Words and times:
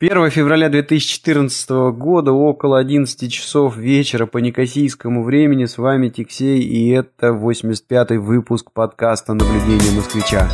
1 0.00 0.30
февраля 0.30 0.68
2014 0.68 1.70
года 1.96 2.30
около 2.30 2.78
11 2.78 3.32
часов 3.32 3.76
вечера 3.76 4.26
по 4.26 4.38
некосийскому 4.38 5.24
времени 5.24 5.64
с 5.64 5.76
вами 5.76 6.08
Тиксей 6.08 6.60
и 6.60 6.90
это 6.90 7.30
85-й 7.30 8.18
выпуск 8.18 8.70
подкаста 8.70 9.34
«Наблюдение 9.34 9.90
москвича». 9.96 10.48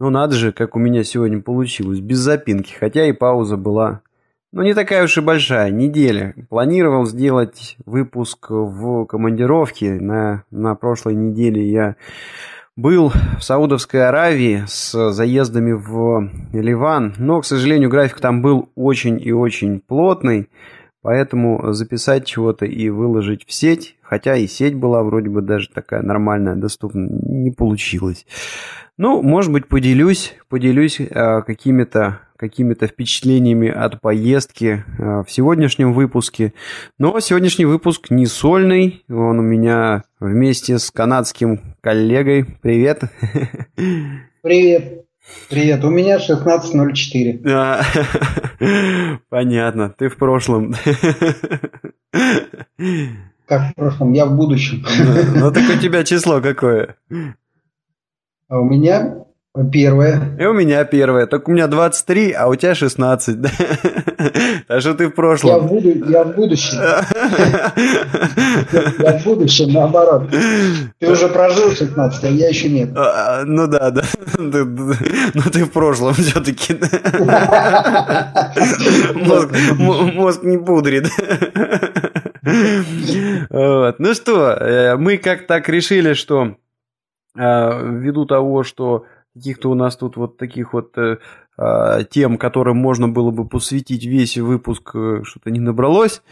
Ну 0.00 0.08
надо 0.08 0.34
же, 0.34 0.52
как 0.52 0.76
у 0.76 0.78
меня 0.78 1.04
сегодня 1.04 1.42
получилось, 1.42 2.00
без 2.00 2.20
запинки, 2.20 2.72
хотя 2.72 3.04
и 3.04 3.12
пауза 3.12 3.58
была 3.58 4.00
ну, 4.54 4.62
не 4.62 4.72
такая 4.72 5.02
уж 5.02 5.18
и 5.18 5.20
большая, 5.20 5.72
неделя. 5.72 6.32
Планировал 6.48 7.06
сделать 7.06 7.76
выпуск 7.84 8.50
в 8.50 9.04
командировке. 9.06 9.94
На, 9.94 10.44
на 10.52 10.76
прошлой 10.76 11.16
неделе 11.16 11.68
я 11.68 11.96
был 12.76 13.12
в 13.38 13.42
Саудовской 13.42 14.06
Аравии 14.06 14.62
с 14.68 15.10
заездами 15.10 15.72
в 15.72 16.30
Ливан, 16.52 17.14
но, 17.18 17.40
к 17.40 17.46
сожалению, 17.46 17.90
график 17.90 18.20
там 18.20 18.42
был 18.42 18.70
очень 18.76 19.20
и 19.20 19.32
очень 19.32 19.80
плотный, 19.80 20.48
поэтому 21.02 21.72
записать 21.72 22.24
чего-то 22.24 22.64
и 22.64 22.90
выложить 22.90 23.44
в 23.44 23.52
сеть, 23.52 23.96
хотя 24.02 24.36
и 24.36 24.46
сеть 24.46 24.76
была 24.76 25.02
вроде 25.02 25.30
бы 25.30 25.42
даже 25.42 25.68
такая 25.68 26.02
нормальная, 26.02 26.54
доступная, 26.54 27.08
не 27.08 27.50
получилось. 27.50 28.24
Ну, 28.98 29.20
может 29.20 29.50
быть, 29.50 29.66
поделюсь, 29.66 30.36
поделюсь 30.48 31.00
э, 31.00 31.42
какими-то 31.42 32.20
какими-то 32.36 32.86
впечатлениями 32.86 33.68
от 33.68 34.00
поездки 34.00 34.84
э, 34.98 35.22
в 35.26 35.30
сегодняшнем 35.30 35.92
выпуске. 35.92 36.52
Но 36.98 37.18
сегодняшний 37.20 37.64
выпуск 37.64 38.10
не 38.10 38.26
сольный, 38.26 39.04
он 39.08 39.38
у 39.38 39.42
меня 39.42 40.04
вместе 40.20 40.78
с 40.78 40.90
канадским 40.90 41.76
коллегой. 41.80 42.44
Привет. 42.62 43.04
Привет. 44.42 45.04
Привет, 45.48 45.82
у 45.84 45.90
меня 45.90 46.18
16.04. 46.18 47.48
А, 47.48 47.82
понятно, 49.28 49.88
ты 49.88 50.08
в 50.08 50.16
прошлом. 50.16 50.74
Как 53.46 53.70
в 53.70 53.74
прошлом? 53.74 54.12
Я 54.12 54.26
в 54.26 54.36
будущем. 54.36 54.84
Ну, 54.84 55.40
ну 55.40 55.52
так 55.52 55.64
у 55.68 55.78
тебя 55.80 56.04
число 56.04 56.40
какое? 56.40 56.96
А 58.48 58.58
у 58.58 58.64
меня 58.64 59.24
Первое. 59.72 60.36
И 60.36 60.44
у 60.46 60.52
меня 60.52 60.84
первое. 60.84 61.26
Только 61.26 61.50
у 61.50 61.52
меня 61.52 61.68
23, 61.68 62.32
а 62.32 62.48
у 62.48 62.56
тебя 62.56 62.74
16. 62.74 63.38
Так 64.66 64.80
что 64.80 64.94
ты 64.94 65.08
в 65.08 65.10
прошлом. 65.10 65.50
Я 65.50 65.58
в, 65.58 65.68
буду... 65.68 66.10
я 66.10 66.24
в 66.24 66.34
будущем. 66.34 66.78
Я 68.98 69.18
в 69.18 69.24
будущем, 69.24 69.72
наоборот. 69.72 70.30
Ты 70.98 71.10
уже 71.10 71.28
прожил 71.28 71.70
16, 71.70 72.24
а 72.24 72.28
я 72.28 72.48
еще 72.48 72.70
нет. 72.70 72.90
А, 72.96 73.42
а, 73.42 73.44
ну 73.44 73.66
да, 73.66 73.90
да. 73.90 74.02
Ну 74.38 75.42
ты 75.52 75.64
в 75.64 75.70
прошлом 75.70 76.14
все-таки. 76.14 76.78
Мозг 80.14 80.42
не 80.42 80.56
пудрит. 80.56 81.08
Ну 83.98 84.14
что, 84.14 84.50
э, 84.52 84.96
мы 84.96 85.18
как 85.18 85.46
так 85.46 85.68
решили, 85.68 86.14
что 86.14 86.56
э, 87.36 87.90
ввиду 87.90 88.24
того, 88.24 88.64
что 88.64 89.04
каких-то 89.34 89.70
у 89.70 89.74
нас 89.74 89.96
тут 89.96 90.16
вот 90.16 90.36
таких 90.36 90.72
вот 90.72 90.96
э, 90.96 91.18
э, 91.58 92.04
тем, 92.10 92.38
которым 92.38 92.76
можно 92.76 93.08
было 93.08 93.30
бы 93.30 93.46
посвятить 93.46 94.04
весь 94.04 94.36
выпуск, 94.38 94.92
э, 94.94 95.22
что-то 95.24 95.50
не 95.50 95.60
набралось. 95.60 96.22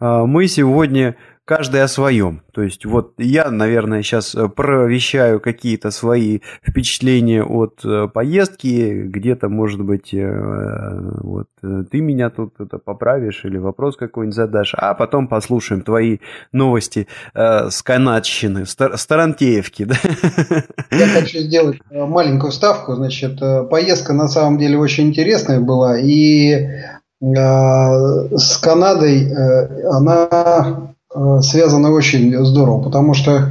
Э, 0.00 0.24
мы 0.26 0.46
сегодня 0.46 1.16
каждый 1.50 1.82
о 1.82 1.88
своем. 1.88 2.42
То 2.52 2.62
есть 2.62 2.84
вот 2.86 3.14
я, 3.18 3.50
наверное, 3.50 4.04
сейчас 4.04 4.36
э, 4.36 4.48
провещаю 4.48 5.40
какие-то 5.40 5.90
свои 5.90 6.38
впечатления 6.62 7.42
от 7.42 7.80
э, 7.84 8.06
поездки, 8.06 9.02
где-то, 9.06 9.48
может 9.48 9.80
быть, 9.80 10.14
э, 10.14 10.30
вот 11.22 11.48
ты 11.60 12.00
меня 12.00 12.30
тут 12.30 12.54
это 12.60 12.78
поправишь 12.78 13.44
или 13.44 13.58
вопрос 13.58 13.96
какой-нибудь 13.96 14.36
задашь, 14.36 14.76
а 14.76 14.94
потом 14.94 15.26
послушаем 15.26 15.82
твои 15.82 16.18
новости 16.52 17.08
с 17.34 17.82
канадщины, 17.82 18.64
Стар 18.64 18.96
Старантеевки. 18.96 19.86
Да? 19.86 19.96
Я 20.92 21.08
хочу 21.08 21.38
сделать 21.38 21.78
маленькую 21.90 22.52
ставку. 22.52 22.94
Значит, 22.94 23.40
поездка 23.68 24.12
на 24.12 24.28
самом 24.28 24.56
деле 24.56 24.78
очень 24.78 25.08
интересная 25.08 25.58
была, 25.58 25.98
и 25.98 26.68
с 27.20 28.56
Канадой 28.56 29.30
она 29.84 30.89
Э, 31.12 31.40
связано 31.42 31.90
очень 31.90 32.36
здорово, 32.44 32.82
потому 32.82 33.14
что, 33.14 33.50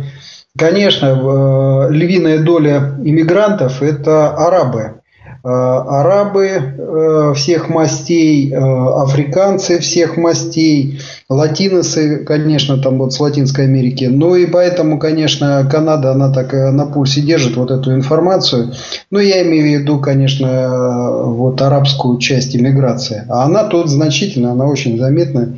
конечно, 0.57 1.07
э, 1.07 1.91
львиная 1.91 2.39
доля 2.39 2.95
иммигрантов– 3.03 3.81
это 3.81 4.29
арабы. 4.29 5.01
Э, 5.43 5.47
арабы 5.47 7.33
всех 7.35 7.69
мастей, 7.69 8.53
африканцы 8.53 9.79
всех 9.79 10.17
мастей, 10.17 10.99
латиносы, 11.29 12.25
конечно, 12.25 12.77
там 12.77 12.97
вот 12.97 13.13
с 13.13 13.19
Латинской 13.19 13.65
Америки. 13.65 14.05
Ну 14.05 14.35
и 14.35 14.45
поэтому, 14.45 14.97
конечно, 14.97 15.67
Канада, 15.71 16.11
она 16.11 16.31
так 16.31 16.51
на 16.53 16.85
пульсе 16.87 17.21
держит 17.21 17.57
вот 17.57 17.71
эту 17.71 17.93
информацию. 17.93 18.73
Ну, 19.11 19.19
я 19.19 19.43
имею 19.43 19.63
в 19.63 19.81
виду, 19.81 19.99
конечно, 19.99 21.23
вот 21.25 21.61
арабскую 21.61 22.17
часть 22.17 22.55
иммиграции. 22.55 23.25
А 23.29 23.43
она 23.43 23.65
тут 23.65 23.89
значительно, 23.89 24.51
она 24.51 24.65
очень 24.65 24.97
заметная. 24.97 25.55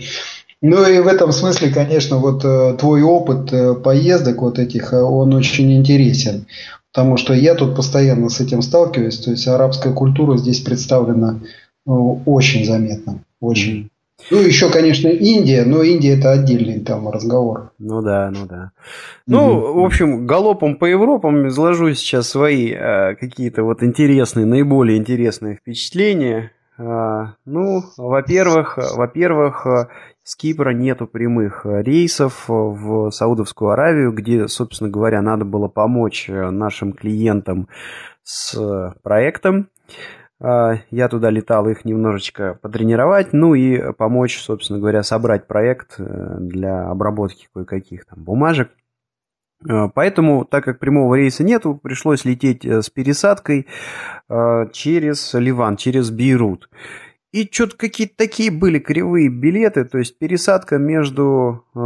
Ну 0.61 0.87
и 0.87 0.99
в 0.99 1.07
этом 1.07 1.31
смысле, 1.31 1.71
конечно, 1.73 2.17
вот 2.17 2.45
э, 2.45 2.75
твой 2.77 3.01
опыт 3.01 3.51
э, 3.51 3.73
поездок 3.73 4.41
вот 4.41 4.59
этих, 4.59 4.93
э, 4.93 5.01
он 5.01 5.33
очень 5.33 5.75
интересен. 5.75 6.45
Потому 6.93 7.17
что 7.17 7.33
я 7.33 7.55
тут 7.55 7.75
постоянно 7.75 8.29
с 8.29 8.39
этим 8.41 8.61
сталкиваюсь. 8.61 9.17
То 9.19 9.31
есть 9.31 9.47
арабская 9.47 9.93
культура 9.93 10.37
здесь 10.37 10.59
представлена 10.59 11.39
ну, 11.85 12.21
очень 12.25 12.65
заметно. 12.65 13.23
Очень. 13.39 13.89
Ну, 14.29 14.37
еще, 14.37 14.69
конечно, 14.69 15.07
Индия, 15.07 15.63
но 15.65 15.81
Индия 15.81 16.17
это 16.17 16.31
отдельный 16.31 16.79
там 16.79 17.09
разговор. 17.09 17.71
Ну 17.79 18.01
да, 18.01 18.29
ну 18.29 18.45
да. 18.45 18.71
Ну, 19.25 19.81
в 19.81 19.83
общем, 19.83 20.27
галопом 20.27 20.75
по 20.75 20.85
Европам 20.85 21.47
изложу 21.47 21.93
сейчас 21.95 22.29
свои 22.29 22.71
э, 22.71 23.15
какие-то 23.15 23.63
вот 23.63 23.81
интересные, 23.81 24.45
наиболее 24.45 24.97
интересные 24.99 25.55
впечатления. 25.55 26.51
Э, 26.77 27.33
ну, 27.45 27.83
во-первых, 27.97 28.77
во-первых, 28.95 29.65
с 30.23 30.35
Кипра 30.35 30.69
нету 30.71 31.07
прямых 31.07 31.65
э, 31.65 31.81
рейсов 31.81 32.45
э, 32.47 32.53
в 32.53 33.09
Саудовскую 33.11 33.71
Аравию, 33.71 34.11
где, 34.11 34.47
собственно 34.47 34.89
говоря, 34.89 35.21
надо 35.21 35.45
было 35.45 35.67
помочь 35.67 36.29
э, 36.29 36.49
нашим 36.51 36.93
клиентам 36.93 37.67
с 38.23 38.93
проектом. 39.01 39.69
Я 40.39 41.07
туда 41.09 41.29
летал 41.29 41.69
их 41.69 41.85
немножечко 41.85 42.57
потренировать, 42.59 43.31
ну 43.31 43.53
и 43.53 43.93
помочь, 43.93 44.39
собственно 44.39 44.79
говоря, 44.79 45.03
собрать 45.03 45.45
проект 45.45 45.99
для 45.99 46.89
обработки 46.89 47.47
кое-каких 47.53 48.05
там 48.05 48.23
бумажек. 48.23 48.71
Поэтому, 49.93 50.45
так 50.45 50.63
как 50.63 50.79
прямого 50.79 51.13
рейса 51.13 51.43
нету, 51.43 51.75
пришлось 51.75 52.25
лететь 52.25 52.65
с 52.65 52.89
пересадкой 52.89 53.67
через 54.71 55.31
Ливан, 55.35 55.77
через 55.77 56.09
Бейрут. 56.09 56.69
И 57.31 57.47
что-то 57.49 57.77
какие-то 57.77 58.15
такие 58.17 58.51
были 58.51 58.77
кривые 58.77 59.29
билеты, 59.29 59.85
то 59.85 59.97
есть 59.97 60.17
пересадка 60.17 60.77
между 60.77 61.63
э, 61.73 61.79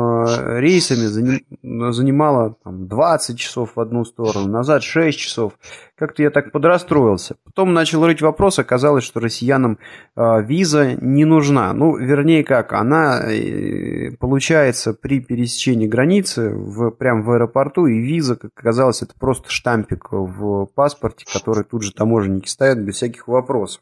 рейсами 0.60 1.06
заним, 1.06 1.94
занимала 1.94 2.56
там, 2.64 2.88
20 2.88 3.38
часов 3.38 3.76
в 3.76 3.80
одну 3.80 4.06
сторону, 4.06 4.48
назад 4.48 4.82
6 4.82 5.20
часов. 5.20 5.54
Как-то 5.96 6.24
я 6.24 6.32
так 6.32 6.52
подрастроился. 6.52 7.36
Потом 7.44 7.74
начал 7.74 8.04
рыть 8.08 8.24
вопрос, 8.24 8.58
оказалось, 8.58 9.04
что 9.04 9.20
россиянам 9.20 9.78
э, 10.16 10.42
виза 10.42 10.96
не 10.96 11.26
нужна. 11.26 11.74
Ну, 11.74 11.96
вернее 11.96 12.44
как, 12.44 12.74
она 12.74 13.22
э, 13.32 14.14
получается 14.20 14.96
при 14.96 15.20
пересечении 15.20 15.86
границы 15.86 16.50
в, 16.50 16.90
прямо 16.90 17.22
в 17.22 17.30
аэропорту, 17.30 17.86
и 17.86 18.00
виза, 18.00 18.36
как 18.36 18.50
оказалось, 18.58 19.04
это 19.04 19.14
просто 19.20 19.52
штампик 19.52 20.08
в 20.12 20.66
паспорте, 20.74 21.24
который 21.32 21.66
тут 21.66 21.84
же 21.84 21.94
таможенники 21.94 22.48
ставят 22.48 22.80
без 22.80 22.96
всяких 22.96 23.28
вопросов. 23.28 23.82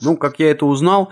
Ну, 0.00 0.16
как 0.16 0.38
я 0.38 0.50
это 0.50 0.66
узнал, 0.66 1.10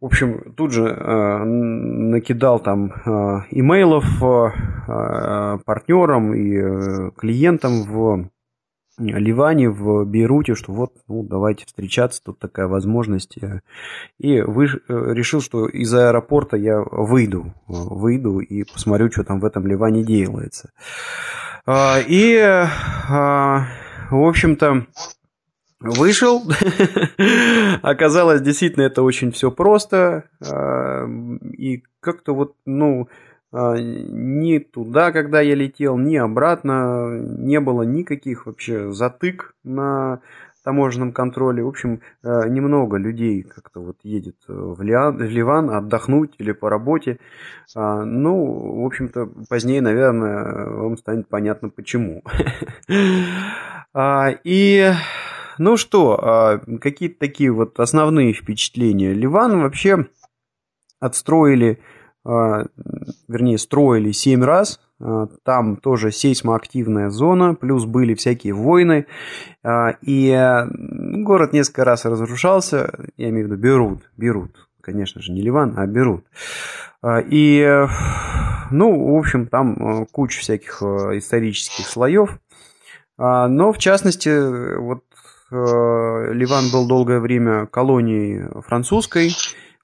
в 0.00 0.06
общем, 0.06 0.54
тут 0.56 0.70
же 0.70 0.84
э, 0.84 1.44
накидал 1.44 2.60
там 2.60 2.92
э, 2.92 3.46
имейлов 3.50 4.04
э, 4.22 5.58
партнерам 5.64 6.34
и 6.34 6.56
э, 6.56 7.10
клиентам 7.16 7.82
в 7.82 8.30
Ливане, 8.98 9.70
в 9.70 10.04
Бейруте, 10.04 10.54
что 10.54 10.72
вот, 10.72 10.92
ну, 11.08 11.24
давайте 11.24 11.66
встречаться, 11.66 12.22
тут 12.22 12.38
такая 12.38 12.68
возможность. 12.68 13.38
И 14.18 14.40
вы, 14.40 14.66
э, 14.66 14.68
решил, 14.88 15.40
что 15.40 15.66
из 15.66 15.92
аэропорта 15.92 16.56
я 16.56 16.80
выйду, 16.80 17.52
выйду 17.66 18.38
и 18.38 18.62
посмотрю, 18.62 19.10
что 19.10 19.24
там 19.24 19.40
в 19.40 19.44
этом 19.44 19.66
Ливане 19.66 20.04
делается. 20.04 20.70
И, 21.68 22.64
в 23.08 24.28
общем-то, 24.28 24.86
Вышел, 25.80 26.42
оказалось, 27.82 28.40
действительно, 28.40 28.82
это 28.82 29.02
очень 29.02 29.30
все 29.30 29.52
просто, 29.52 30.24
и 31.56 31.84
как-то 32.00 32.34
вот, 32.34 32.56
ну, 32.66 33.08
ни 33.52 34.58
туда, 34.58 35.12
когда 35.12 35.40
я 35.40 35.54
летел, 35.54 35.96
ни 35.96 36.16
обратно, 36.16 37.20
не 37.20 37.60
было 37.60 37.82
никаких 37.82 38.46
вообще 38.46 38.92
затык 38.92 39.54
на 39.64 40.20
таможенном 40.68 41.12
контроле. 41.12 41.64
В 41.64 41.68
общем, 41.68 42.02
э, 42.22 42.48
немного 42.50 42.98
людей 42.98 43.42
как-то 43.42 43.80
вот 43.80 43.96
едет 44.02 44.36
э, 44.48 44.52
в 44.52 44.82
Ливан 44.82 45.70
отдохнуть 45.70 46.34
или 46.36 46.52
по 46.52 46.68
работе. 46.68 47.18
Ну, 47.74 48.82
в 48.82 48.84
общем-то, 48.84 49.30
позднее, 49.48 49.80
наверное, 49.80 50.68
вам 50.68 50.98
станет 50.98 51.26
понятно 51.28 51.70
почему. 51.70 52.22
И 54.44 54.92
ну 55.58 55.76
что, 55.76 56.18
а, 56.20 56.58
какие-то 56.80 57.18
такие 57.18 57.50
вот 57.50 57.78
основные 57.80 58.32
впечатления. 58.32 59.12
Ливан 59.12 59.60
вообще 59.60 60.06
отстроили, 61.00 61.80
вернее, 62.24 63.58
строили 63.58 64.10
7 64.12 64.42
раз 64.42 64.80
а, 65.00 65.28
там 65.44 65.76
тоже 65.76 66.10
сейсмоактивная 66.10 67.10
зона, 67.10 67.54
плюс 67.54 67.84
были 67.84 68.14
всякие 68.14 68.52
войны. 68.52 69.06
А, 69.62 69.96
и 70.02 70.66
город 71.22 71.52
несколько 71.52 71.84
раз 71.84 72.04
разрушался, 72.04 72.92
я 73.16 73.28
имею 73.30 73.46
в 73.46 73.50
виду 73.50 73.60
Берут, 73.60 74.10
Берут, 74.16 74.68
конечно 74.80 75.22
же, 75.22 75.32
не 75.32 75.40
Ливан, 75.40 75.74
а 75.76 75.86
Берут. 75.86 76.24
А, 77.00 77.20
и, 77.20 77.86
ну, 78.70 79.14
в 79.14 79.16
общем, 79.16 79.46
там 79.46 80.06
куча 80.06 80.40
всяких 80.40 80.82
исторических 80.82 81.86
слоев. 81.86 82.38
Но, 83.20 83.72
в 83.72 83.78
частности, 83.78 84.78
вот 84.78 85.02
Ливан 85.50 86.70
был 86.72 86.86
долгое 86.86 87.20
время 87.20 87.66
колонией 87.66 88.60
французской, 88.62 89.30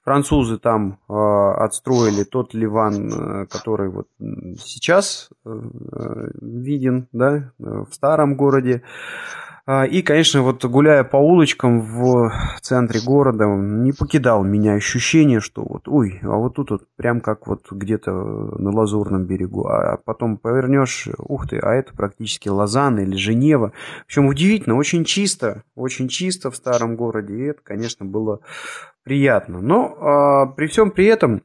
Французы 0.05 0.59
там 0.59 0.99
э, 1.09 1.13
отстроили 1.13 2.23
тот 2.23 2.53
Ливан, 2.53 3.11
э, 3.11 3.45
который 3.47 3.89
вот 3.89 4.07
сейчас 4.19 5.29
э, 5.43 5.49
виден, 6.39 7.07
да, 7.11 7.51
в 7.57 7.91
старом 7.91 8.35
городе. 8.35 8.83
А, 8.83 9.44
и, 9.67 10.03
конечно, 10.03 10.43
вот 10.43 10.63
гуляя 10.63 11.03
по 11.03 11.17
улочкам 11.17 11.81
в 11.81 12.31
центре 12.61 12.99
города, 13.01 13.45
не 13.45 13.93
покидал 13.93 14.43
меня 14.43 14.73
ощущение, 14.73 15.39
что 15.39 15.63
вот, 15.63 15.87
ой, 15.87 16.19
а 16.21 16.35
вот 16.35 16.55
тут 16.55 16.69
вот 16.69 16.83
прям 16.95 17.19
как 17.19 17.47
вот 17.47 17.71
где-то 17.71 18.11
на 18.11 18.71
Лазурном 18.71 19.25
берегу, 19.25 19.65
а 19.67 19.97
потом 19.97 20.37
повернешь, 20.37 21.07
ух 21.17 21.47
ты, 21.47 21.57
а 21.57 21.73
это 21.73 21.93
практически 21.95 22.47
Лозанна 22.47 22.99
или 22.99 23.15
Женева. 23.15 23.71
Общем, 24.05 24.27
удивительно, 24.27 24.75
очень 24.75 25.03
чисто, 25.03 25.63
очень 25.75 26.09
чисто 26.09 26.51
в 26.51 26.55
старом 26.55 26.95
городе, 26.95 27.35
и 27.35 27.45
это, 27.45 27.61
конечно, 27.63 28.05
было 28.05 28.41
приятно. 29.03 29.61
Но 29.61 29.97
а, 29.99 30.45
при 30.45 30.67
всем 30.67 30.91
при 30.91 31.05
этом 31.05 31.41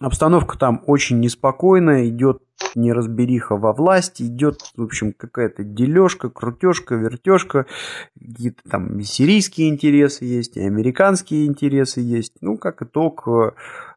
обстановка 0.00 0.58
там 0.58 0.82
очень 0.86 1.20
неспокойная, 1.20 2.08
идет 2.08 2.42
неразбериха 2.74 3.56
во 3.56 3.72
власти, 3.72 4.22
идет, 4.22 4.60
в 4.76 4.82
общем, 4.82 5.12
какая-то 5.12 5.64
дележка, 5.64 6.28
крутежка, 6.28 6.94
вертежка, 6.94 7.66
какие-то 8.18 8.62
там 8.68 9.00
сирийские 9.02 9.68
интересы 9.68 10.24
есть, 10.24 10.56
и 10.56 10.60
американские 10.60 11.46
интересы 11.46 12.00
есть. 12.00 12.34
Ну, 12.40 12.56
как 12.56 12.82
итог, 12.82 13.26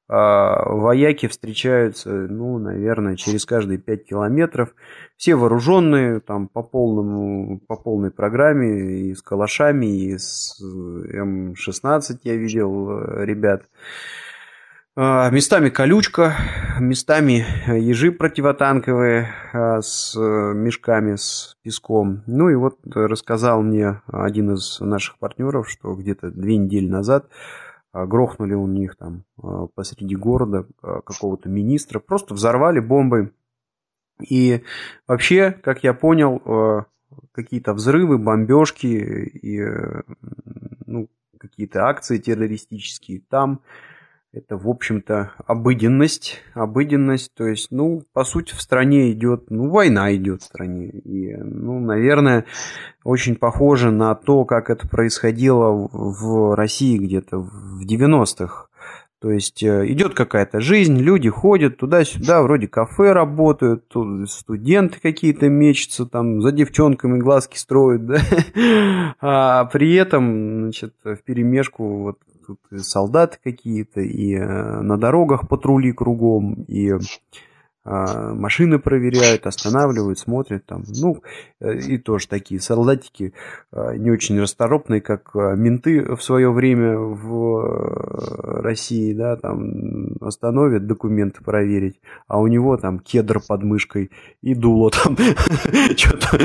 а, 0.10 0.70
вояки 0.70 1.28
встречаются, 1.28 2.10
ну, 2.10 2.58
наверное, 2.58 3.16
через 3.16 3.46
каждые 3.46 3.78
5 3.80 4.06
километров. 4.06 4.76
Все 5.18 5.36
вооруженные, 5.36 6.20
там, 6.20 6.50
по, 6.50 6.62
полному, 6.62 7.60
по 7.68 7.78
полной 7.78 8.12
программе, 8.12 9.08
и 9.08 9.16
с 9.16 9.22
калашами, 9.22 9.86
и 9.86 10.18
с 10.18 10.60
М-16 10.62 12.20
я 12.24 12.36
видел 12.36 12.92
э, 12.92 13.26
ребят. 13.26 13.64
А, 14.96 15.32
местами 15.32 15.70
колючка, 15.70 16.36
местами 16.80 17.44
ежи 17.80 18.12
противотанковые 18.12 19.34
а, 19.52 19.82
с 19.82 20.16
мешками 20.16 21.16
с 21.16 21.58
песком. 21.64 22.22
Ну 22.28 22.50
и 22.50 22.56
вот 22.56 22.78
рассказал 22.86 23.64
мне 23.64 24.04
один 24.06 24.54
из 24.54 24.80
наших 24.80 25.18
партнеров, 25.18 25.68
что 25.68 25.96
где-то 25.96 26.30
две 26.30 26.58
недели 26.58 26.88
назад 26.88 27.28
а, 27.92 28.06
грохнули 28.06 28.54
у 28.54 28.68
них 28.68 28.96
там 28.96 29.24
посреди 29.74 30.16
города 30.16 30.68
какого-то 30.82 31.50
министра, 31.50 31.98
просто 31.98 32.36
взорвали 32.36 32.80
бомбой. 32.80 33.34
И 34.22 34.62
вообще, 35.08 35.52
как 35.52 35.84
я 35.84 35.96
понял, 35.96 36.86
какие-то 37.32 37.74
взрывы, 37.74 38.20
бомбежки 38.20 38.86
и 38.86 39.60
ну, 40.86 41.10
какие-то 41.40 41.88
акции 41.88 42.20
террористические 42.20 43.24
там 43.28 43.62
это, 44.34 44.58
в 44.58 44.68
общем-то, 44.68 45.34
обыденность. 45.46 46.42
Обыденность, 46.56 47.32
то 47.36 47.46
есть, 47.46 47.68
ну, 47.70 48.02
по 48.14 48.24
сути, 48.24 48.54
в 48.56 48.62
стране 48.62 49.12
идет, 49.12 49.52
ну, 49.52 49.70
война 49.70 50.14
идет 50.16 50.42
в 50.42 50.46
стране. 50.46 50.90
И, 50.90 51.36
ну, 51.36 51.80
наверное, 51.80 52.46
очень 53.04 53.36
похоже 53.36 53.92
на 53.92 54.16
то, 54.16 54.44
как 54.44 54.72
это 54.72 54.88
происходило 54.88 55.88
в 55.92 56.56
России 56.56 56.98
где-то 56.98 57.38
в 57.38 57.86
90-х. 57.86 58.68
То 59.22 59.32
есть 59.32 59.64
э, 59.64 59.86
идет 59.88 60.16
какая-то 60.16 60.60
жизнь, 60.60 60.98
люди 60.98 61.30
ходят 61.30 61.78
туда-сюда, 61.78 62.42
вроде 62.42 62.68
кафе 62.68 63.14
работают, 63.14 63.88
тут 63.88 64.30
студенты 64.30 65.00
какие-то 65.00 65.48
мечутся, 65.48 66.06
там 66.06 66.42
за 66.42 66.52
девчонками 66.52 67.20
глазки 67.20 67.58
строят, 67.58 68.06
да? 68.06 68.20
а 69.22 69.64
при 69.66 69.94
этом, 69.94 70.64
значит, 70.64 70.96
в 71.06 71.18
перемешку 71.24 72.04
вот 72.04 72.18
тут 72.46 72.60
солдаты 72.82 73.38
какие-то, 73.44 74.02
и 74.02 74.36
э, 74.36 74.82
на 74.82 74.98
дорогах 74.98 75.48
патрули 75.48 75.92
кругом, 75.92 76.64
и 76.68 76.94
машины 77.86 78.80
проверяют, 78.80 79.46
останавливают, 79.46 80.20
смотрят 80.20 80.66
там. 80.66 80.84
Ну, 80.88 81.22
э, 81.60 81.78
и 81.80 81.98
тоже 81.98 82.28
такие 82.28 82.62
солдатики 82.62 83.34
а, 83.72 83.96
не 83.96 84.12
очень 84.12 84.40
расторопные, 84.40 85.02
как 85.02 85.36
а, 85.36 85.56
менты 85.56 86.16
в 86.16 86.24
свое 86.24 86.52
время 86.52 86.98
в 86.98 87.60
э, 87.60 88.62
России, 88.62 89.14
да, 89.14 89.36
там 89.36 90.16
остановят 90.22 90.88
документы 90.88 91.44
проверить, 91.44 92.00
а 92.28 92.40
у 92.40 92.48
него 92.48 92.78
там 92.78 93.00
кедр 93.00 93.42
под 93.46 93.64
мышкой 93.64 94.12
и 94.42 94.56
дуло 94.56 94.92
там 94.92 95.18
что-то 95.98 96.38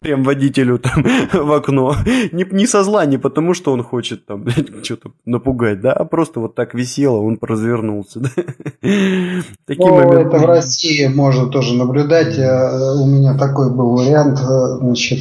прям 0.00 0.24
водителю 0.24 0.78
там 0.78 1.04
в 1.32 1.52
окно. 1.52 1.94
Не, 2.32 2.44
не 2.50 2.66
со 2.66 2.82
зла, 2.82 3.04
не 3.06 3.18
потому, 3.18 3.54
что 3.54 3.72
он 3.72 3.82
хочет 3.82 4.26
там 4.26 4.46
что-то 4.82 5.12
напугать, 5.24 5.80
да, 5.80 5.92
а 5.92 6.04
просто 6.04 6.40
вот 6.40 6.54
так 6.54 6.74
висело, 6.74 7.18
он 7.18 7.38
развернулся. 7.40 8.20
Такие 8.80 9.90
моменты. 9.90 10.36
России 10.72 11.06
можно 11.06 11.46
тоже 11.48 11.74
наблюдать. 11.74 12.38
Э, 12.38 12.94
у 12.94 13.06
меня 13.06 13.34
такой 13.34 13.70
был 13.70 13.90
вариант. 13.90 14.40
Э, 14.40 14.78
значит, 14.80 15.18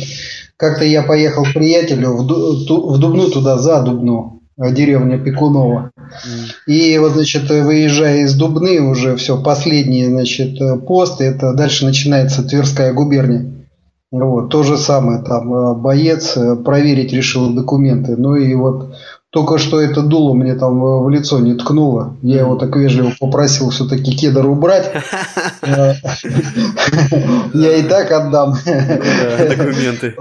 как-то 0.55 0.85
я 0.85 1.03
поехал 1.03 1.43
к 1.43 1.53
приятелю 1.53 2.13
в, 2.13 2.25
Дубну 2.25 3.29
туда, 3.29 3.57
за 3.57 3.81
Дубну, 3.81 4.41
э, 4.57 4.71
деревня 4.71 5.19
Пекунова. 5.19 5.91
И 6.67 6.97
вот, 6.99 7.13
значит, 7.13 7.49
выезжая 7.49 8.23
из 8.23 8.33
Дубны, 8.35 8.79
уже 8.79 9.17
все, 9.17 9.41
последний, 9.41 10.05
значит, 10.05 10.57
пост, 10.87 11.19
это 11.19 11.53
дальше 11.53 11.85
начинается 11.85 12.43
Тверская 12.43 12.93
губерния. 12.93 13.51
Вот, 14.11 14.49
то 14.49 14.63
же 14.63 14.77
самое, 14.77 15.21
там, 15.21 15.81
боец 15.81 16.37
проверить 16.65 17.13
решил 17.13 17.53
документы. 17.53 18.15
Ну 18.17 18.35
и 18.35 18.53
вот 18.55 18.93
только 19.31 19.57
что 19.57 19.79
это 19.79 20.01
дуло 20.01 20.33
мне 20.33 20.55
там 20.55 21.03
в 21.03 21.09
лицо 21.09 21.39
не 21.39 21.53
ткнуло. 21.55 22.17
Я 22.21 22.41
его 22.41 22.57
так 22.57 22.75
вежливо 22.75 23.13
попросил 23.17 23.69
все-таки 23.69 24.11
кедр 24.15 24.45
убрать. 24.45 24.91
Я 27.53 27.77
и 27.77 27.83
так 27.83 28.11
отдам. 28.11 28.55
Документы. 28.65 30.13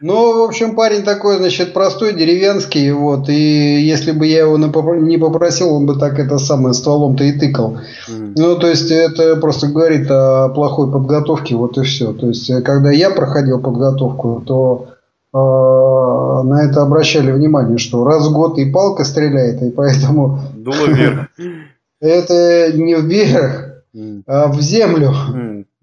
Ну, 0.00 0.38
в 0.38 0.42
общем, 0.42 0.74
парень 0.74 1.02
такой, 1.02 1.38
значит, 1.38 1.72
простой, 1.72 2.12
деревенский, 2.12 2.90
вот, 2.90 3.30
и 3.30 3.80
если 3.80 4.10
бы 4.12 4.26
я 4.26 4.40
его 4.40 4.58
не 4.58 5.16
попросил, 5.16 5.72
он 5.72 5.86
бы 5.86 5.94
так 5.96 6.18
это 6.18 6.36
самое 6.38 6.74
стволом-то 6.74 7.24
и 7.24 7.32
тыкал. 7.32 7.78
Ну, 8.08 8.56
то 8.56 8.66
есть, 8.66 8.90
это 8.90 9.36
просто 9.36 9.68
говорит 9.68 10.10
о 10.10 10.50
плохой 10.50 10.92
подготовке, 10.92 11.54
вот 11.54 11.78
и 11.78 11.84
все. 11.84 12.12
То 12.12 12.26
есть, 12.26 12.52
когда 12.64 12.90
я 12.90 13.10
проходил 13.10 13.60
подготовку, 13.60 14.42
то 14.44 14.88
на 15.34 16.64
это 16.64 16.82
обращали 16.82 17.32
внимание, 17.32 17.78
что 17.78 18.04
раз 18.04 18.28
в 18.28 18.32
год 18.32 18.58
и 18.58 18.70
палка 18.70 19.04
стреляет, 19.04 19.62
и 19.62 19.70
поэтому... 19.70 20.40
Дуло 20.54 20.86
вверх. 20.86 21.28
Это 22.00 22.72
не 22.74 22.94
вверх, 22.94 23.82
а 24.26 24.48
в 24.48 24.60
землю. 24.60 25.12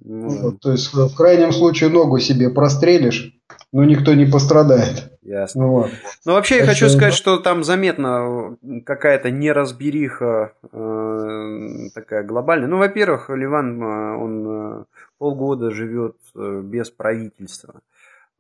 Ну 0.03 0.51
то 0.53 0.71
есть 0.71 0.93
в 0.93 1.15
крайнем 1.15 1.51
случае 1.51 1.89
ногу 1.89 2.19
себе 2.19 2.49
прострелишь, 2.49 3.33
но 3.71 3.83
никто 3.83 4.13
не 4.13 4.25
пострадает. 4.25 5.11
Ясно. 5.21 5.67
Вот. 5.67 5.91
Ну, 6.25 6.33
вообще, 6.33 6.57
я 6.57 6.65
хочу 6.65 6.89
сказать, 6.89 7.13
что 7.13 7.37
там 7.37 7.63
заметно 7.63 8.57
какая-то 8.85 9.29
неразбериха 9.29 10.53
э, 10.71 11.89
такая 11.93 12.23
глобальная. 12.23 12.67
Ну, 12.67 12.79
во-первых, 12.79 13.29
Ливан, 13.29 13.81
э, 13.81 14.15
он 14.17 14.47
э, 14.47 14.83
полгода 15.19 15.69
живет 15.69 16.17
э, 16.35 16.61
без 16.63 16.89
правительства. 16.89 17.81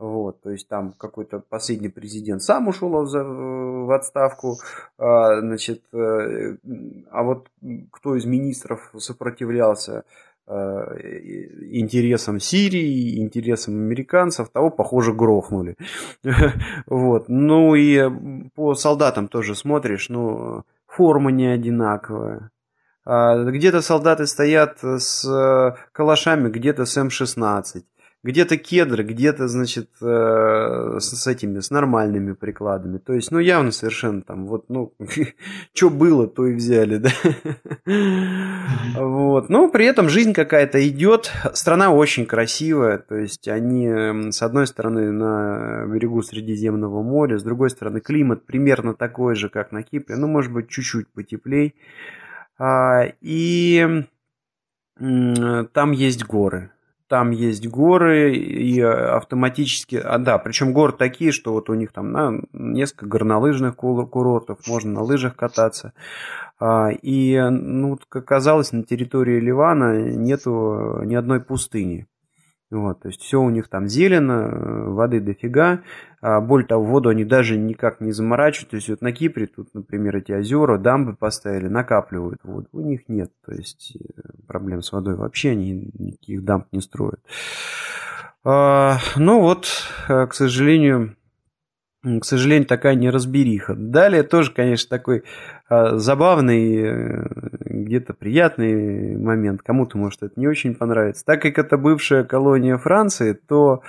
Вот, 0.01 0.41
то 0.41 0.49
есть 0.49 0.67
там 0.67 0.93
какой-то 0.93 1.43
последний 1.47 1.89
президент 1.89 2.41
сам 2.41 2.67
ушел 2.67 2.89
в 2.89 3.95
отставку, 3.95 4.57
а, 4.97 5.41
значит, 5.41 5.83
э, 5.93 6.57
а 7.11 7.21
вот 7.21 7.49
кто 7.91 8.15
из 8.15 8.25
министров 8.25 8.91
сопротивлялся 8.97 10.03
э, 10.47 10.53
интересам 11.71 12.39
Сирии, 12.39 13.19
интересам 13.19 13.75
американцев, 13.75 14.49
того, 14.49 14.71
похоже, 14.71 15.13
грохнули. 15.13 15.75
Вот. 16.87 17.25
Ну 17.29 17.75
и 17.75 18.01
по 18.55 18.73
солдатам 18.73 19.27
тоже 19.27 19.53
смотришь, 19.53 20.09
ну, 20.09 20.63
форма 20.87 21.29
не 21.29 21.45
одинаковая. 21.45 22.49
А, 23.05 23.43
где-то 23.43 23.81
солдаты 23.81 24.25
стоят 24.25 24.79
с 24.83 25.25
э, 25.25 25.75
калашами, 25.91 26.49
где-то 26.49 26.85
с 26.85 26.97
М-16 26.97 27.83
где-то 28.23 28.57
кедры, 28.57 29.03
где-то, 29.03 29.47
значит, 29.47 29.89
э, 29.99 30.97
с, 30.99 31.09
с 31.09 31.27
этими, 31.27 31.59
с 31.59 31.71
нормальными 31.71 32.33
прикладами. 32.33 32.99
То 32.99 33.13
есть, 33.13 33.31
ну, 33.31 33.39
явно 33.39 33.71
совершенно 33.71 34.21
там, 34.21 34.45
вот, 34.45 34.69
ну, 34.69 34.93
что 35.73 35.89
было, 35.89 36.27
то 36.27 36.45
и 36.45 36.53
взяли, 36.53 36.97
да. 36.97 37.09
Вот. 38.95 39.49
Но 39.49 39.69
при 39.69 39.85
этом 39.85 40.07
жизнь 40.07 40.33
какая-то 40.33 40.87
идет. 40.87 41.31
Страна 41.53 41.91
очень 41.91 42.25
красивая. 42.25 42.99
То 42.99 43.15
есть, 43.15 43.47
они, 43.47 44.31
с 44.31 44.41
одной 44.41 44.67
стороны, 44.67 45.11
на 45.11 45.85
берегу 45.87 46.21
Средиземного 46.21 47.01
моря, 47.01 47.39
с 47.39 47.43
другой 47.43 47.71
стороны, 47.71 48.01
климат 48.01 48.45
примерно 48.45 48.93
такой 48.93 49.35
же, 49.35 49.49
как 49.49 49.71
на 49.71 49.81
Кипре. 49.81 50.15
Ну, 50.15 50.27
может 50.27 50.53
быть, 50.53 50.69
чуть-чуть 50.69 51.11
потеплей. 51.11 51.75
А, 52.59 53.05
и 53.21 54.05
там 54.99 55.91
есть 55.91 56.25
горы 56.25 56.71
там 57.11 57.31
есть 57.31 57.67
горы 57.67 58.33
и 58.37 58.79
автоматически, 58.79 59.97
а 59.97 60.17
да, 60.17 60.37
причем 60.37 60.71
горы 60.71 60.93
такие, 60.93 61.33
что 61.33 61.51
вот 61.51 61.69
у 61.69 61.73
них 61.73 61.91
там 61.91 62.13
на, 62.13 62.39
несколько 62.53 63.05
горнолыжных 63.05 63.75
курортов, 63.75 64.65
можно 64.65 64.93
на 64.93 65.01
лыжах 65.01 65.35
кататься. 65.35 65.91
А, 66.57 66.87
и, 66.89 67.37
ну, 67.49 67.99
как 68.07 68.23
оказалось, 68.23 68.71
на 68.71 68.83
территории 68.83 69.41
Ливана 69.41 69.99
нету 69.99 71.01
ни 71.03 71.13
одной 71.13 71.41
пустыни. 71.41 72.07
Вот, 72.71 73.01
то 73.01 73.09
есть 73.09 73.21
все 73.21 73.41
у 73.41 73.49
них 73.49 73.67
там 73.67 73.87
зелено, 73.87 74.89
воды 74.91 75.19
дофига. 75.19 75.81
А 76.21 76.39
более 76.39 76.67
того, 76.67 76.85
воду 76.85 77.09
они 77.09 77.25
даже 77.25 77.57
никак 77.57 77.99
не 77.99 78.13
заморачивают. 78.13 78.69
То 78.69 78.75
есть 78.77 78.87
вот 78.87 79.01
на 79.01 79.11
Кипре 79.11 79.47
тут, 79.47 79.73
например, 79.73 80.15
эти 80.15 80.31
озера, 80.31 80.77
дамбы 80.77 81.15
поставили, 81.15 81.67
накапливают 81.67 82.39
воду. 82.43 82.67
У 82.71 82.79
них 82.79 83.01
нет. 83.09 83.31
То 83.45 83.53
есть 83.53 83.97
э, 83.97 84.21
проблем 84.47 84.83
с 84.83 84.91
водой 84.93 85.15
вообще 85.15 85.49
они 85.49 85.91
никаких 85.97 86.45
дамб 86.45 86.67
не 86.71 86.79
строят. 86.79 87.19
А, 88.43 88.97
ну 89.17 89.41
вот, 89.41 89.67
э, 90.07 90.27
к 90.27 90.33
сожалению, 90.33 91.15
к 92.03 92.25
сожалению, 92.25 92.67
такая 92.67 92.95
неразбериха. 92.95 93.75
Далее 93.75 94.23
тоже, 94.23 94.51
конечно, 94.51 94.89
такой 94.89 95.23
а, 95.69 95.97
забавный, 95.97 96.75
э, 96.75 97.27
где-то 97.59 98.13
приятный 98.13 99.15
момент. 99.17 99.61
Кому-то, 99.61 99.97
может, 99.97 100.23
это 100.23 100.39
не 100.39 100.47
очень 100.47 100.73
понравится. 100.73 101.23
Так 101.23 101.43
как 101.43 101.59
это 101.59 101.77
бывшая 101.77 102.23
колония 102.23 102.77
Франции, 102.77 103.33
то 103.33 103.83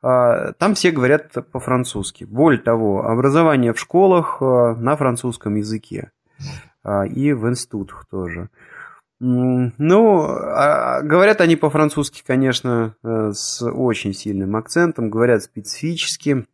а, 0.00 0.52
там 0.54 0.74
все 0.74 0.90
говорят 0.90 1.32
по-французски. 1.52 2.24
Более 2.24 2.62
того, 2.62 3.06
образование 3.06 3.74
в 3.74 3.78
школах 3.78 4.38
а, 4.40 4.74
на 4.74 4.96
французском 4.96 5.56
языке. 5.56 6.12
И 7.10 7.34
в 7.34 7.46
институтах 7.46 8.06
тоже. 8.10 8.48
Ну, 9.20 10.26
говорят 10.26 11.42
они 11.42 11.56
по-французски, 11.56 12.22
конечно, 12.26 12.94
э, 13.04 13.32
с 13.34 13.62
очень 13.62 14.14
сильным 14.14 14.56
акцентом, 14.56 15.10
говорят 15.10 15.42
специфически. 15.42 16.46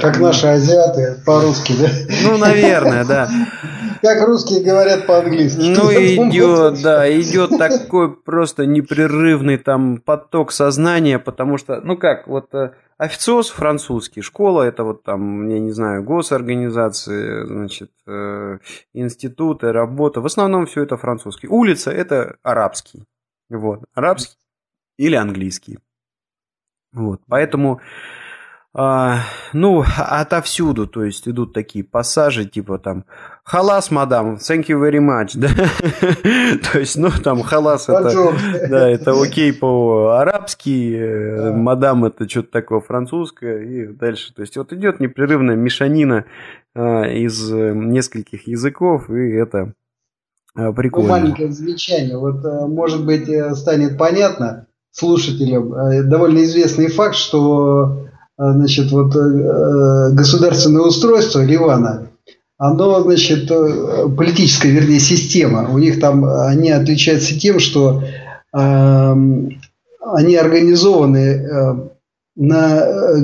Как 0.00 0.18
наши 0.18 0.48
азиаты 0.48 1.22
по-русски, 1.24 1.74
да? 1.80 1.88
Ну, 2.24 2.38
наверное, 2.38 3.04
да. 3.04 3.28
Как 4.02 4.26
русские 4.26 4.64
говорят 4.64 5.06
по-английски. 5.06 5.60
Ну, 5.60 5.90
идет, 5.92 6.82
да, 6.82 7.08
идет 7.20 7.50
такой 7.58 8.16
просто 8.16 8.66
непрерывный 8.66 9.58
там 9.58 9.98
поток 9.98 10.52
сознания, 10.52 11.18
потому 11.18 11.58
что, 11.58 11.80
ну 11.82 11.96
как, 11.96 12.26
вот 12.26 12.52
э, 12.54 12.72
официоз 12.96 13.50
французский, 13.50 14.22
школа, 14.22 14.62
это 14.62 14.84
вот 14.84 15.02
там, 15.02 15.48
я 15.48 15.60
не 15.60 15.70
знаю, 15.70 16.02
госорганизации, 16.02 17.46
значит, 17.46 17.92
э, 18.06 18.58
институты, 18.94 19.70
работа, 19.70 20.20
в 20.20 20.26
основном 20.26 20.66
все 20.66 20.82
это 20.82 20.96
французский. 20.96 21.46
Улица 21.46 21.90
это 21.90 22.36
арабский, 22.42 23.04
вот, 23.50 23.84
арабский 23.94 24.38
или 24.98 25.14
английский. 25.14 25.78
Вот, 26.92 27.20
поэтому 27.28 27.80
а, 28.72 29.22
ну, 29.52 29.84
отовсюду, 29.96 30.86
то 30.86 31.02
есть 31.02 31.26
идут 31.26 31.52
такие 31.52 31.82
пассажи, 31.82 32.44
типа 32.44 32.78
там 32.78 33.04
«Халас, 33.42 33.90
мадам, 33.90 34.36
thank 34.36 34.66
you 34.68 34.80
very 34.80 35.00
much», 35.00 35.30
да? 35.34 35.48
то 36.72 36.78
есть, 36.78 36.96
ну, 36.96 37.10
там 37.10 37.42
«халас» 37.42 37.88
это, 37.88 38.32
да, 38.68 38.88
это 38.88 39.20
окей 39.20 39.52
по-арабски, 39.52 40.94
э, 40.94 41.52
«мадам» 41.52 42.04
это 42.04 42.28
что-то 42.28 42.52
такое 42.52 42.78
французское, 42.78 43.64
и 43.64 43.86
дальше. 43.88 44.32
То 44.32 44.42
есть, 44.42 44.56
вот 44.56 44.72
идет 44.72 45.00
непрерывная 45.00 45.56
мешанина 45.56 46.26
а, 46.72 47.08
из 47.08 47.52
э, 47.52 47.72
нескольких 47.74 48.46
языков, 48.46 49.10
и 49.10 49.32
это 49.32 49.72
а, 50.54 50.72
прикольно. 50.72 51.08
Ну, 51.08 51.20
маленькое 51.22 51.50
замечание, 51.50 52.16
вот, 52.16 52.44
э, 52.44 52.66
может 52.68 53.04
быть, 53.04 53.28
станет 53.56 53.98
понятно 53.98 54.68
слушателям, 54.92 56.08
довольно 56.08 56.44
известный 56.44 56.86
факт, 56.86 57.16
что 57.16 58.09
значит, 58.40 58.90
вот 58.90 59.14
э, 59.14 60.10
государственное 60.12 60.82
устройство 60.82 61.44
Ливана, 61.44 62.08
оно, 62.56 63.02
значит, 63.02 63.50
э, 63.50 64.08
политическая, 64.16 64.70
вернее, 64.70 65.00
система. 65.00 65.68
У 65.70 65.78
них 65.78 66.00
там, 66.00 66.24
они 66.24 66.70
отличаются 66.70 67.38
тем, 67.38 67.58
что 67.58 68.02
э, 68.02 69.14
они 70.12 70.36
организованы 70.36 71.18
э, 71.18 71.74
на, 72.36 72.78
э, 72.78 73.16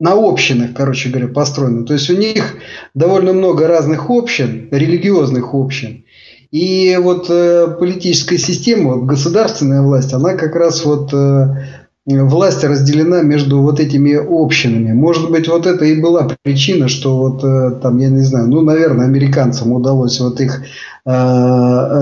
на 0.00 0.12
общинах, 0.12 0.70
короче 0.74 1.08
говоря, 1.08 1.28
построены. 1.28 1.86
То 1.86 1.94
есть 1.94 2.10
у 2.10 2.16
них 2.16 2.56
довольно 2.94 3.32
много 3.32 3.66
разных 3.66 4.10
общин, 4.10 4.68
религиозных 4.70 5.54
общин. 5.54 6.04
И 6.50 6.98
вот 7.00 7.28
э, 7.28 7.66
политическая 7.78 8.38
система, 8.38 8.94
вот, 8.94 9.06
государственная 9.06 9.82
власть, 9.82 10.12
она 10.14 10.34
как 10.34 10.54
раз 10.54 10.84
вот 10.84 11.12
э, 11.12 11.87
власть 12.16 12.64
разделена 12.64 13.22
между 13.22 13.60
вот 13.60 13.80
этими 13.80 14.14
общинами. 14.14 14.92
Может 14.92 15.30
быть, 15.30 15.48
вот 15.48 15.66
это 15.66 15.84
и 15.84 16.00
была 16.00 16.28
причина, 16.42 16.88
что 16.88 17.16
вот 17.18 17.44
э, 17.44 17.72
там, 17.82 17.98
я 17.98 18.08
не 18.08 18.22
знаю, 18.22 18.48
ну, 18.48 18.62
наверное, 18.62 19.06
американцам 19.06 19.72
удалось 19.72 20.18
вот 20.20 20.40
их 20.40 20.62
э, 21.04 21.10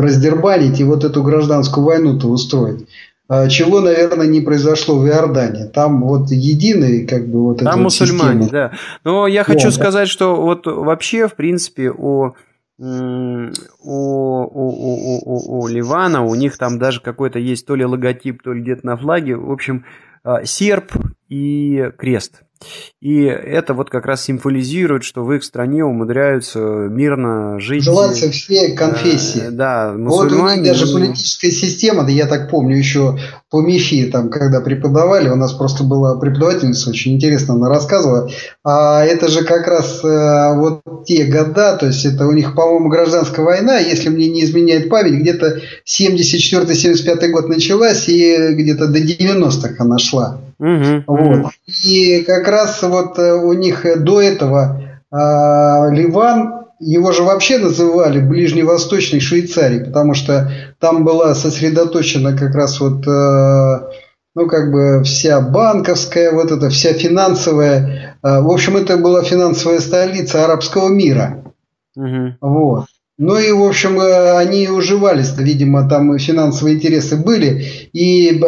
раздербанить 0.00 0.80
и 0.80 0.84
вот 0.84 1.04
эту 1.04 1.22
гражданскую 1.22 1.84
войну-то 1.84 2.28
устроить. 2.28 2.86
А 3.28 3.48
чего, 3.48 3.80
наверное, 3.80 4.28
не 4.28 4.40
произошло 4.40 4.96
в 4.96 5.06
Иордании. 5.08 5.64
Там 5.64 6.04
вот 6.04 6.30
единый, 6.30 7.04
как 7.06 7.26
бы, 7.26 7.42
вот 7.42 7.58
Там 7.58 7.82
мусульмане, 7.82 8.44
система. 8.44 8.70
да. 8.70 8.72
Но 9.02 9.26
я 9.26 9.42
хочу 9.42 9.66
да, 9.66 9.72
сказать, 9.72 10.08
что 10.08 10.36
вот 10.36 10.66
вообще, 10.66 11.26
в 11.26 11.34
принципе, 11.34 11.90
о 11.90 12.34
у, 12.78 13.50
у, 13.82 14.70
у, 15.24 15.60
у, 15.60 15.66
Ливана, 15.66 16.22
у 16.22 16.34
них 16.34 16.58
там 16.58 16.78
даже 16.78 17.00
какой-то 17.00 17.38
есть 17.38 17.66
то 17.66 17.74
ли 17.74 17.84
логотип, 17.84 18.42
то 18.42 18.52
ли 18.52 18.62
где-то 18.62 18.86
на 18.86 18.96
флаге. 18.96 19.36
В 19.36 19.50
общем, 19.50 19.84
а, 20.24 20.44
серп 20.44 20.92
и 21.28 21.90
крест. 21.96 22.42
И 23.00 23.22
это 23.22 23.74
вот 23.74 23.90
как 23.90 24.06
раз 24.06 24.24
символизирует, 24.24 25.04
что 25.04 25.22
в 25.22 25.32
их 25.32 25.44
стране 25.44 25.84
умудряются 25.84 26.58
мирно 26.58 27.60
жить. 27.60 27.84
Желательно 27.84 28.32
все 28.32 28.72
конфессии. 28.72 29.48
Э, 29.48 29.50
да, 29.50 29.92
мусульмане. 29.96 30.36
Вот 30.38 30.52
у 30.52 30.60
них 30.62 30.64
даже 30.64 30.92
политическая 30.92 31.50
система, 31.50 32.04
да 32.04 32.10
я 32.10 32.26
так 32.26 32.50
помню 32.50 32.76
еще 32.76 33.18
по 33.50 33.60
МИФИ, 33.60 34.10
там, 34.10 34.30
когда 34.30 34.60
преподавали, 34.60 35.28
у 35.28 35.36
нас 35.36 35.52
просто 35.52 35.84
была 35.84 36.18
преподавательница, 36.18 36.90
очень 36.90 37.14
интересно 37.14 37.54
она 37.54 37.68
рассказывала, 37.68 38.30
а 38.64 39.04
это 39.04 39.28
же 39.28 39.44
как 39.44 39.66
раз 39.68 40.02
э, 40.02 40.56
вот 40.56 40.82
те 41.06 41.24
года, 41.26 41.76
то 41.76 41.86
есть 41.86 42.04
это 42.04 42.26
у 42.26 42.32
них, 42.32 42.54
по-моему, 42.54 42.88
гражданская 42.88 43.44
война, 43.44 43.78
если 43.78 44.08
мне 44.08 44.28
не 44.28 44.44
изменяет 44.44 44.88
память, 44.88 45.20
где-то 45.20 45.60
74-75 45.86 47.28
год 47.28 47.48
началась 47.48 48.08
и 48.08 48.54
где-то 48.54 48.88
до 48.88 48.98
90-х 48.98 49.76
она 49.78 49.98
шла. 49.98 50.40
Угу, 50.58 51.04
вот. 51.06 51.52
И 51.84 52.22
как 52.22 52.48
раз 52.48 52.82
вот 52.82 53.18
э, 53.18 53.32
у 53.34 53.52
них 53.52 53.84
до 54.02 54.20
этого 54.20 54.80
э, 55.12 55.16
Ливан, 55.94 56.66
его 56.78 57.12
же 57.12 57.22
вообще 57.22 57.58
называли 57.58 58.20
Ближневосточной 58.20 59.20
Швейцарией, 59.20 59.84
потому 59.84 60.14
что 60.14 60.50
там 60.78 61.04
была 61.04 61.34
сосредоточена 61.34 62.36
как 62.36 62.54
раз 62.54 62.80
вот, 62.80 63.06
э, 63.06 63.80
ну 64.34 64.46
как 64.46 64.70
бы 64.70 65.02
вся 65.04 65.40
банковская, 65.40 66.32
вот 66.32 66.50
эта 66.50 66.70
вся 66.70 66.92
финансовая, 66.92 68.18
э, 68.22 68.40
в 68.40 68.50
общем 68.50 68.76
это 68.76 68.96
была 68.96 69.22
финансовая 69.22 69.80
столица 69.80 70.44
арабского 70.44 70.88
мира. 70.88 71.44
Угу. 71.96 72.36
Вот. 72.40 72.86
Ну 73.18 73.38
и, 73.38 73.50
в 73.50 73.62
общем, 73.62 73.98
э, 73.98 74.36
они 74.36 74.68
уживались, 74.68 75.32
видимо, 75.38 75.88
там 75.88 76.18
финансовые 76.18 76.76
интересы 76.76 77.16
были 77.16 77.64
и 77.94 78.28
э, 78.28 78.40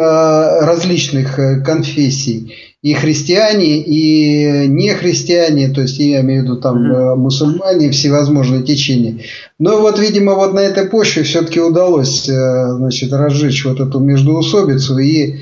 различных 0.63 1.39
э, 1.39 1.61
конфессий. 1.61 2.53
И 2.83 2.93
христиане, 2.93 3.79
и 3.81 4.67
не 4.67 4.93
христиане, 4.93 5.69
то 5.69 5.81
есть 5.81 5.97
я 5.97 6.21
имею 6.21 6.41
в 6.41 6.43
виду 6.45 6.57
там 6.57 6.77
mm-hmm. 6.77 7.15
мусульмане, 7.15 7.89
всевозможные 7.89 8.63
течения. 8.63 9.19
Но 9.57 9.81
вот, 9.81 9.99
видимо, 9.99 10.35
вот 10.35 10.53
на 10.53 10.59
этой 10.59 10.85
почве 10.85 11.23
все-таки 11.23 11.59
удалось, 11.59 12.23
значит, 12.23 13.11
разжечь 13.11 13.65
вот 13.65 13.81
эту 13.81 13.99
междоусобицу. 13.99 14.97
И 14.99 15.35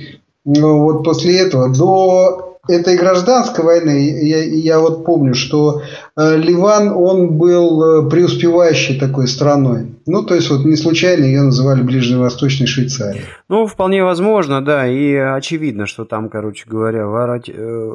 ну, 0.46 0.80
вот 0.80 1.04
после 1.04 1.38
этого 1.42 1.70
до 1.70 2.47
этой 2.68 2.98
гражданской 2.98 3.64
войны, 3.64 4.10
я, 4.22 4.44
я 4.44 4.80
вот 4.80 5.06
помню, 5.06 5.34
что 5.34 5.82
э, 6.16 6.38
Ливан, 6.38 6.90
он 6.90 7.38
был 7.38 8.06
э, 8.06 8.10
преуспевающей 8.10 9.00
такой 9.00 9.28
страной. 9.28 9.96
Ну, 10.06 10.24
то 10.24 10.36
есть, 10.36 10.50
вот 10.50 10.66
не 10.66 10.76
случайно 10.76 11.26
ее 11.26 11.42
называли 11.42 11.82
Ближневосточной 11.82 12.68
Швейцарией. 12.68 13.26
Ну, 13.50 13.68
вполне 13.68 14.04
возможно, 14.04 14.64
да, 14.64 14.88
и 14.88 15.14
очевидно, 15.16 15.86
что 15.86 16.06
там, 16.06 16.30
короче 16.30 16.66
говоря, 16.68 17.02
э, 17.02 17.90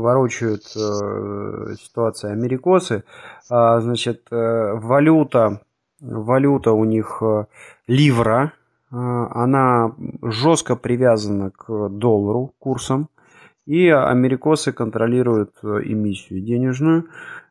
ворочают 0.00 0.64
ситуацию 0.64 2.32
америкосы. 2.32 3.04
А, 3.48 3.80
значит, 3.80 4.22
валюта, 4.30 5.60
валюта 6.00 6.72
у 6.72 6.84
них 6.84 7.22
ливра, 7.86 8.52
э, 8.90 8.96
она 8.96 9.92
жестко 10.22 10.76
привязана 10.76 11.50
к 11.50 11.88
доллару 11.88 12.52
курсом. 12.58 13.08
И 13.66 13.88
америкосы 13.88 14.72
контролируют 14.72 15.56
эмиссию 15.62 16.40
денежную. 16.40 17.08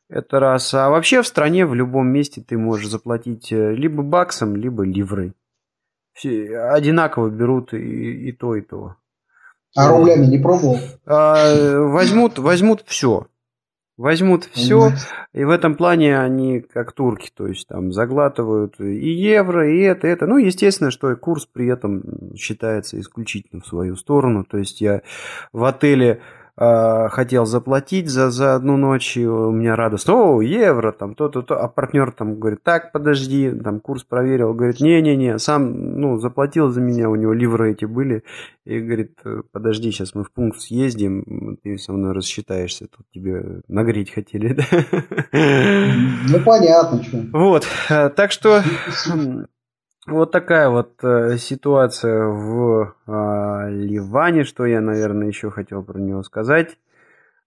Это 0.09 0.39
раз. 0.39 0.73
А 0.73 0.89
вообще 0.89 1.21
в 1.21 1.27
стране 1.27 1.65
в 1.65 1.73
любом 1.73 2.07
месте 2.07 2.41
ты 2.41 2.57
можешь 2.57 2.87
заплатить 2.87 3.51
э, 3.51 3.73
либо 3.73 4.03
баксом, 4.03 4.55
либо 4.55 4.83
ливрой. 4.83 5.33
Все 6.13 6.57
одинаково 6.57 7.29
берут 7.29 7.73
и, 7.73 8.29
и 8.29 8.31
то, 8.31 8.55
и 8.55 8.61
то. 8.61 8.95
А 9.75 9.89
рублями 9.89 10.25
не 10.25 10.37
пробовал? 10.37 10.79
А, 11.05 11.79
возьмут, 11.79 12.39
возьмут 12.39 12.83
все. 12.85 13.27
Возьмут 13.97 14.43
все, 14.51 14.91
и 15.31 15.45
в 15.45 15.49
этом 15.49 15.75
плане 15.75 16.19
они 16.19 16.59
как 16.59 16.91
турки, 16.91 17.31
то 17.33 17.47
есть 17.47 17.65
там 17.67 17.93
заглатывают 17.93 18.77
и 18.79 19.09
евро, 19.09 19.71
и 19.71 19.79
это, 19.79 20.07
и 20.07 20.09
это. 20.09 20.27
Ну, 20.27 20.37
естественно, 20.37 20.91
что 20.91 21.11
и 21.11 21.15
курс 21.15 21.45
при 21.45 21.67
этом 21.67 22.35
считается 22.35 22.99
исключительно 22.99 23.61
в 23.61 23.67
свою 23.67 23.95
сторону. 23.95 24.43
То 24.43 24.57
есть 24.57 24.81
я 24.81 25.01
в 25.53 25.63
отеле 25.63 26.21
э, 26.57 27.09
хотел 27.09 27.45
заплатить 27.45 28.09
за, 28.09 28.29
за 28.31 28.55
одну 28.55 28.77
ночь, 28.77 29.17
и 29.17 29.25
у 29.25 29.51
меня 29.51 29.75
радость, 29.75 30.09
о, 30.09 30.41
евро, 30.41 30.91
там, 30.91 31.15
то-то, 31.15 31.41
то, 31.41 31.61
а 31.61 31.67
партнер 31.67 32.11
там 32.11 32.39
говорит, 32.39 32.63
так, 32.63 32.91
подожди, 32.91 33.51
там, 33.51 33.79
курс 33.79 34.03
проверил, 34.03 34.53
говорит, 34.53 34.79
не-не-не, 34.79 35.39
сам, 35.39 35.99
ну, 35.99 36.17
заплатил 36.17 36.69
за 36.69 36.81
меня, 36.81 37.09
у 37.09 37.15
него 37.15 37.33
ливры 37.33 37.71
эти 37.71 37.85
были, 37.85 38.23
и 38.65 38.79
говорит, 38.79 39.19
подожди, 39.51 39.91
сейчас 39.91 40.15
мы 40.15 40.23
в 40.23 40.31
пункт 40.31 40.59
съездим, 40.59 41.57
ты 41.63 41.77
со 41.77 41.93
мной 41.93 42.13
рассчитаешься, 42.13 42.87
тут 42.87 43.05
тебе 43.13 43.61
нагреть 43.67 44.11
хотели, 44.11 44.53
да? 44.53 44.63
Ну, 45.31 46.39
понятно, 46.43 47.03
что. 47.03 47.23
Вот, 47.33 47.67
э, 47.89 48.09
так 48.09 48.31
что 48.31 48.63
вот 50.07 50.31
такая 50.31 50.69
вот 50.69 51.03
э, 51.03 51.37
ситуация 51.37 52.25
в 52.25 52.95
э, 53.07 53.69
Ливане, 53.71 54.43
что 54.43 54.65
я, 54.65 54.81
наверное, 54.81 55.27
еще 55.27 55.49
хотел 55.49 55.83
про 55.83 55.99
него 55.99 56.23
сказать. 56.23 56.77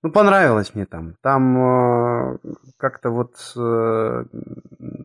Ну, 0.03 0.13
понравилось 0.13 0.75
мне 0.75 0.87
там. 0.87 1.15
Там 1.23 1.59
э, 1.59 2.39
как-то 2.77 3.11
вот 3.11 3.35
э, 3.57 4.25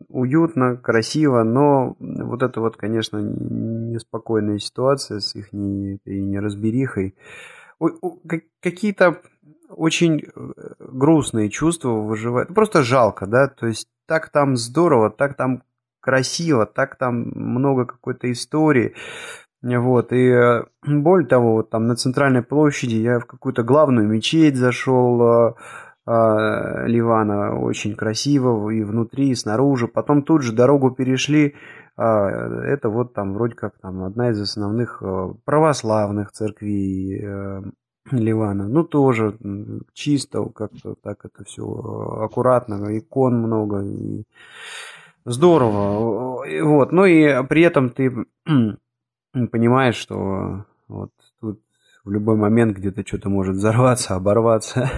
уютно, 0.08 0.76
красиво, 0.76 1.42
но 1.42 1.96
вот 1.98 2.42
это 2.42 2.60
вот, 2.60 2.76
конечно, 2.76 3.18
неспокойная 3.18 4.58
ситуация 4.58 5.18
с 5.20 5.34
их 5.34 5.52
не, 5.52 5.98
неразберихой. 6.04 7.16
Какие-то 8.60 9.20
очень 9.68 10.22
э, 10.22 10.52
грустные 10.78 11.50
чувства 11.50 11.90
выживают. 11.90 12.54
Просто 12.54 12.82
жалко, 12.82 13.26
да, 13.26 13.48
то 13.48 13.66
есть 13.66 13.88
так 14.06 14.28
там 14.28 14.56
здорово, 14.56 15.10
так 15.10 15.34
там 15.34 15.62
красиво, 16.04 16.66
так 16.66 16.96
там 16.96 17.32
много 17.34 17.86
какой-то 17.86 18.30
истории. 18.30 18.94
Вот, 19.62 20.12
и 20.12 20.28
э, 20.28 20.64
более 20.86 21.26
того, 21.26 21.54
вот 21.54 21.70
там 21.70 21.86
на 21.86 21.96
центральной 21.96 22.42
площади 22.42 22.96
я 22.96 23.18
в 23.18 23.24
какую-то 23.24 23.62
главную 23.62 24.06
мечеть 24.06 24.56
зашел 24.56 25.22
э, 25.22 25.54
э, 26.06 26.86
Ливана, 26.86 27.58
очень 27.58 27.94
красиво 27.96 28.68
и 28.68 28.84
внутри, 28.84 29.30
и 29.30 29.34
снаружи. 29.34 29.88
Потом 29.88 30.22
тут 30.22 30.42
же 30.42 30.52
дорогу 30.52 30.90
перешли, 30.90 31.54
э, 31.96 32.02
это 32.02 32.90
вот 32.90 33.14
там 33.14 33.32
вроде 33.32 33.54
как 33.54 33.78
там 33.80 34.04
одна 34.04 34.32
из 34.32 34.40
основных 34.42 35.02
православных 35.46 36.32
церквей 36.32 37.24
Ливана. 38.10 38.68
Ну, 38.68 38.84
тоже 38.84 39.38
чисто, 39.94 40.44
как-то 40.54 40.94
так 41.02 41.24
это 41.24 41.42
все 41.44 41.62
аккуратно, 41.62 42.98
икон 42.98 43.38
много, 43.38 43.80
и 43.80 44.24
Здорово. 45.24 46.44
Вот. 46.62 46.92
Ну 46.92 47.04
и 47.06 47.46
при 47.46 47.62
этом 47.62 47.90
ты 47.90 48.26
понимаешь, 49.32 49.96
что 49.96 50.64
вот 50.88 51.10
тут 51.40 51.60
в 52.04 52.10
любой 52.10 52.36
момент 52.36 52.76
где-то 52.76 53.06
что-то 53.06 53.28
может 53.28 53.56
взорваться, 53.56 54.14
оборваться. 54.14 54.90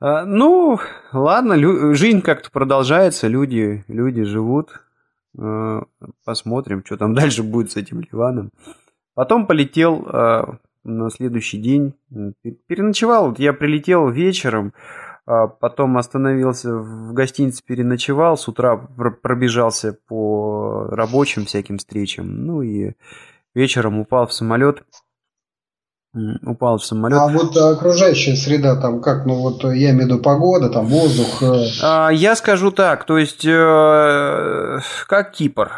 А, 0.00 0.24
ну, 0.24 0.78
ладно, 1.12 1.56
жизнь 1.94 2.20
как-то 2.20 2.52
продолжается, 2.52 3.26
люди, 3.26 3.84
люди 3.88 4.22
живут. 4.22 4.80
А, 5.36 5.82
посмотрим, 6.24 6.84
что 6.84 6.96
там 6.96 7.14
дальше 7.16 7.42
будет 7.42 7.72
с 7.72 7.76
этим 7.76 8.00
Ливаном. 8.00 8.52
Потом 9.14 9.48
полетел 9.48 10.06
а, 10.06 10.58
на 10.84 11.10
следующий 11.10 11.58
день, 11.58 11.94
переночевал. 12.68 13.30
Вот 13.30 13.40
я 13.40 13.52
прилетел 13.52 14.08
вечером, 14.08 14.72
потом 15.60 15.98
остановился 15.98 16.72
в 16.72 17.12
гостинице, 17.12 17.62
переночевал, 17.62 18.38
с 18.38 18.48
утра 18.48 18.76
пробежался 18.76 19.96
по 20.08 20.86
рабочим 20.90 21.44
всяким 21.44 21.76
встречам, 21.76 22.46
ну 22.46 22.62
и 22.62 22.92
вечером 23.54 24.00
упал 24.00 24.26
в 24.26 24.32
самолет. 24.32 24.82
Упал 26.42 26.78
в 26.78 26.84
самолет. 26.84 27.18
А 27.18 27.28
вот 27.28 27.54
окружающая 27.56 28.34
среда 28.34 28.80
там 28.80 29.02
как, 29.02 29.26
ну 29.26 29.34
вот 29.34 29.62
я 29.64 29.90
имею 29.90 30.06
в 30.06 30.10
виду 30.12 30.18
погода, 30.18 30.70
там 30.70 30.86
воздух. 30.86 31.42
Э. 31.42 31.64
А, 31.82 32.08
я 32.08 32.34
скажу 32.34 32.70
так, 32.70 33.04
то 33.04 33.18
есть 33.18 33.44
э, 33.44 34.78
как 35.06 35.32
Кипр 35.32 35.70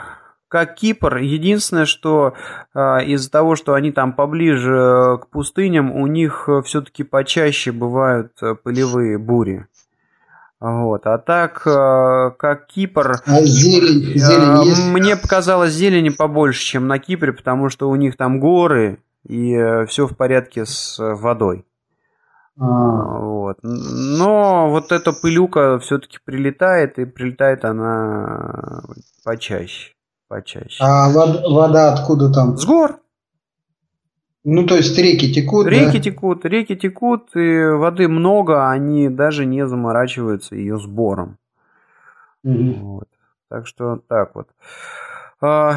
как 0.50 0.74
Кипр. 0.74 1.18
Единственное, 1.18 1.86
что 1.86 2.34
э, 2.74 3.04
из-за 3.04 3.30
того, 3.30 3.54
что 3.54 3.74
они 3.74 3.92
там 3.92 4.12
поближе 4.12 4.74
э, 4.74 5.18
к 5.18 5.28
пустыням, 5.28 5.92
у 5.92 6.08
них 6.08 6.48
э, 6.48 6.60
все-таки 6.62 7.04
почаще 7.04 7.70
бывают 7.70 8.32
э, 8.42 8.56
пылевые 8.56 9.16
бури. 9.16 9.66
Вот. 10.58 11.06
А 11.06 11.18
так, 11.18 11.62
э, 11.66 12.32
как 12.36 12.66
Кипр, 12.66 13.12
а 13.24 13.40
зелень, 13.42 14.18
зелень 14.18 14.64
есть? 14.64 14.86
мне 14.92 15.16
показалось 15.16 15.72
зелени 15.72 16.08
побольше, 16.08 16.62
чем 16.64 16.88
на 16.88 16.98
Кипре, 16.98 17.32
потому 17.32 17.68
что 17.68 17.88
у 17.88 17.94
них 17.94 18.16
там 18.16 18.40
горы 18.40 18.98
и 19.24 19.56
все 19.86 20.08
в 20.08 20.16
порядке 20.16 20.66
с 20.66 20.96
водой. 20.98 21.64
А. 22.58 22.64
Вот. 22.64 23.58
Но 23.62 24.68
вот 24.68 24.90
эта 24.90 25.12
пылюка 25.12 25.78
все-таки 25.78 26.18
прилетает, 26.24 26.98
и 26.98 27.04
прилетает 27.04 27.64
она 27.64 28.82
почаще 29.24 29.92
почаще. 30.30 30.76
А 30.78 31.10
вода, 31.10 31.42
вода 31.48 31.92
откуда 31.92 32.32
там? 32.32 32.56
С 32.56 32.64
гор. 32.64 33.00
Ну, 34.44 34.66
то 34.66 34.76
есть 34.76 34.96
реки 34.96 35.34
текут, 35.34 35.66
Реки 35.66 35.98
да? 35.98 36.00
текут, 36.00 36.46
реки 36.46 36.74
текут, 36.74 37.36
и 37.36 37.64
воды 37.64 38.08
много, 38.08 38.70
они 38.70 39.10
даже 39.10 39.44
не 39.44 39.66
заморачиваются 39.66 40.54
ее 40.54 40.78
сбором. 40.78 41.36
Угу. 42.42 42.72
Вот. 42.80 43.08
Так 43.50 43.66
что 43.66 44.00
так 44.08 44.34
вот. 44.34 44.48
А, 45.42 45.76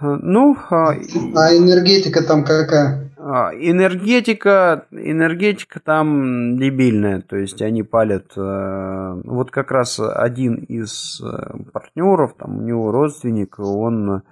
ну, 0.00 0.56
а, 0.70 0.88
а 0.88 1.56
энергетика 1.56 2.24
там 2.26 2.44
какая? 2.44 3.11
А, 3.24 3.52
энергетика, 3.54 4.86
энергетика 4.90 5.78
там 5.78 6.56
дебильная, 6.58 7.20
то 7.20 7.36
есть 7.36 7.62
они 7.62 7.84
палят. 7.84 8.32
Э, 8.36 9.20
вот 9.22 9.52
как 9.52 9.70
раз 9.70 10.00
один 10.00 10.56
из 10.56 11.20
э, 11.20 11.54
партнеров, 11.72 12.34
там 12.36 12.58
у 12.58 12.62
него 12.62 12.90
родственник, 12.90 13.60
он 13.60 14.22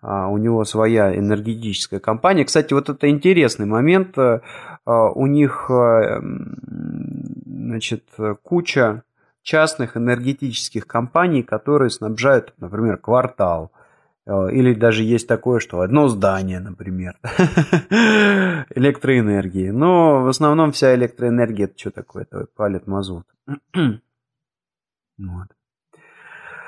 а, 0.00 0.28
у 0.28 0.38
него 0.38 0.64
своя 0.64 1.18
энергетическая 1.18 1.98
компания. 1.98 2.44
Кстати, 2.44 2.72
вот 2.74 2.88
это 2.88 3.10
интересный 3.10 3.66
момент. 3.66 4.16
Э, 4.16 4.38
у 4.86 5.26
них 5.26 5.68
значит, 7.44 8.04
куча 8.44 9.02
частных 9.42 9.96
энергетических 9.96 10.86
компаний, 10.86 11.42
которые 11.42 11.90
снабжают, 11.90 12.54
например, 12.58 12.98
квартал, 12.98 13.72
или 14.28 14.74
даже 14.74 15.02
есть 15.04 15.26
такое, 15.26 15.58
что 15.58 15.80
одно 15.80 16.08
здание, 16.08 16.60
например, 16.60 17.18
электроэнергии. 18.74 19.70
Но 19.70 20.22
в 20.22 20.28
основном 20.28 20.72
вся 20.72 20.94
электроэнергия 20.94 21.66
это 21.66 21.78
что 21.78 21.90
такое? 21.90 22.26
Это 22.30 22.46
палит 22.54 22.86
мазут. 22.86 23.24
вот. 25.18 25.48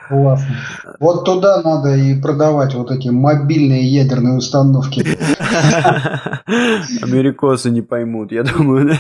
Классно. 0.08 0.56
Вот 0.98 1.24
туда 1.24 1.62
надо 1.62 1.94
и 1.94 2.20
продавать 2.20 2.74
вот 2.74 2.90
эти 2.90 3.08
мобильные 3.10 3.86
ядерные 3.86 4.36
установки. 4.38 5.02
Америкосы 7.04 7.70
не 7.70 7.82
поймут, 7.82 8.32
я 8.32 8.42
думаю. 8.42 8.96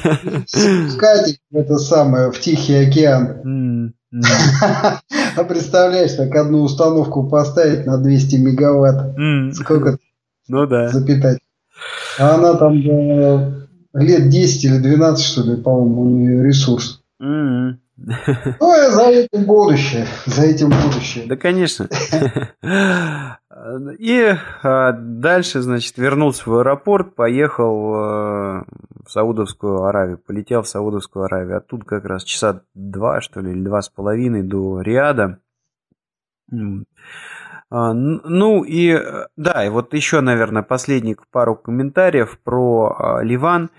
Спускать 0.46 1.40
это 1.50 1.78
самое 1.78 2.30
в 2.30 2.38
Тихий 2.38 2.74
океан. 2.74 3.92
А 4.12 5.44
представляешь, 5.44 6.14
так 6.14 6.34
одну 6.34 6.62
установку 6.62 7.28
поставить 7.28 7.86
на 7.86 7.98
200 7.98 8.36
мегаватт. 8.36 9.14
Сколько 9.54 9.98
ну, 10.48 10.66
да. 10.66 10.88
запитать? 10.88 11.38
А 12.18 12.34
она 12.34 12.54
там 12.54 12.74
лет 13.94 14.28
10 14.28 14.64
или 14.64 14.78
12, 14.78 15.24
что 15.24 15.42
ли, 15.42 15.56
по-моему, 15.56 16.02
у 16.02 16.06
нее 16.06 16.44
ресурс. 16.44 17.02
Ну, 17.18 17.76
и 18.02 18.90
за 18.90 19.10
этим 19.10 19.44
будущее. 19.44 20.06
За 20.26 20.42
этим 20.42 20.70
будущее. 20.70 21.26
Да, 21.26 21.36
конечно. 21.36 21.88
И 23.98 24.34
а, 24.62 24.92
дальше, 24.92 25.60
значит, 25.60 25.98
вернулся 25.98 26.48
в 26.48 26.58
аэропорт, 26.58 27.14
поехал 27.14 27.92
а, 27.94 28.64
в 29.04 29.10
Саудовскую 29.10 29.84
Аравию, 29.84 30.18
полетел 30.18 30.62
в 30.62 30.68
Саудовскую 30.68 31.24
Аравию. 31.24 31.58
Оттуда 31.58 31.84
как 31.84 32.04
раз 32.04 32.24
часа 32.24 32.62
два, 32.74 33.20
что 33.20 33.40
ли, 33.40 33.52
или 33.52 33.62
два 33.62 33.82
с 33.82 33.88
половиной 33.88 34.42
до 34.42 34.80
Риада. 34.80 35.40
А, 37.72 37.92
ну 37.92 38.64
и 38.64 38.98
да, 39.36 39.64
и 39.64 39.68
вот 39.68 39.94
еще, 39.94 40.20
наверное, 40.20 40.62
последних 40.62 41.28
пару 41.28 41.54
комментариев 41.54 42.38
про 42.42 43.20
Ливан. 43.22 43.70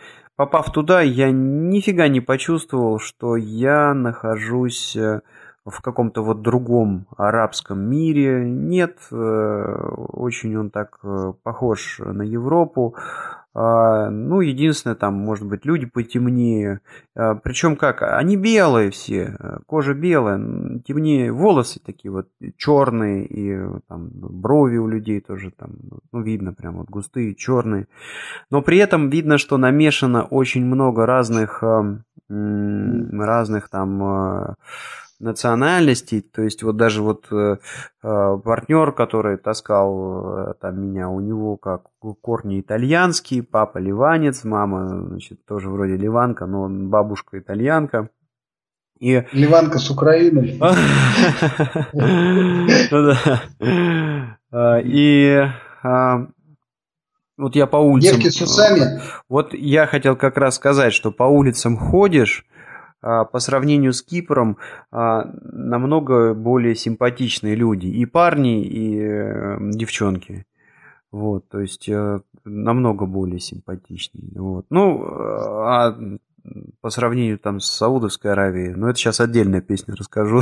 Попав 0.41 0.71
туда, 0.71 1.01
я 1.01 1.29
нифига 1.29 2.07
не 2.07 2.21
почувствовал, 2.21 2.99
что 2.99 3.35
я 3.35 3.93
нахожусь 3.93 4.95
э, 4.95 5.21
в 5.65 5.81
каком-то 5.81 6.23
вот 6.23 6.41
другом 6.41 7.05
арабском 7.15 7.79
мире. 7.79 8.49
Нет, 8.49 8.97
э, 9.11 9.15
очень 10.13 10.57
он 10.57 10.71
так 10.71 10.97
э, 11.03 11.33
похож 11.43 11.99
на 11.99 12.23
Европу. 12.23 12.95
А, 13.53 14.09
ну, 14.09 14.39
единственное, 14.39 14.95
там, 14.95 15.15
может 15.15 15.45
быть, 15.45 15.65
люди 15.65 15.85
потемнее. 15.85 16.79
А, 17.15 17.35
Причем 17.35 17.75
как? 17.75 18.01
Они 18.01 18.37
белые 18.37 18.91
все, 18.91 19.37
кожа 19.65 19.93
белая, 19.93 20.79
темнее, 20.87 21.33
волосы 21.33 21.81
такие 21.85 22.11
вот 22.11 22.29
черные, 22.57 23.25
и 23.25 23.59
там 23.89 24.09
брови 24.13 24.77
у 24.77 24.87
людей 24.87 25.19
тоже 25.19 25.51
там, 25.51 25.71
ну, 26.11 26.21
видно 26.21 26.53
прям 26.53 26.77
вот 26.77 26.89
густые, 26.89 27.35
черные. 27.35 27.87
Но 28.49 28.61
при 28.61 28.77
этом 28.77 29.09
видно, 29.09 29.37
что 29.37 29.57
намешано 29.57 30.23
очень 30.23 30.65
много 30.65 31.05
разных, 31.05 31.61
разных 32.29 33.69
там 33.69 34.55
национальностей, 35.21 36.21
то 36.21 36.41
есть 36.41 36.63
вот 36.63 36.77
даже 36.77 37.01
вот 37.01 37.27
э, 37.31 37.57
э, 38.03 38.37
партнер, 38.43 38.91
который 38.91 39.37
таскал 39.37 40.49
э, 40.49 40.53
там 40.59 40.81
меня, 40.81 41.09
у 41.09 41.19
него 41.19 41.57
как 41.57 41.83
корни 42.21 42.59
итальянские, 42.59 43.43
папа 43.43 43.77
ливанец, 43.77 44.43
мама, 44.43 44.87
значит, 45.07 45.45
тоже 45.45 45.69
вроде 45.69 45.97
ливанка, 45.97 46.45
но 46.45 46.67
бабушка 46.69 47.39
итальянка. 47.39 48.09
И... 48.99 49.23
Ливанка 49.31 49.79
с 49.79 49.89
Украины. 49.89 50.59
Ну 52.91 53.13
а, 54.53 54.79
и 54.79 55.47
а, 55.81 56.27
вот 57.37 57.55
я 57.55 57.65
по 57.65 57.77
улицам... 57.77 58.19
Девки 58.19 58.29
с 58.29 58.41
усами? 58.41 59.01
Вот 59.27 59.53
я 59.53 59.87
хотел 59.87 60.15
как 60.15 60.37
раз 60.37 60.55
сказать, 60.55 60.93
что 60.93 61.11
по 61.11 61.23
улицам 61.23 61.75
ходишь, 61.77 62.45
по 63.01 63.39
сравнению 63.39 63.93
с 63.93 64.03
Кипром 64.03 64.57
а, 64.91 65.25
намного 65.41 66.33
более 66.33 66.75
симпатичные 66.75 67.55
люди. 67.55 67.87
И 67.87 68.05
парни, 68.05 68.63
и 68.63 68.99
э, 69.01 69.57
девчонки. 69.71 70.45
Вот, 71.11 71.49
то 71.49 71.59
есть 71.59 71.89
э, 71.89 72.21
намного 72.45 73.05
более 73.05 73.39
симпатичнее. 73.39 74.39
Вот. 74.39 74.65
Ну, 74.69 75.03
а 75.03 75.97
по 76.81 76.89
сравнению 76.89 77.37
там 77.37 77.59
с 77.59 77.67
Саудовской 77.67 78.31
Аравией, 78.31 78.73
ну 78.73 78.87
это 78.87 78.97
сейчас 78.97 79.19
отдельная 79.19 79.61
песня 79.61 79.95
расскажу. 79.95 80.41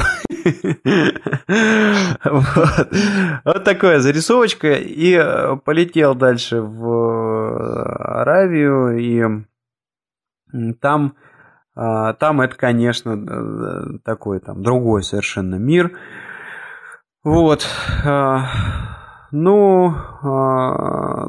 Вот 3.45 3.63
такая 3.63 3.99
зарисовочка. 3.99 4.73
И 4.73 5.13
э, 5.13 5.57
полетел 5.57 6.15
дальше 6.15 6.61
в 6.61 8.21
Аравию, 8.21 8.97
и 8.97 9.45
там 10.79 11.15
а, 11.15 11.28
там 12.13 12.41
это, 12.41 12.55
конечно, 12.55 13.11
э, 13.11 13.99
такой 14.03 14.39
там 14.39 14.61
другой 14.63 15.03
совершенно 15.03 15.55
мир. 15.55 15.91
Вот. 17.23 17.67
А, 18.05 18.49
ну, 19.31 19.93
а, 20.21 21.27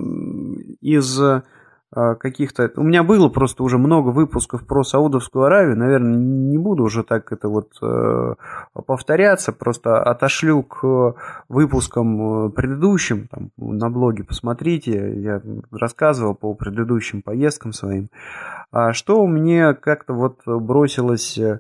из 0.81 1.21
а, 1.21 1.45
каких-то... 1.93 2.71
У 2.77 2.83
меня 2.83 3.03
было 3.03 3.29
просто 3.29 3.65
уже 3.65 3.77
много 3.77 4.11
выпусков 4.11 4.65
про 4.67 4.85
Саудовскую 4.85 5.45
Аравию. 5.45 5.77
Наверное, 5.77 6.17
не 6.17 6.59
буду 6.59 6.85
уже 6.85 7.03
так 7.03 7.33
это 7.33 7.49
вот 7.49 7.73
э, 7.83 8.35
повторяться. 8.87 9.53
Просто 9.53 10.01
отошлю 10.01 10.63
к 10.63 11.17
выпускам 11.49 12.47
э, 12.47 12.51
предыдущим. 12.51 13.27
Там, 13.29 13.51
на 13.57 13.91
блоге 13.91 14.23
посмотрите. 14.23 15.21
Я 15.21 15.43
рассказывал 15.73 16.35
по 16.35 16.55
предыдущим 16.55 17.23
поездкам 17.23 17.73
своим. 17.73 18.09
А 18.71 18.93
что 18.93 19.27
мне 19.27 19.75
как-то 19.75 20.15
вот 20.15 20.43
бросилось 20.47 21.37
э, 21.39 21.59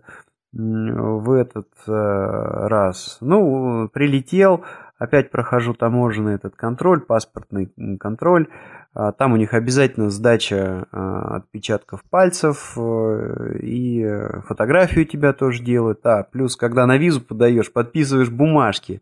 в 0.52 1.32
этот 1.32 1.68
раз? 1.86 3.18
Ну, 3.20 3.88
прилетел, 3.92 4.64
опять 5.00 5.30
прохожу 5.30 5.72
таможенный 5.72 6.34
этот 6.34 6.54
контроль, 6.54 7.00
паспортный 7.00 7.72
контроль. 7.98 8.48
А, 8.92 9.12
там 9.12 9.32
у 9.32 9.36
них 9.36 9.54
обязательно 9.54 10.10
сдача 10.10 10.86
а, 10.92 11.36
отпечатков 11.36 12.04
пальцев 12.04 12.74
э, 12.76 13.58
и 13.62 14.06
фотографию 14.46 15.06
тебя 15.06 15.32
тоже 15.32 15.62
делают. 15.62 16.04
А, 16.04 16.22
плюс, 16.22 16.54
когда 16.54 16.86
на 16.86 16.98
визу 16.98 17.22
подаешь, 17.22 17.72
подписываешь 17.72 18.28
бумажки, 18.28 19.00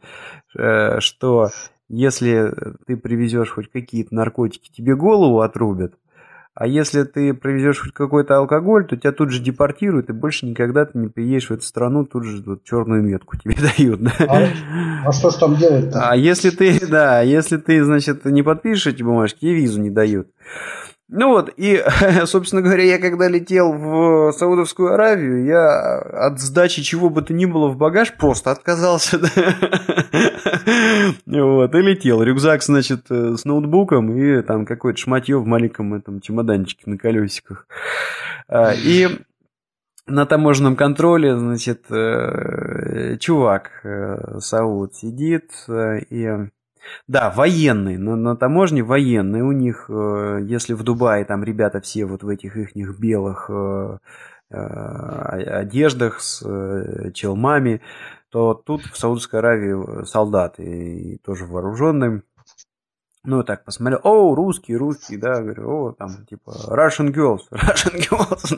э, 0.56 1.00
что 1.00 1.48
если 1.88 2.54
ты 2.86 2.96
привезешь 2.96 3.50
хоть 3.50 3.70
какие-то 3.70 4.14
наркотики, 4.14 4.70
тебе 4.70 4.94
голову 4.94 5.40
отрубят. 5.40 5.94
А 6.60 6.66
если 6.66 7.04
ты 7.04 7.34
привезешь 7.34 7.78
хоть 7.78 7.92
какой-то 7.92 8.36
алкоголь, 8.36 8.84
то 8.84 8.96
тебя 8.96 9.12
тут 9.12 9.30
же 9.30 9.40
депортируют, 9.40 10.10
и 10.10 10.12
больше 10.12 10.44
никогда 10.44 10.86
ты 10.86 10.98
не 10.98 11.06
приедешь 11.06 11.50
в 11.50 11.52
эту 11.52 11.62
страну, 11.62 12.04
тут 12.04 12.24
же 12.24 12.42
вот 12.44 12.64
черную 12.64 13.00
метку 13.00 13.36
тебе 13.36 13.54
дают. 13.76 14.02
Да? 14.02 14.12
А, 14.28 14.48
а 15.06 15.12
что 15.12 15.30
ж 15.30 15.34
там 15.34 15.54
делать-то? 15.54 16.10
А 16.10 16.16
если 16.16 16.50
ты, 16.50 16.84
да, 16.90 17.22
если 17.22 17.58
ты, 17.58 17.84
значит, 17.84 18.24
не 18.24 18.42
подпишешь 18.42 18.88
эти 18.88 19.04
бумажки, 19.04 19.44
и 19.44 19.54
визу 19.54 19.80
не 19.80 19.90
дают. 19.90 20.30
Ну 21.10 21.28
вот, 21.30 21.50
и, 21.56 21.82
собственно 22.26 22.60
говоря, 22.60 22.84
я 22.84 22.98
когда 22.98 23.28
летел 23.28 23.72
в 23.72 24.32
Саудовскую 24.32 24.92
Аравию, 24.92 25.44
я 25.46 25.98
от 25.98 26.38
сдачи 26.38 26.82
чего 26.82 27.08
бы 27.08 27.22
то 27.22 27.32
ни 27.32 27.46
было 27.46 27.68
в 27.68 27.76
багаж 27.76 28.14
просто 28.16 28.50
отказался. 28.50 29.18
Вот, 31.26 31.74
и 31.74 31.78
летел. 31.78 32.22
Рюкзак, 32.22 32.62
значит, 32.62 33.06
э, 33.10 33.36
с 33.36 33.44
ноутбуком 33.44 34.12
и 34.12 34.42
там 34.42 34.66
какое-то 34.66 34.98
шматье 34.98 35.38
в 35.38 35.46
маленьком 35.46 35.94
этом 35.94 36.20
чемоданчике 36.20 36.82
на 36.86 36.98
колесиках. 36.98 37.66
А, 38.48 38.72
и 38.74 39.08
на 40.06 40.26
таможенном 40.26 40.76
контроле, 40.76 41.38
значит, 41.38 41.90
э, 41.90 43.16
чувак 43.18 43.70
э, 43.84 44.38
Сауд 44.40 44.94
сидит 44.94 45.50
и 46.10 46.48
да, 47.06 47.30
военные, 47.30 47.98
на, 47.98 48.16
на 48.16 48.36
таможне 48.36 48.82
военные. 48.82 49.42
У 49.42 49.52
них, 49.52 49.86
э, 49.88 50.40
если 50.42 50.74
в 50.74 50.82
Дубае 50.82 51.24
там 51.24 51.44
ребята 51.44 51.80
все 51.80 52.04
вот 52.04 52.22
в 52.22 52.28
этих 52.28 52.56
их 52.56 52.98
белых 52.98 53.50
э, 53.50 53.98
э, 54.50 54.56
одеждах 54.56 56.20
с 56.20 56.40
челмами, 57.14 57.80
то 58.30 58.54
тут 58.54 58.82
в 58.82 58.98
Саудовской 58.98 59.40
Аравии 59.40 60.04
солдаты 60.04 60.62
и 60.62 61.18
тоже 61.18 61.46
вооруженные. 61.46 62.22
Ну, 63.28 63.42
так 63.42 63.62
посмотрел, 63.62 64.00
о, 64.04 64.34
русский, 64.34 64.74
русский, 64.74 65.18
да, 65.18 65.42
говорю, 65.42 65.68
о, 65.68 65.92
там, 65.92 66.24
типа, 66.30 66.50
Russian 66.70 67.12
girls, 67.12 67.40
Russian 67.52 67.98
girls. 68.08 68.56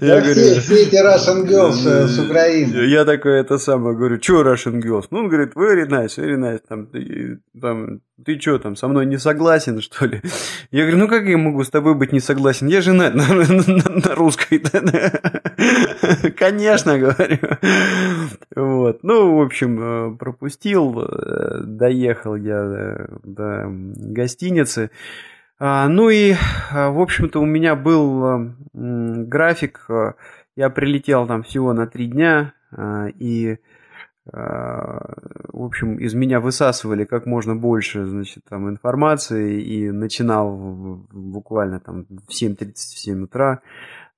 Я 0.00 0.20
говорю, 0.22 0.60
все 0.60 0.84
эти 0.84 0.96
Russian 1.04 1.46
girls 1.46 1.86
э, 1.86 2.08
с 2.08 2.18
Украины. 2.18 2.76
Я 2.86 3.04
такой, 3.04 3.40
это 3.40 3.58
самое, 3.58 3.94
говорю, 3.94 4.22
что 4.22 4.40
Russian 4.40 4.80
girls? 4.80 5.08
Ну, 5.10 5.18
он 5.18 5.28
говорит, 5.28 5.52
very 5.54 5.86
nice, 5.86 6.16
very 6.16 6.38
nice, 6.38 6.60
там, 6.66 6.88
там, 7.60 8.00
ты 8.24 8.40
что 8.40 8.58
там, 8.58 8.76
со 8.76 8.86
мной 8.86 9.06
не 9.06 9.18
согласен, 9.18 9.80
что 9.80 10.06
ли? 10.06 10.22
Я 10.70 10.82
говорю, 10.82 10.98
ну 10.98 11.08
как 11.08 11.24
я 11.24 11.36
могу 11.36 11.64
с 11.64 11.70
тобой 11.70 11.94
быть 11.94 12.12
не 12.12 12.20
согласен? 12.20 12.68
Я 12.68 12.80
женат 12.80 13.14
на, 13.14 13.26
на, 13.26 13.44
на, 13.44 14.08
на 14.08 14.14
русской. 14.14 14.62
Конечно, 16.38 16.96
говорю. 16.96 17.38
Вот. 18.54 19.02
Ну, 19.02 19.36
в 19.36 19.42
общем, 19.42 19.80
э, 19.80 20.16
пропустил, 20.16 21.00
э, 21.02 21.62
доехал 22.14 22.36
я 22.36 22.56
э, 22.56 23.06
до 23.22 23.66
гостиницы. 23.68 24.90
А, 25.58 25.88
ну 25.88 26.10
и, 26.10 26.34
в 26.72 27.00
общем-то, 27.00 27.40
у 27.40 27.46
меня 27.46 27.74
был 27.74 28.54
график. 28.72 29.86
Я 30.56 30.70
прилетел 30.70 31.26
там 31.26 31.42
всего 31.42 31.72
на 31.72 31.86
три 31.86 32.06
дня. 32.06 32.54
и 33.18 33.58
в 34.26 35.62
общем, 35.62 35.98
из 35.98 36.14
меня 36.14 36.40
высасывали 36.40 37.04
как 37.04 37.26
можно 37.26 37.54
больше, 37.54 38.06
значит, 38.06 38.42
там 38.48 38.70
информации 38.70 39.62
и 39.62 39.90
начинал 39.90 41.04
буквально 41.12 41.78
там 41.78 42.06
в 42.08 42.30
7.37 42.30 43.24
утра, 43.24 43.60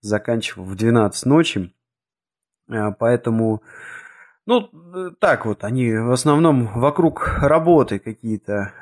заканчивал 0.01 0.65
в 0.65 0.77
12 0.77 1.27
ночи. 1.27 1.75
Поэтому, 2.69 3.63
ну, 4.47 4.71
так 5.19 5.45
вот, 5.47 5.65
они 5.65 5.93
в 5.93 6.13
основном 6.13 6.69
вокруг 6.75 7.39
работы 7.41 7.99
какие-то 7.99 8.73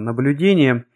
наблюдения. 0.00 0.86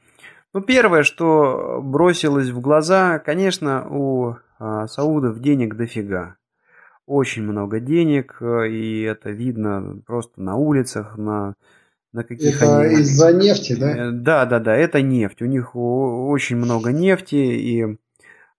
Ну, 0.52 0.60
первое, 0.62 1.02
что 1.02 1.80
бросилось 1.82 2.48
в 2.48 2.60
глаза, 2.60 3.18
конечно, 3.18 3.86
у 3.88 4.36
саудов 4.58 5.40
денег 5.40 5.76
дофига 5.76 6.36
очень 7.10 7.42
много 7.42 7.80
денег, 7.80 8.36
э, 8.40 8.68
и 8.68 9.02
это 9.02 9.30
видно 9.30 10.00
просто 10.06 10.40
на 10.40 10.54
улицах, 10.54 11.18
на, 11.18 11.54
на 12.12 12.22
каких 12.22 12.62
это 12.62 12.82
они... 12.82 13.00
из-за 13.00 13.32
нефти, 13.32 13.74
да? 13.74 13.96
Э, 13.96 14.10
да, 14.12 14.46
да, 14.46 14.60
да, 14.60 14.76
это 14.76 15.02
нефть. 15.02 15.42
У 15.42 15.46
них 15.46 15.74
очень 15.74 16.56
много 16.56 16.92
нефти, 16.92 17.34
и 17.34 17.98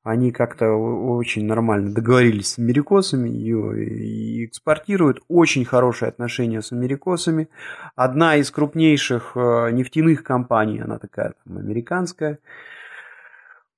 они 0.03 0.31
как-то 0.31 0.71
очень 0.71 1.45
нормально 1.45 1.93
договорились 1.93 2.53
с 2.53 2.59
америкосами, 2.59 3.29
ее 3.29 3.85
и 3.85 4.45
экспортируют. 4.45 5.19
Очень 5.27 5.63
хорошие 5.65 6.09
отношения 6.09 6.61
с 6.61 6.71
америкосами. 6.71 7.49
Одна 7.95 8.37
из 8.37 8.49
крупнейших 8.49 9.33
э, 9.35 9.71
нефтяных 9.71 10.23
компаний, 10.23 10.79
она 10.79 10.97
такая 10.97 11.33
там 11.43 11.57
американская. 11.57 12.39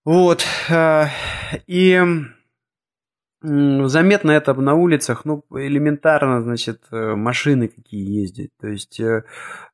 Вот. 0.05 0.45
И 1.67 2.01
Заметно 3.45 4.31
это 4.31 4.53
на 4.53 4.73
улицах, 4.73 5.25
ну, 5.25 5.43
элементарно, 5.51 6.41
значит, 6.41 6.81
э, 6.91 7.15
машины 7.15 7.67
какие 7.67 8.21
ездят. 8.21 8.51
То 8.57 8.69
есть 8.69 9.01
э, 9.01 9.25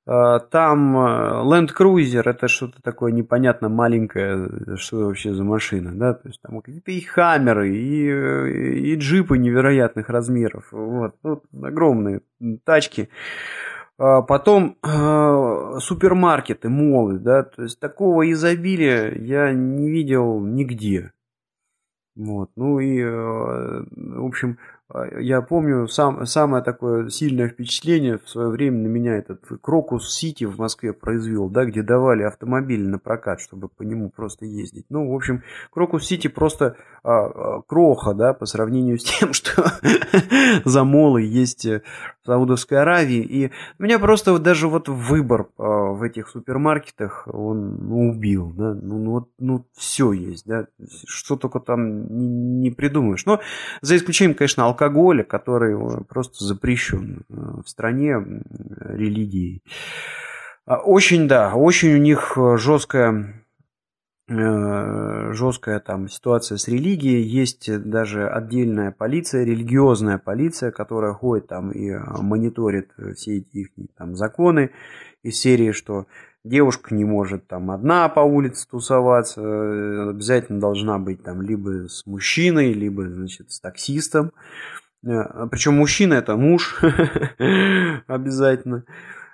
э, 0.07 0.39
там 0.49 0.97
Land 0.97 1.69
Cruiser 1.77 2.27
это 2.27 2.47
что-то 2.47 2.81
такое 2.81 3.11
непонятно 3.11 3.69
маленькое, 3.69 4.75
что 4.77 5.05
вообще 5.05 5.35
за 5.35 5.43
машина, 5.43 5.91
да, 5.93 6.15
то 6.15 6.29
есть 6.29 6.41
там 6.41 6.61
какие-то 6.61 6.89
и 6.89 6.99
хаммеры, 7.01 7.69
и, 7.75 8.91
и 8.91 8.95
джипы 8.95 9.37
невероятных 9.37 10.09
размеров, 10.09 10.69
вот, 10.71 11.13
вот 11.21 11.43
огромные 11.53 12.21
тачки. 12.65 13.09
А 13.99 14.23
потом 14.23 14.77
супермаркеты, 14.81 16.69
молы, 16.69 17.19
да, 17.19 17.43
то 17.43 17.61
есть 17.63 17.79
такого 17.79 18.31
изобилия 18.31 19.13
я 19.13 19.53
не 19.53 19.91
видел 19.91 20.39
нигде. 20.39 21.11
Вот. 22.19 22.51
Ну 22.57 22.79
и, 22.79 22.99
э, 22.99 23.05
в 23.07 24.25
общем, 24.25 24.57
я 25.19 25.41
помню, 25.41 25.87
сам, 25.87 26.25
самое 26.25 26.63
такое 26.63 27.09
сильное 27.09 27.47
впечатление 27.47 28.17
в 28.17 28.27
свое 28.27 28.49
время 28.49 28.79
на 28.79 28.87
меня 28.87 29.17
этот 29.17 29.41
Крокус 29.61 30.11
Сити 30.11 30.45
в 30.45 30.57
Москве 30.57 30.93
произвел, 30.93 31.47
да, 31.47 31.65
где 31.65 31.83
давали 31.83 32.23
автомобили 32.23 32.81
на 32.81 32.97
прокат, 32.97 33.39
чтобы 33.39 33.69
по 33.69 33.83
нему 33.83 34.09
просто 34.09 34.45
ездить. 34.45 34.85
Ну, 34.89 35.11
в 35.11 35.15
общем, 35.15 35.43
Крокус 35.71 36.05
Сити 36.05 36.27
просто 36.27 36.75
а, 37.03 37.25
а, 37.25 37.61
кроха, 37.61 38.13
да, 38.13 38.33
по 38.33 38.47
сравнению 38.47 38.97
с 38.97 39.03
тем, 39.19 39.33
что 39.33 39.63
за 40.65 40.83
молы 40.83 41.21
есть 41.21 41.65
в 41.65 41.81
Саудовской 42.25 42.81
Аравии. 42.81 43.21
И 43.21 43.51
меня 43.77 43.99
просто 43.99 44.31
вот 44.31 44.41
даже 44.41 44.67
вот 44.67 44.89
выбор 44.89 45.49
а, 45.57 45.91
в 45.91 46.01
этих 46.01 46.29
супермаркетах, 46.29 47.27
он 47.31 47.77
ну, 47.87 48.09
убил, 48.09 48.51
да, 48.55 48.73
ну, 48.73 48.97
ну, 48.97 49.11
вот, 49.11 49.29
ну, 49.37 49.65
все 49.77 50.13
есть, 50.13 50.47
да, 50.47 50.65
что 51.05 51.35
только 51.35 51.59
там 51.59 52.07
не, 52.17 52.27
не 52.27 52.71
придумаешь. 52.71 53.25
Но 53.27 53.39
за 53.81 53.95
исключением, 53.95 54.35
конечно, 54.35 54.65
алкоголя 54.65 54.78
алкоголя, 54.79 55.23
который 55.23 55.73
э, 55.73 56.01
просто 56.07 56.43
запрещен 56.43 57.23
э, 57.29 57.33
в 57.63 57.69
стране 57.69 58.15
религией. 58.79 59.63
А, 60.65 60.77
очень, 60.77 61.27
да, 61.27 61.53
очень 61.55 61.93
у 61.93 61.97
них 61.97 62.37
э, 62.37 62.57
жесткая 62.57 63.35
жесткая 64.31 65.79
там 65.79 66.07
ситуация 66.07 66.59
с 66.59 66.67
религией, 66.67 67.23
есть 67.23 67.67
даже 67.89 68.29
отдельная 68.29 68.91
полиция, 68.91 69.43
религиозная 69.43 70.19
полиция, 70.19 70.69
которая 70.69 71.13
ходит 71.13 71.47
там 71.47 71.71
и 71.71 71.97
мониторит 72.21 72.91
все 73.15 73.37
эти 73.37 73.57
их 73.57 73.69
там 73.97 74.15
законы 74.15 74.69
из 75.23 75.39
серии, 75.39 75.71
что 75.71 76.05
девушка 76.43 76.93
не 76.95 77.05
может 77.05 77.47
там 77.47 77.71
одна 77.71 78.07
по 78.09 78.21
улице 78.21 78.67
тусоваться, 78.69 79.41
обязательно 80.09 80.59
должна 80.59 80.97
быть 80.99 81.23
там 81.23 81.41
либо 81.41 81.87
с 81.87 82.05
мужчиной, 82.05 82.73
либо, 82.73 83.07
значит, 83.07 83.51
с 83.51 83.59
таксистом. 83.59 84.31
Э, 85.05 85.47
Причем 85.49 85.75
мужчина 85.75 86.15
это 86.15 86.35
муж 86.35 86.79
обязательно. 88.07 88.83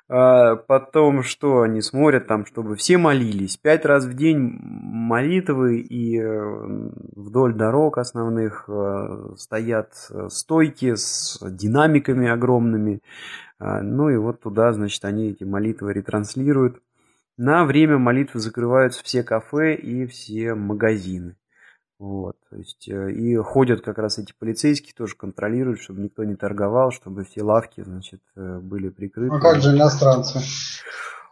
А 0.07 0.55
потом 0.55 1.23
что 1.23 1.61
они 1.61 1.81
смотрят 1.81 2.27
там, 2.27 2.45
чтобы 2.45 2.75
все 2.75 2.99
молились. 2.99 3.57
Пять 3.57 3.85
раз 3.85 4.05
в 4.05 4.13
день 4.13 4.59
молитвы 4.61 5.79
и 5.79 6.19
э, 6.19 6.91
вдоль 7.15 7.55
дорог 7.55 7.97
основных 7.97 8.65
э, 8.67 9.33
стоят 9.37 9.93
стойки 10.29 10.93
с 10.93 11.39
динамиками 11.41 12.29
огромными. 12.29 13.01
А, 13.57 13.81
ну 13.81 14.09
и 14.09 14.17
вот 14.17 14.41
туда, 14.41 14.73
значит, 14.73 15.03
они 15.05 15.29
эти 15.29 15.43
молитвы 15.43 15.93
ретранслируют. 15.93 16.81
На 17.37 17.65
время 17.65 17.97
молитвы 17.97 18.39
закрываются 18.39 19.03
все 19.03 19.23
кафе 19.23 19.75
и 19.75 20.05
все 20.05 20.55
магазины. 20.55 21.35
Вот, 21.97 22.35
то 22.49 22.57
есть, 22.57 22.89
э, 22.89 23.11
и 23.13 23.35
ходят 23.37 23.81
как 23.81 23.97
раз 23.97 24.19
эти 24.19 24.33
полицейские, 24.37 24.93
тоже 24.93 25.15
контролируют, 25.15 25.79
чтобы 25.79 26.01
никто 26.01 26.25
не 26.25 26.35
торговал, 26.35 26.91
чтобы 26.91 27.23
все 27.23 27.41
лавки, 27.41 27.81
значит, 27.81 28.21
э, 28.35 28.59
были 28.59 28.89
прикрыты. 28.89 29.33
А 29.33 29.39
как 29.39 29.61
же 29.61 29.71
иностранцы? 29.71 30.41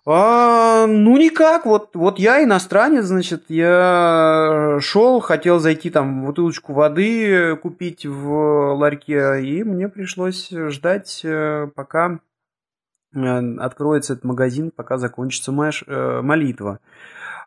А, 0.05 0.85
ну 0.87 1.17
никак, 1.17 1.65
вот, 1.65 1.95
вот 1.95 2.17
я 2.19 2.43
иностранец, 2.43 3.05
значит, 3.05 3.45
я 3.49 4.77
шел, 4.81 5.19
хотел 5.19 5.59
зайти 5.59 5.89
там 5.89 6.25
бутылочку 6.25 6.73
воды 6.73 7.57
купить 7.57 8.05
в 8.05 8.73
ларьке, 8.73 9.41
и 9.41 9.63
мне 9.63 9.89
пришлось 9.89 10.49
ждать, 10.49 11.21
э, 11.23 11.67
пока 11.75 12.19
откроется 13.13 14.13
этот 14.13 14.25
магазин, 14.25 14.71
пока 14.75 14.97
закончится 14.97 15.51
моя 15.51 15.71
молитва. 16.21 16.79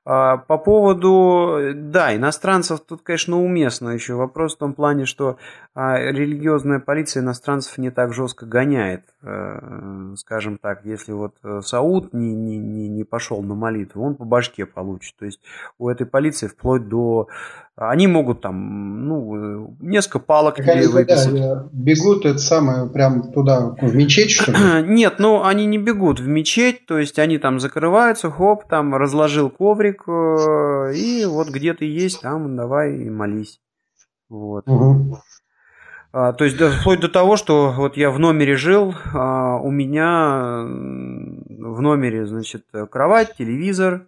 А, 0.08 0.36
по 0.36 0.56
поводу, 0.56 1.72
да, 1.74 2.14
иностранцев 2.14 2.78
тут, 2.78 3.02
конечно, 3.02 3.42
уместно 3.42 3.88
еще 3.88 4.14
вопрос 4.14 4.54
в 4.54 4.58
том 4.58 4.72
плане, 4.72 5.04
что 5.04 5.36
а, 5.74 5.98
религиозная 5.98 6.78
полиция 6.78 7.24
иностранцев 7.24 7.76
не 7.76 7.90
так 7.90 8.14
жестко 8.14 8.46
гоняет. 8.46 9.02
Э, 9.22 10.14
скажем 10.16 10.58
так, 10.58 10.84
если 10.84 11.10
вот 11.10 11.34
э, 11.42 11.60
Сауд 11.60 12.14
не, 12.14 12.36
не, 12.36 12.88
не 12.88 13.02
пошел 13.02 13.42
на 13.42 13.56
молитву, 13.56 14.04
он 14.04 14.14
по 14.14 14.24
башке 14.24 14.64
получит. 14.64 15.16
То 15.16 15.24
есть 15.24 15.40
у 15.78 15.88
этой 15.88 16.06
полиции 16.06 16.46
вплоть 16.46 16.86
до 16.86 17.26
они 17.76 18.06
могут 18.06 18.40
там, 18.40 19.06
ну, 19.06 19.76
несколько 19.80 20.18
палок 20.18 20.56
так 20.56 20.68
они 20.68 20.86
выписать. 20.86 21.34
Да, 21.34 21.68
бегут 21.72 22.24
это 22.24 22.38
самое 22.38 22.88
прям 22.88 23.30
туда, 23.32 23.76
в 23.80 23.94
мечеть, 23.94 24.30
что 24.30 24.52
ли? 24.52 24.58
Нет, 24.88 25.16
ну, 25.18 25.44
они 25.44 25.66
не 25.66 25.76
бегут 25.76 26.18
в 26.18 26.26
мечеть, 26.26 26.86
то 26.86 26.98
есть 26.98 27.18
они 27.18 27.36
там 27.36 27.60
закрываются, 27.60 28.30
хоп, 28.30 28.66
там 28.66 28.94
разложил 28.94 29.50
коврик, 29.50 30.04
э, 30.08 30.94
и 30.94 31.26
вот 31.26 31.48
где 31.48 31.74
ты 31.74 31.84
есть, 31.84 32.22
там 32.22 32.56
давай 32.56 33.10
молись. 33.10 33.60
Вот. 34.30 34.66
Угу. 34.66 35.18
А, 36.12 36.32
то 36.32 36.44
есть, 36.44 36.56
да, 36.56 36.70
вплоть 36.70 37.00
до 37.00 37.10
того, 37.10 37.36
что 37.36 37.74
вот 37.76 37.98
я 37.98 38.10
в 38.10 38.18
номере 38.18 38.56
жил, 38.56 38.94
а, 39.12 39.56
у 39.58 39.70
меня 39.70 40.64
в 40.64 41.80
номере, 41.82 42.24
значит, 42.24 42.64
кровать, 42.90 43.34
телевизор, 43.36 44.06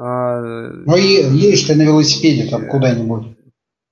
ну 0.00 0.96
и 0.96 1.22
едешь 1.36 1.64
ты 1.64 1.74
на 1.74 1.82
велосипеде 1.82 2.48
там 2.48 2.66
куда-нибудь. 2.66 3.36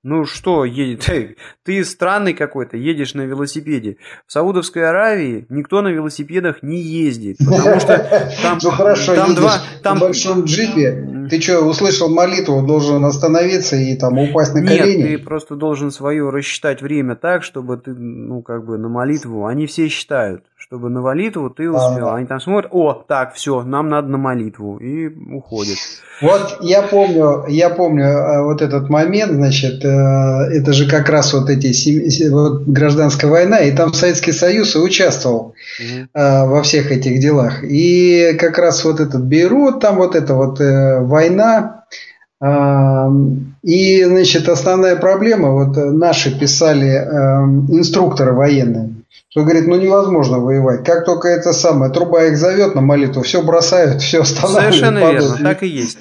Ну 0.04 0.24
что, 0.24 0.64
едет? 0.64 1.00
Ты, 1.06 1.36
ты 1.64 1.84
странный 1.84 2.32
какой-то, 2.32 2.76
едешь 2.76 3.14
на 3.14 3.22
велосипеде. 3.22 3.96
В 4.26 4.32
Саудовской 4.32 4.88
Аравии 4.88 5.44
никто 5.48 5.82
на 5.82 5.88
велосипедах 5.88 6.62
не 6.62 6.80
ездит, 6.80 7.38
потому 7.38 7.80
что 7.80 8.30
там, 8.42 8.58
ну 8.62 8.70
хорошо, 8.70 9.16
там 9.16 9.34
два, 9.34 9.60
там 9.82 9.98
в 9.98 10.00
большом 10.00 10.44
джипе. 10.44 11.17
Ты 11.28 11.40
что, 11.40 11.60
услышал 11.60 12.08
молитву, 12.08 12.62
должен 12.62 13.04
остановиться 13.04 13.76
и 13.76 13.94
там 13.96 14.18
упасть 14.18 14.54
на 14.54 14.66
колени? 14.66 15.02
Нет, 15.02 15.08
ты 15.08 15.18
просто 15.18 15.54
должен 15.56 15.90
свое 15.90 16.28
рассчитать 16.30 16.82
время 16.82 17.16
так, 17.16 17.42
чтобы 17.42 17.76
ты, 17.76 17.92
ну 17.94 18.42
как 18.42 18.64
бы 18.64 18.78
на 18.78 18.88
молитву. 18.88 19.46
Они 19.46 19.66
все 19.66 19.88
считают, 19.88 20.44
чтобы 20.56 20.90
на 20.90 21.00
молитву 21.00 21.50
ты 21.50 21.70
успел. 21.70 22.08
А, 22.08 22.16
Они 22.16 22.26
там 22.26 22.40
смотрят, 22.40 22.70
о, 22.72 23.04
так, 23.06 23.34
все, 23.34 23.62
нам 23.62 23.88
надо 23.88 24.08
на 24.08 24.18
молитву 24.18 24.78
и 24.78 25.08
уходят. 25.32 25.78
Вот 26.20 26.58
я 26.62 26.82
помню, 26.82 27.44
я 27.48 27.70
помню 27.70 28.04
э, 28.04 28.42
вот 28.42 28.60
этот 28.60 28.88
момент, 28.88 29.32
значит, 29.32 29.84
э, 29.84 29.88
это 29.88 30.72
же 30.72 30.88
как 30.90 31.08
раз 31.08 31.32
вот 31.32 31.48
эти 31.48 32.28
вот 32.28 32.66
гражданская 32.66 33.30
война, 33.30 33.58
и 33.58 33.70
там 33.70 33.92
Советский 33.92 34.32
Союз 34.32 34.74
участвовал 34.74 35.54
угу. 35.78 36.08
во 36.12 36.62
всех 36.62 36.90
этих 36.90 37.20
делах. 37.20 37.62
И 37.62 38.36
как 38.38 38.58
раз 38.58 38.84
вот 38.84 39.00
этот 39.00 39.24
Бейрут, 39.24 39.80
там 39.80 39.96
вот 39.96 40.16
эта 40.16 40.34
вот 40.34 40.60
война, 41.18 41.84
И, 43.62 44.04
значит, 44.04 44.48
основная 44.48 44.96
проблема, 44.96 45.50
вот 45.50 45.76
наши 45.76 46.38
писали 46.38 46.92
инструкторы 47.68 48.32
военные, 48.32 48.98
что 49.30 49.42
говорит, 49.42 49.66
ну 49.66 49.76
невозможно 49.76 50.38
воевать. 50.38 50.84
Как 50.84 51.04
только 51.04 51.28
это 51.28 51.52
самое, 51.52 51.92
труба 51.92 52.24
их 52.24 52.36
зовет 52.36 52.74
на 52.74 52.80
молитву, 52.80 53.22
все 53.22 53.42
бросают, 53.42 54.00
все 54.02 54.22
останавливают. 54.22 54.74
Совершенно 54.74 55.00
падают. 55.00 55.24
верно, 55.24 55.48
так 55.48 55.62
и 55.62 55.66
есть. 55.66 55.98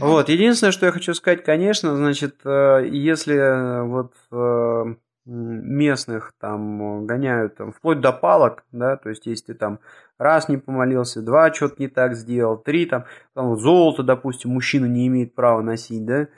Вот, 0.00 0.28
единственное, 0.28 0.72
что 0.72 0.86
я 0.86 0.92
хочу 0.92 1.14
сказать, 1.14 1.44
конечно, 1.44 1.96
значит, 1.96 2.36
э, 2.44 2.88
если 2.90 3.36
э, 3.36 3.82
вот 3.82 4.12
э, 4.32 4.94
местных 5.26 6.32
там 6.40 7.06
гоняют 7.06 7.56
там, 7.56 7.72
вплоть 7.72 8.00
до 8.00 8.12
палок, 8.12 8.64
да, 8.72 8.96
то 8.96 9.10
есть 9.10 9.26
если 9.26 9.46
ты 9.46 9.54
там 9.54 9.78
раз 10.20 10.48
не 10.48 10.58
помолился, 10.58 11.22
два 11.22 11.52
что-то 11.52 11.76
не 11.78 11.88
так 11.88 12.14
сделал, 12.14 12.58
три 12.58 12.84
там, 12.84 13.06
там 13.34 13.56
золото, 13.58 14.02
допустим, 14.02 14.50
мужчина 14.50 14.84
не 14.84 15.06
имеет 15.06 15.34
права 15.34 15.62
носить, 15.62 16.04
да, 16.04 16.28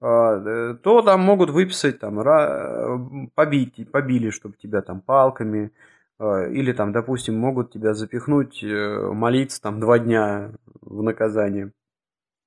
а, 0.00 0.74
то 0.74 1.02
там 1.02 1.22
могут 1.22 1.48
выписать, 1.48 1.98
там, 1.98 3.30
побить, 3.34 3.90
побили, 3.90 4.28
чтобы 4.28 4.56
тебя 4.56 4.82
там 4.82 5.00
палками, 5.00 5.72
а, 6.18 6.46
или 6.46 6.72
там, 6.72 6.92
допустим, 6.92 7.38
могут 7.38 7.72
тебя 7.72 7.94
запихнуть, 7.94 8.62
э, 8.62 9.10
молиться 9.12 9.62
там 9.62 9.80
два 9.80 9.98
дня 9.98 10.52
в 10.82 11.02
наказание. 11.02 11.72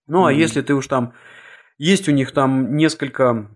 Ну, 0.06 0.26
а 0.26 0.32
mm-hmm. 0.32 0.36
если 0.36 0.62
ты 0.62 0.76
уж 0.76 0.88
там, 0.88 1.14
есть 1.80 2.08
у 2.08 2.12
них 2.12 2.32
там 2.32 2.78
несколько 2.78 3.48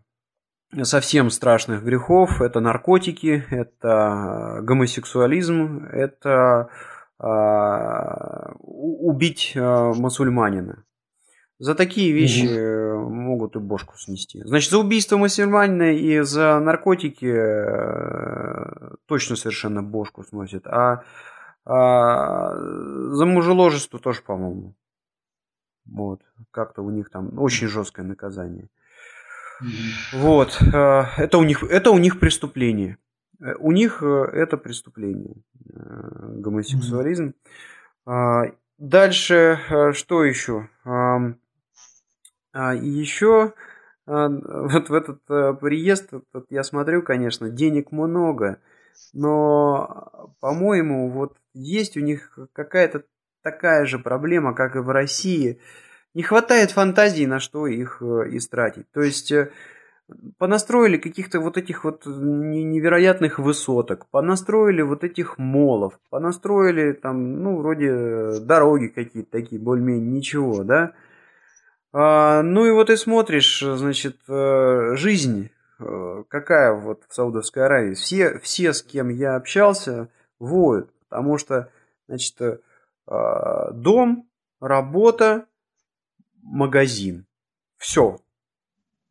совсем 0.84 1.30
страшных 1.30 1.84
грехов, 1.84 2.42
это 2.42 2.60
наркотики, 2.60 3.46
это 3.52 4.60
гомосексуализм, 4.64 5.86
это 5.92 6.70
э, 6.70 6.91
убить 8.62 9.54
э, 9.56 9.94
мусульманина. 9.94 10.84
За 11.60 11.76
такие 11.76 12.12
вещи 12.12 12.48
угу. 12.48 13.10
могут 13.14 13.56
и 13.56 13.60
бошку 13.60 13.96
снести. 13.96 14.42
Значит, 14.44 14.72
за 14.72 14.80
убийство 14.80 15.18
мусульманина 15.18 15.94
и 15.94 16.22
за 16.22 16.60
наркотики 16.60 17.32
э, 17.32 18.96
точно 19.06 19.36
совершенно 19.36 19.84
бошку 19.84 20.24
сносит. 20.24 20.66
А, 20.66 21.04
а 21.66 22.56
за 22.56 23.26
мужеложество 23.28 24.00
тоже, 24.00 24.24
по-моему. 24.24 24.74
Вот. 25.86 26.22
Как-то 26.50 26.82
у 26.82 26.90
них 26.90 27.12
там 27.12 27.38
очень 27.38 27.68
жесткое 27.68 28.06
наказание. 28.08 28.70
Угу. 29.62 30.22
Вот. 30.22 30.60
Это 30.62 31.38
у 31.38 31.44
них, 31.44 31.64
это 31.64 31.92
у 31.92 32.00
них 32.00 32.20
преступление. 32.20 32.98
У 33.60 33.72
них 33.72 34.04
это 34.04 34.58
преступление. 34.58 35.36
Гомосексуализм. 35.66 37.34
Угу. 38.06 38.56
Дальше, 38.78 39.60
что 39.94 40.24
еще? 40.24 40.70
А, 42.54 42.76
еще 42.76 43.54
а, 44.06 44.28
вот 44.28 44.90
в 44.90 44.94
этот 44.94 45.22
а, 45.30 45.54
приезд, 45.54 46.10
вот 46.34 46.46
я 46.50 46.64
смотрю, 46.64 47.02
конечно, 47.02 47.50
денег 47.50 47.92
много, 47.92 48.60
но, 49.14 50.34
по-моему, 50.40 51.10
вот 51.10 51.38
есть 51.54 51.98
у 51.98 52.02
них 52.02 52.38
какая-то 52.54 53.04
такая 53.42 53.86
же 53.86 54.00
проблема, 54.00 54.54
как 54.54 54.76
и 54.76 54.80
в 54.80 54.90
России. 54.90 55.60
Не 56.14 56.24
хватает 56.24 56.72
фантазии, 56.72 57.26
на 57.26 57.40
что 57.40 57.68
их 57.68 58.02
э, 58.02 58.36
истратить. 58.36 58.92
То 58.92 59.02
есть 59.02 59.32
э, 59.32 59.52
понастроили 60.38 60.97
каких-то 60.97 61.39
вот 61.39 61.58
этих 61.58 61.84
вот 61.84 62.06
невероятных 62.06 63.39
высоток, 63.39 64.08
понастроили 64.08 64.82
вот 64.82 65.04
этих 65.04 65.38
молов, 65.38 66.00
понастроили 66.10 66.93
там, 66.93 67.41
ну, 67.41 67.58
вроде 67.58 67.88
э, 67.89 68.39
дороги 68.41 68.88
какие-то 68.88 69.32
такие, 69.32 69.62
более-менее 69.62 70.12
ничего, 70.12 70.63
да, 70.63 70.93
а, 71.93 72.41
ну 72.41 72.65
и 72.65 72.71
вот 72.71 72.89
и 72.89 72.95
смотришь, 72.95 73.60
значит, 73.62 74.17
э, 74.30 74.95
жизнь 74.95 75.50
э, 75.80 76.24
какая 76.30 76.74
вот 76.74 77.04
в 77.08 77.13
Саудовской 77.13 77.65
Аравии. 77.65 77.95
Все, 77.95 78.39
все, 78.39 78.71
с 78.71 78.82
кем 78.82 79.10
я 79.10 79.36
общался, 79.36 80.10
воют, 80.39 80.89
потому 81.10 81.38
что, 81.38 81.69
значит, 82.08 82.39
э, 82.41 82.58
дом, 83.74 84.30
работа, 84.62 85.47
магазин. 86.41 87.26
Все. 87.78 88.19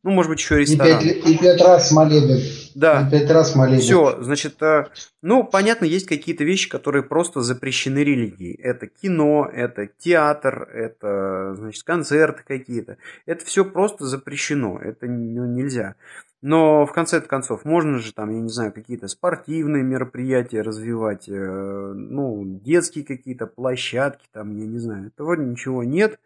Ну, 0.02 0.12
может 0.12 0.30
быть, 0.30 0.40
еще 0.40 0.58
ресторан. 0.58 0.98
И 1.00 1.04
пять, 1.04 1.28
и 1.28 1.38
пять 1.38 1.60
раз 1.60 1.92
молебен. 1.92 2.40
Да. 2.74 3.06
И 3.06 3.10
пять 3.10 3.30
раз 3.30 3.54
молебен. 3.54 3.80
Все, 3.80 4.22
значит, 4.22 4.62
э, 4.62 4.86
ну, 5.20 5.44
понятно, 5.44 5.84
есть 5.84 6.06
какие-то 6.06 6.42
вещи, 6.42 6.70
которые 6.70 7.02
просто 7.02 7.42
запрещены 7.42 7.98
религией. 7.98 8.54
Это 8.54 8.86
кино, 8.86 9.46
это 9.52 9.88
театр, 9.98 10.62
это, 10.72 11.54
значит, 11.54 11.82
концерты 11.82 12.42
какие-то. 12.46 12.96
Это 13.26 13.44
все 13.44 13.62
просто 13.62 14.06
запрещено. 14.06 14.78
Это 14.78 15.04
ну, 15.04 15.44
нельзя. 15.44 15.96
Но 16.40 16.86
в 16.86 16.92
конце 16.92 17.20
концов, 17.20 17.66
можно 17.66 17.98
же 17.98 18.14
там, 18.14 18.30
я 18.30 18.40
не 18.40 18.48
знаю, 18.48 18.72
какие-то 18.72 19.06
спортивные 19.08 19.82
мероприятия 19.82 20.62
развивать, 20.62 21.28
э, 21.28 21.32
ну, 21.32 22.42
детские 22.64 23.04
какие-то 23.04 23.46
площадки, 23.46 24.26
там, 24.32 24.56
я 24.56 24.64
не 24.64 24.78
знаю. 24.78 25.08
Этого 25.08 25.34
ничего 25.34 25.84
нет. 25.84 26.18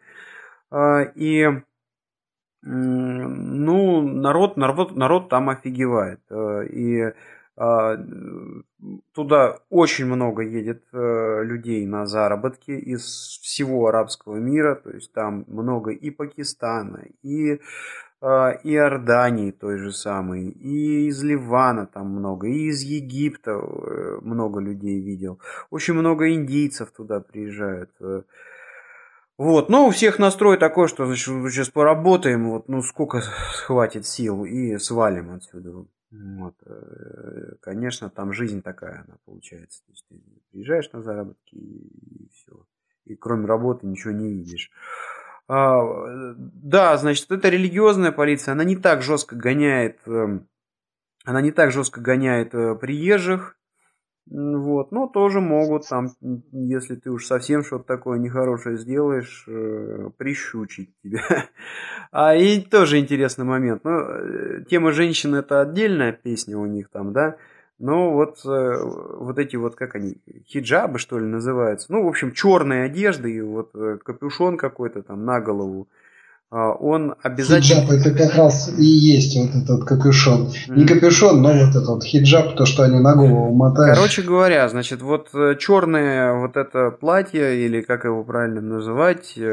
А, 0.71 1.01
и 1.01 1.49
ну, 2.65 4.01
народ, 4.01 4.57
народ, 4.57 4.95
народ 4.95 5.29
там 5.29 5.49
офигевает. 5.49 6.19
Э, 6.29 6.65
и 6.65 7.13
а, 7.57 7.95
туда 9.13 9.59
очень 9.69 10.05
много 10.05 10.41
едет 10.41 10.83
э, 10.91 11.43
людей 11.43 11.85
на 11.85 12.05
заработки 12.05 12.71
из 12.71 13.03
всего 13.41 13.87
арабского 13.87 14.37
мира. 14.37 14.75
То 14.75 14.89
есть 14.89 15.13
там 15.13 15.45
много 15.47 15.91
и 15.91 16.09
Пакистана, 16.09 17.05
и 17.21 17.61
а, 18.21 18.51
и 18.63 18.73
Иордании 18.73 19.51
той 19.51 19.77
же 19.77 19.91
самой, 19.91 20.49
и 20.49 21.07
из 21.07 21.23
Ливана 21.23 21.85
там 21.85 22.09
много, 22.09 22.47
и 22.47 22.69
из 22.69 22.81
Египта 22.81 23.51
э, 23.51 24.19
много 24.21 24.59
людей 24.59 24.99
видел. 24.99 25.39
Очень 25.69 25.93
много 25.93 26.33
индийцев 26.33 26.91
туда 26.91 27.19
приезжают. 27.19 27.91
Вот, 29.37 29.69
но 29.69 29.87
у 29.87 29.91
всех 29.91 30.17
настрой 30.17 30.57
такой, 30.57 30.87
что, 30.87 31.05
значит, 31.05 31.25
сейчас 31.25 31.69
поработаем, 31.69 32.49
вот, 32.51 32.69
ну, 32.69 32.81
сколько 32.81 33.19
хватит 33.19 34.05
сил, 34.05 34.45
и 34.45 34.77
свалим 34.77 35.31
отсюда. 35.33 35.85
Вот, 36.11 36.55
э, 36.65 37.55
конечно, 37.59 38.09
там 38.09 38.31
жизнь 38.31 38.61
такая, 38.61 39.03
она 39.05 39.17
получается. 39.25 39.83
То 39.85 39.91
есть 39.91 40.05
ты 40.07 40.21
приезжаешь 40.51 40.89
на 40.93 41.01
заработки 41.01 41.55
и 41.55 42.29
все. 42.33 42.65
И 43.03 43.15
кроме 43.15 43.45
работы 43.45 43.85
ничего 43.85 44.13
не 44.13 44.31
видишь. 44.31 44.71
А, 45.47 46.33
да, 46.37 46.95
значит, 46.97 47.29
это 47.29 47.49
религиозная 47.49 48.11
полиция, 48.11 48.53
она 48.53 48.63
не 48.63 48.77
так 48.77 49.01
жестко 49.03 49.35
гоняет, 49.35 49.99
эм, 50.07 50.47
она 51.23 51.41
не 51.41 51.51
так 51.51 51.71
жестко 51.71 52.01
гоняет 52.01 52.55
э, 52.55 52.75
приезжих, 52.75 53.57
вот, 54.27 54.91
но 54.91 55.07
тоже 55.07 55.39
могут 55.39 55.87
там, 55.87 56.09
если 56.51 56.95
ты 56.95 57.11
уж 57.11 57.27
совсем 57.27 57.63
что-то 57.63 57.83
такое 57.83 58.17
нехорошее 58.17 58.77
сделаешь, 58.77 59.45
э, 59.47 60.09
прищучить 60.17 60.89
тебя. 61.03 61.21
А 62.11 62.33
и 62.33 62.61
тоже 62.61 62.99
интересный 62.99 63.45
момент. 63.45 63.83
Ну, 63.83 63.91
э, 63.91 64.63
тема 64.69 64.91
женщин 64.93 65.35
это 65.35 65.61
отдельная 65.61 66.11
песня 66.11 66.57
у 66.57 66.65
них 66.65 66.89
там, 66.89 67.13
да. 67.13 67.37
Но 67.77 68.13
вот, 68.13 68.39
э, 68.45 68.83
вот 69.19 69.37
эти 69.37 69.57
вот, 69.57 69.75
как 69.75 69.95
они, 69.95 70.17
хиджабы, 70.47 70.97
что 70.97 71.19
ли, 71.19 71.25
называются. 71.25 71.91
Ну, 71.91 72.03
в 72.03 72.07
общем, 72.07 72.31
черные 72.31 72.85
одежды 72.85 73.31
и 73.31 73.41
вот 73.41 73.73
капюшон 73.73 74.57
какой-то 74.57 75.03
там 75.03 75.25
на 75.25 75.39
голову. 75.39 75.87
Он 76.55 77.15
обязательно... 77.21 77.81
Хиджаб 77.81 77.91
это 77.91 78.11
как 78.11 78.35
раз 78.35 78.69
и 78.77 78.85
есть 78.85 79.35
вот 79.35 79.61
этот 79.61 79.83
капюшон. 79.83 80.51
Mm. 80.67 80.75
Не 80.77 80.85
капюшон, 80.85 81.41
но 81.41 81.51
вот 81.51 81.75
этот 81.75 82.03
хиджаб, 82.03 82.55
то, 82.55 82.65
что 82.65 82.83
они 82.83 82.99
на 82.99 83.13
голову 83.15 83.53
мотают. 83.53 83.95
Короче 83.97 84.21
говоря, 84.21 84.69
значит, 84.69 85.01
вот 85.01 85.27
э, 85.33 85.55
черное 85.59 86.33
вот 86.33 86.55
это 86.55 86.91
платье, 86.91 87.65
или 87.65 87.81
как 87.81 88.05
его 88.05 88.23
правильно 88.23 88.61
называть, 88.61 89.33
э, 89.37 89.51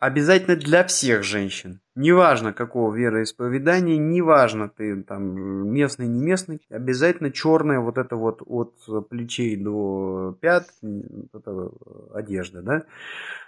обязательно 0.00 0.56
для 0.56 0.84
всех 0.84 1.22
женщин. 1.22 1.80
Неважно, 1.96 2.52
какого 2.52 2.92
вероисповедания, 2.92 3.96
неважно, 3.96 4.68
ты 4.68 5.00
там 5.04 5.68
местный, 5.72 6.08
не 6.08 6.20
местный, 6.20 6.60
обязательно 6.68 7.30
черная 7.30 7.78
вот 7.78 7.98
это 7.98 8.16
вот 8.16 8.42
от 8.44 8.74
плечей 9.08 9.56
до 9.56 10.36
пят, 10.40 10.66
эта 11.32 11.70
одежда, 12.12 12.62
да. 12.62 12.82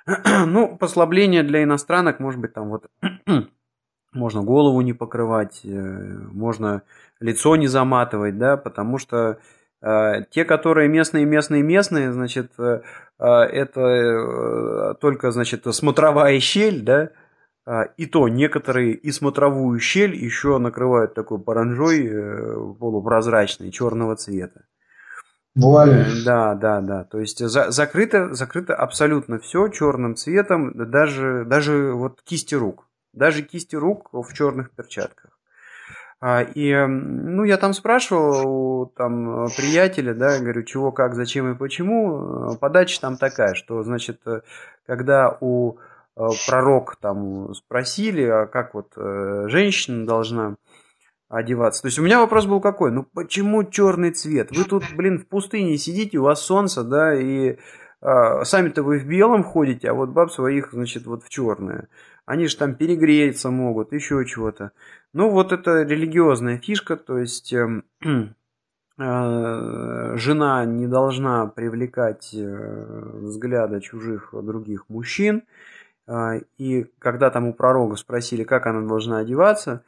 Ну, 0.47 0.77
послабление 0.77 1.43
для 1.43 1.65
иностранок, 1.65 2.21
может 2.21 2.41
быть, 2.41 2.53
там 2.53 2.69
вот 2.69 2.87
можно 4.13 4.43
голову 4.45 4.81
не 4.81 4.92
покрывать, 4.92 5.63
э, 5.65 5.69
можно 5.69 6.83
лицо 7.19 7.57
не 7.57 7.67
заматывать, 7.67 8.38
да, 8.38 8.57
потому 8.57 8.99
что 8.99 9.38
э, 9.83 10.23
те, 10.31 10.44
которые 10.44 10.88
местные, 10.88 11.25
местные, 11.25 11.65
местные, 11.65 12.13
значит, 12.13 12.53
э, 12.59 12.81
это 13.19 14.97
только, 15.01 15.33
значит, 15.33 15.65
смотровая 15.75 16.38
щель, 16.38 16.83
да, 16.83 17.11
и 17.96 18.06
то 18.06 18.29
некоторые 18.29 18.92
и 18.92 19.10
смотровую 19.10 19.81
щель 19.81 20.14
еще 20.14 20.58
накрывают 20.58 21.14
такой 21.14 21.40
паранжой 21.40 22.06
э, 22.06 22.54
полупрозрачной 22.79 23.73
черного 23.73 24.14
цвета. 24.14 24.62
Вуаль. 25.56 26.06
Да, 26.25 26.54
да, 26.54 26.81
да. 26.81 27.04
То 27.04 27.19
есть 27.19 27.38
за, 27.38 27.71
закрыто, 27.71 28.35
закрыто 28.35 28.75
абсолютно 28.75 29.38
все 29.38 29.69
черным 29.69 30.14
цветом, 30.14 30.73
даже, 30.90 31.44
даже 31.46 31.92
вот 31.92 32.23
кисти 32.23 32.54
рук. 32.54 32.87
даже 33.12 33.42
кисти 33.42 33.75
рук 33.75 34.10
в 34.12 34.33
черных 34.33 34.71
перчатках. 34.71 35.31
А, 36.21 36.42
и, 36.42 36.75
ну, 36.87 37.44
я 37.44 37.56
там 37.56 37.75
спрашивал 37.75 38.46
у 38.46 38.87
там, 38.87 39.46
приятеля, 39.56 40.14
да, 40.14 40.38
говорю, 40.38 40.62
чего, 40.62 40.92
как, 40.92 41.14
зачем 41.14 41.52
и 41.52 41.56
почему. 41.56 42.56
Подача 42.60 43.00
там 43.00 43.17
такая, 43.17 43.54
что, 43.54 43.83
значит, 43.83 44.21
когда 44.87 45.37
у 45.40 45.79
пророк 46.46 46.96
там 46.96 47.54
спросили, 47.54 48.23
а 48.23 48.46
как 48.46 48.75
вот 48.75 48.92
женщина 48.96 50.06
должна 50.06 50.56
одеваться. 51.29 51.83
То 51.83 51.88
есть 51.88 51.98
у 51.98 52.02
меня 52.02 52.21
вопрос 52.21 52.46
был 52.46 52.60
какой? 52.60 52.92
Ну 52.92 53.04
почему 53.14 53.64
черный 53.64 54.12
цвет? 54.12 54.56
Вы 54.56 54.64
тут, 54.64 54.85
блин, 54.94 55.19
в 55.19 55.27
пустыне 55.27 55.77
сидите, 55.77 56.19
у 56.19 56.23
вас 56.23 56.40
солнце, 56.40 56.85
да, 56.85 57.14
и 57.14 57.58
а, 58.00 58.44
сами-то 58.44 58.83
вы 58.83 58.98
в 58.98 59.06
белом 59.06 59.42
ходите, 59.42 59.90
а 59.90 59.94
вот 59.94 60.10
баб 60.10 60.31
своих, 60.31 60.73
значит, 60.73 61.06
вот 61.06 61.25
в 61.25 61.29
черное. 61.29 61.88
Они 62.25 62.46
же 62.46 62.56
там 62.56 62.75
перегреться 62.75 63.50
могут, 63.50 63.92
еще 63.92 64.25
чего-то. 64.27 64.73
Ну 65.12 65.31
вот 65.31 65.52
это 65.52 65.83
религиозная 65.83 66.58
фишка, 66.58 66.96
то 66.96 67.19
есть 67.19 67.52
э, 67.52 67.83
э, 68.98 70.17
жена 70.17 70.64
не 70.64 70.87
должна 70.87 71.46
привлекать 71.46 72.35
э, 72.35 73.10
взгляда 73.21 73.81
чужих 73.81 74.31
других 74.33 74.88
мужчин. 74.88 75.38
Э, 75.38 75.42
и 76.59 76.87
когда 76.98 77.31
там 77.31 77.48
у 77.48 77.52
пророка 77.52 77.96
спросили, 77.96 78.44
как 78.44 78.67
она 78.67 78.87
должна 78.87 79.19
одеваться, 79.19 79.83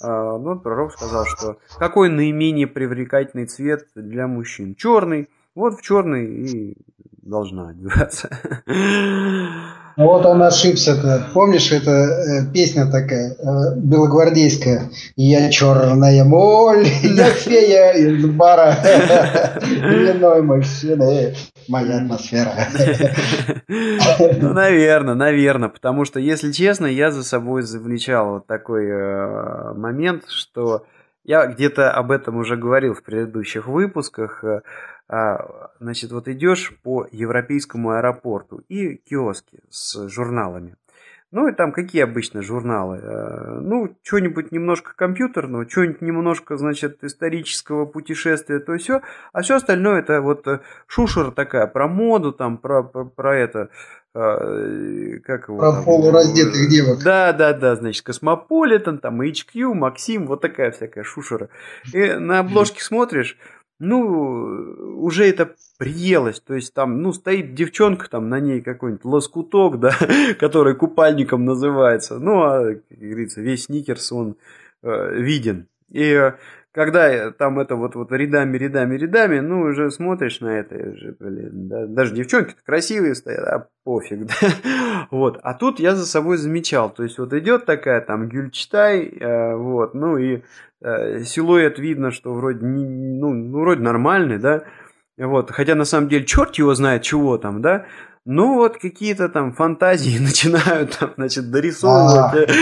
а, 0.00 0.38
ну, 0.38 0.58
пророк 0.58 0.92
сказал, 0.92 1.26
что 1.26 1.58
какой 1.78 2.08
наименее 2.08 2.66
привлекательный 2.66 3.46
цвет 3.46 3.86
для 3.94 4.26
мужчин? 4.26 4.74
Черный. 4.74 5.28
Вот 5.54 5.74
в 5.74 5.82
черный 5.82 6.26
и 6.26 6.76
должна 7.22 7.70
одеваться. 7.70 8.28
Ну 9.96 10.06
вот 10.06 10.24
он 10.24 10.42
ошибся-то. 10.42 11.28
Помнишь, 11.34 11.70
это 11.70 11.90
э, 11.90 12.46
песня 12.52 12.86
такая, 12.86 13.32
э, 13.32 13.76
белогвардейская. 13.76 14.90
Я 15.16 15.50
черная 15.50 16.24
моль, 16.24 16.86
я 17.02 17.26
фея 17.26 17.92
из 17.92 18.24
бара. 18.24 18.74
Иной 19.62 20.40
мужчины, 20.40 21.34
моя 21.68 21.98
атмосфера. 21.98 22.52
Ну, 23.68 24.52
наверное, 24.52 25.14
наверное. 25.14 25.68
Потому 25.68 26.04
что, 26.04 26.20
если 26.20 26.52
честно, 26.52 26.86
я 26.86 27.10
за 27.10 27.24
собой 27.24 27.62
завлечал 27.62 28.34
вот 28.34 28.46
такой 28.46 28.86
э, 28.86 29.72
момент, 29.74 30.28
что 30.28 30.86
я 31.24 31.46
где-то 31.46 31.90
об 31.90 32.10
этом 32.10 32.36
уже 32.36 32.56
говорил 32.56 32.94
в 32.94 33.02
предыдущих 33.02 33.66
выпусках. 33.66 34.44
А, 35.08 35.70
значит, 35.80 36.12
вот 36.12 36.28
идешь 36.28 36.74
по 36.82 37.06
европейскому 37.10 37.90
аэропорту 37.92 38.62
и 38.68 38.96
киоски 38.96 39.60
с 39.70 40.08
журналами. 40.08 40.76
Ну 41.32 41.48
и 41.48 41.52
там 41.52 41.72
какие 41.72 42.02
обычно 42.02 42.42
журналы? 42.42 42.98
Э, 42.98 43.60
ну, 43.62 43.96
что-нибудь 44.02 44.52
немножко 44.52 44.92
компьютерного, 44.94 45.68
что-нибудь 45.68 46.02
немножко, 46.02 46.58
значит, 46.58 47.02
исторического 47.02 47.86
путешествия, 47.86 48.60
то 48.60 48.76
все. 48.76 49.00
А 49.32 49.40
все 49.40 49.56
остальное 49.56 50.00
это 50.00 50.20
вот 50.20 50.46
э, 50.46 50.60
шушера 50.86 51.30
такая 51.30 51.66
про 51.66 51.88
моду, 51.88 52.32
там, 52.32 52.58
про, 52.58 52.82
про, 52.82 53.06
про 53.06 53.34
это, 53.34 53.70
э, 54.14 55.20
как 55.24 55.48
его 55.48 55.58
Про 55.58 55.72
там, 55.72 55.84
полураздетых 55.84 56.68
девок. 56.68 57.02
Да, 57.02 57.32
да, 57.32 57.54
да, 57.54 57.76
значит, 57.76 58.04
Космополитен, 58.04 58.98
там, 58.98 59.22
GQ, 59.22 59.72
Maxim, 59.72 60.26
вот 60.26 60.42
такая 60.42 60.70
всякая 60.70 61.02
шушера. 61.02 61.48
И 61.94 62.12
на 62.12 62.40
обложке 62.40 62.82
смотришь, 62.82 63.38
ну, 63.84 65.02
уже 65.02 65.28
это 65.28 65.56
приелось. 65.76 66.38
То 66.40 66.54
есть 66.54 66.72
там, 66.72 67.02
ну, 67.02 67.12
стоит 67.12 67.54
девчонка, 67.54 68.08
там 68.08 68.28
на 68.28 68.38
ней 68.38 68.60
какой-нибудь 68.60 69.04
лоскуток, 69.04 69.80
да, 69.80 69.92
который 70.38 70.76
купальником 70.76 71.44
называется. 71.44 72.18
Ну, 72.18 72.42
а, 72.42 72.74
как 72.74 72.98
говорится, 72.98 73.40
весь 73.40 73.64
сникерс, 73.64 74.12
он 74.12 74.36
э, 74.82 75.14
виден. 75.16 75.66
И 75.90 76.04
э, 76.04 76.34
когда 76.72 77.30
там 77.32 77.58
это 77.58 77.76
вот, 77.76 77.94
вот 77.94 78.10
рядами, 78.12 78.56
рядами, 78.56 78.96
рядами, 78.96 79.40
ну, 79.40 79.60
уже 79.60 79.90
смотришь 79.90 80.40
на 80.40 80.58
это, 80.58 80.74
уже, 80.74 81.14
блин, 81.20 81.68
да, 81.68 81.86
даже 81.86 82.14
девчонки 82.14 82.54
красивые 82.64 83.14
стоят, 83.14 83.46
а 83.46 83.68
пофиг, 83.84 84.26
да, 84.26 85.06
вот, 85.10 85.38
а 85.42 85.52
тут 85.54 85.80
я 85.80 85.94
за 85.94 86.06
собой 86.06 86.38
замечал, 86.38 86.90
то 86.90 87.02
есть 87.02 87.18
вот 87.18 87.32
идет 87.34 87.66
такая 87.66 88.00
там 88.00 88.28
гюльчатай, 88.28 89.04
э, 89.04 89.54
вот, 89.54 89.92
ну, 89.92 90.16
и 90.16 90.42
э, 90.80 91.22
силуэт 91.24 91.78
видно, 91.78 92.10
что 92.10 92.32
вроде, 92.32 92.64
ну, 92.64 93.32
ну, 93.34 93.60
вроде 93.60 93.82
нормальный, 93.82 94.38
да, 94.38 94.64
вот, 95.18 95.50
хотя 95.50 95.74
на 95.74 95.84
самом 95.84 96.08
деле 96.08 96.24
черт 96.24 96.54
его 96.54 96.74
знает 96.74 97.02
чего 97.02 97.36
там, 97.36 97.60
да, 97.60 97.84
ну 98.24 98.54
вот 98.54 98.78
какие-то 98.78 99.28
там 99.28 99.52
фантазии 99.52 100.18
начинают 100.20 100.96
там, 100.98 101.12
значит, 101.16 101.50
дорисовывать. 101.50 102.48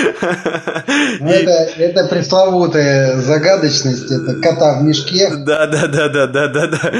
Ну, 1.20 1.28
это, 1.28 1.50
это 1.76 2.08
пресловутая 2.08 3.16
загадочность, 3.18 4.10
это 4.10 4.40
кота 4.40 4.80
в 4.80 4.82
мешке. 4.82 5.30
Да, 5.36 5.66
да, 5.66 5.86
да, 5.86 6.08
да, 6.08 6.26
да, 6.26 6.48
да, 6.48 6.66
да. 6.66 6.92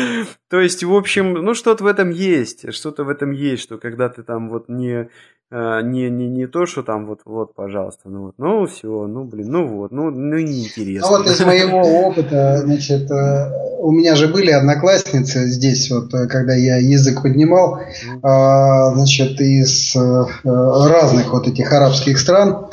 То 0.51 0.61
есть, 0.61 0.83
в 0.83 0.93
общем, 0.93 1.35
ну 1.35 1.55
что-то 1.55 1.85
в 1.85 1.87
этом 1.87 2.11
есть, 2.11 2.75
что-то 2.75 3.05
в 3.05 3.09
этом 3.09 3.31
есть, 3.31 3.63
что 3.63 3.79
когда 3.79 4.09
ты 4.09 4.25
там 4.25 4.51
вот 4.51 4.69
не 4.69 5.09
а, 5.53 5.83
не, 5.83 6.09
не, 6.11 6.29
не 6.29 6.47
то, 6.47 6.65
что 6.65 6.85
там 6.85 7.07
вот, 7.07 7.21
вот, 7.25 7.55
пожалуйста, 7.57 8.09
ну 8.09 8.27
вот, 8.27 8.35
ну 8.39 8.67
все, 8.67 9.07
ну 9.09 9.25
блин, 9.25 9.51
ну 9.51 9.67
вот, 9.67 9.91
ну, 9.91 10.11
ну 10.11 10.39
неинтересно. 10.39 11.11
Ну 11.11 11.19
вот 11.19 11.27
из 11.27 11.41
моего 11.41 11.81
опыта, 12.07 12.59
значит, 12.59 13.11
э, 13.11 13.51
у 13.81 13.91
меня 13.91 14.15
же 14.15 14.29
были 14.29 14.53
одноклассницы 14.53 15.47
здесь, 15.47 15.91
вот, 15.91 16.15
э, 16.15 16.29
когда 16.29 16.55
я 16.55 16.77
язык 16.77 17.23
поднимал, 17.23 17.81
а, 18.23 18.95
значит, 18.95 19.41
из 19.41 19.97
э, 19.97 20.25
разных 20.45 21.33
вот 21.33 21.49
этих 21.49 21.73
арабских 21.73 22.21
стран. 22.21 22.69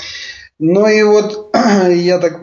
Ну 0.59 0.87
и 0.87 1.01
вот 1.01 1.46
я 1.89 2.19
так, 2.19 2.41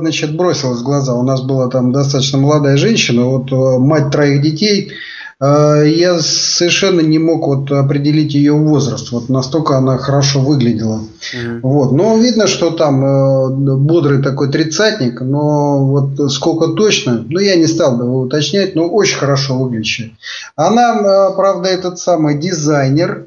значит, 0.00 0.36
бросилась 0.36 0.80
в 0.80 0.84
глаза. 0.84 1.14
У 1.14 1.22
нас 1.22 1.42
была 1.42 1.68
там 1.68 1.92
достаточно 1.92 2.38
молодая 2.38 2.76
женщина, 2.76 3.24
вот 3.24 3.50
мать 3.80 4.10
троих 4.10 4.42
детей– 4.42 4.92
Э, 5.42 5.82
я 5.84 6.20
совершенно 6.20 7.00
не 7.00 7.18
мог 7.18 7.46
вот 7.46 7.72
определить 7.72 8.34
ее 8.34 8.52
возраст. 8.52 9.10
Вот 9.10 9.28
настолько 9.28 9.76
она 9.76 9.98
хорошо 9.98 10.40
выглядела. 10.40 11.00
Mm-hmm. 11.00 11.60
Вот. 11.62 11.92
Но 11.92 12.16
видно, 12.16 12.46
что 12.46 12.70
там 12.70 13.04
э, 13.04 13.76
бодрый 13.76 14.22
такой 14.22 14.52
тридцатник, 14.52 15.20
но 15.20 15.84
вот 15.84 16.30
сколько 16.30 16.68
точно, 16.74 17.24
ну 17.28 17.40
я 17.40 17.56
не 17.56 17.66
стал 17.66 17.96
бы 17.96 18.04
его 18.04 18.20
уточнять, 18.20 18.76
но 18.76 18.88
очень 18.88 19.18
хорошо 19.18 19.58
выглядящая. 19.58 20.12
Она, 20.54 20.94
э, 20.94 21.34
правда, 21.34 21.68
этот 21.68 21.98
самый 21.98 22.38
дизайнер, 22.38 23.26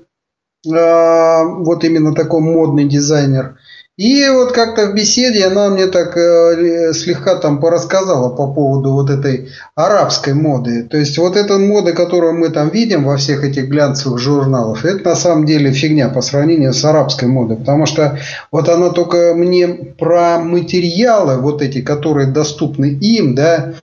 вот 0.68 1.84
именно 1.84 2.16
такой 2.16 2.42
модный 2.42 2.86
дизайнер. 2.86 3.58
И 3.98 4.28
вот 4.28 4.52
как-то 4.52 4.88
в 4.88 4.94
беседе 4.94 5.46
она 5.46 5.70
мне 5.70 5.88
так 5.88 6.18
э, 6.18 6.92
слегка 6.94 7.36
там 7.36 7.62
порассказала 7.62 8.28
по 8.28 8.52
поводу 8.52 8.92
вот 8.92 9.10
этой 9.10 9.52
арабской 9.74 10.34
моды. 10.34 10.84
То 10.84 10.98
есть 10.98 11.18
вот 11.18 11.38
эта 11.38 11.58
мода, 11.58 11.94
которую 11.94 12.34
мы 12.34 12.50
там 12.50 12.68
видим 12.68 13.06
во 13.06 13.16
всех 13.16 13.46
этих 13.46 13.70
глянцевых 13.70 14.20
журналах, 14.20 14.84
это 14.84 15.08
на 15.08 15.16
самом 15.16 15.46
деле 15.46 15.72
фигня 15.72 16.10
по 16.10 16.20
сравнению 16.20 16.74
с 16.74 16.84
арабской 16.84 17.30
модой. 17.30 17.56
Потому 17.56 17.86
что 17.86 18.20
вот 18.52 18.68
она 18.68 18.90
только 18.90 19.34
мне 19.34 19.70
про 19.70 20.40
материалы 20.40 21.38
вот 21.38 21.62
эти, 21.62 21.82
которые 21.82 22.28
доступны 22.28 22.88
им, 22.88 23.34
да, 23.34 23.76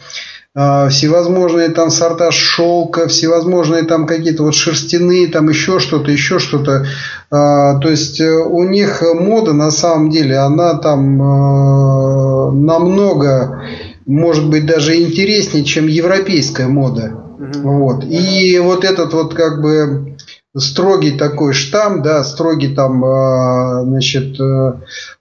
всевозможные 0.55 1.71
там 1.71 1.91
сорта 1.91 2.31
шелка, 2.31 3.09
всевозможные 3.09 3.85
там 3.85 4.07
какие-то 4.07 4.43
вот 4.43 4.55
шерстяные, 4.55 5.29
там 5.29 5.49
еще 5.49 5.79
что-то, 5.79 6.11
еще 6.11 6.39
что-то. 6.39 6.87
А, 7.31 7.79
то 7.79 7.89
есть 7.89 8.21
э, 8.21 8.31
у 8.31 8.63
них 8.65 9.03
мода 9.15 9.55
на 9.55 9.71
самом 9.71 10.11
деле, 10.11 10.37
она 10.37 10.75
там 10.75 11.23
э, 11.23 12.51
намного, 12.53 13.63
может 14.05 14.51
быть, 14.51 14.67
даже 14.67 15.01
интереснее, 15.01 15.65
чем 15.65 15.87
европейская 15.87 16.67
мода. 16.67 17.19
Вот. 17.39 18.05
И 18.05 18.59
вот 18.59 18.85
этот 18.85 19.15
вот 19.15 19.33
как 19.33 19.63
бы 19.63 20.19
строгий 20.55 21.13
такой 21.13 21.55
штамм, 21.55 22.03
да, 22.03 22.23
строгий 22.25 22.75
там, 22.75 23.03
э, 23.03 23.85
значит, 23.85 24.37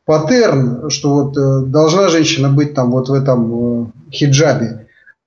паттерн, 0.04 0.90
что 0.90 1.14
вот 1.14 1.72
должна 1.72 2.10
женщина 2.10 2.50
быть 2.50 2.74
там 2.74 2.92
вот 2.92 3.08
в 3.08 3.14
этом 3.14 3.94
хиджабе. 4.12 4.81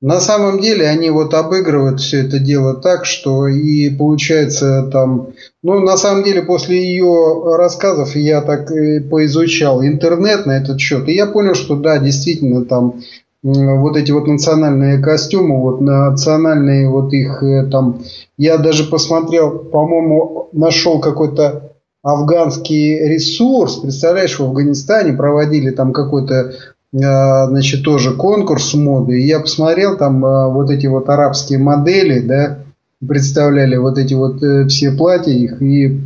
На 0.05 0.21
самом 0.21 0.61
деле 0.61 0.87
они 0.87 1.09
вот 1.09 1.33
обыгрывают 1.33 1.99
все 1.99 2.27
это 2.27 2.39
дело 2.39 2.75
так, 2.75 3.07
что 3.07 3.49
и 3.49 3.89
получается 3.89 4.87
там, 4.93 5.29
ну 5.63 5.81
на 5.81 5.97
самом 5.97 6.25
деле 6.25 6.43
после 6.43 6.77
ее 6.77 7.57
рассказов 7.57 8.15
я 8.15 8.43
так 8.43 8.69
поизучал 8.69 9.83
интернет 9.83 10.45
на 10.45 10.59
этот 10.59 10.79
счет, 10.79 11.09
и 11.09 11.15
я 11.15 11.25
понял, 11.25 11.55
что 11.55 11.77
да, 11.77 11.97
действительно 11.97 12.67
там 12.67 13.01
вот 13.43 13.97
эти 13.97 14.13
вот 14.13 14.27
национальные 14.27 14.99
костюмы, 14.99 15.59
вот 15.59 15.81
национальные 15.81 16.91
вот 16.91 17.15
их 17.15 17.43
э, 17.43 17.65
там, 17.71 18.03
я 18.37 18.59
даже 18.59 18.85
посмотрел, 18.85 19.53
по-моему, 19.59 20.51
нашел 20.53 21.01
какой-то 21.01 21.73
афганский 22.03 22.99
ресурс, 23.09 23.77
представляешь, 23.79 24.39
в 24.39 24.43
Афганистане 24.45 25.15
проводили 25.15 25.71
там 25.71 25.95
какой-то 25.95 26.53
значит, 26.99 27.82
тоже 27.82 28.14
конкурс 28.14 28.74
моды. 28.74 29.18
Я 29.20 29.40
посмотрел 29.40 29.97
там 29.97 30.24
э, 30.24 30.49
вот 30.53 30.70
эти 30.70 30.86
вот 30.86 31.09
арабские 31.09 31.59
модели, 31.59 32.20
да, 32.20 32.59
представляли 33.07 33.76
вот 33.76 33.99
эти 33.99 34.14
вот 34.14 34.42
э, 34.42 34.68
все 34.68 34.92
платья 34.92 35.32
их. 35.32 35.61
И 35.61 36.01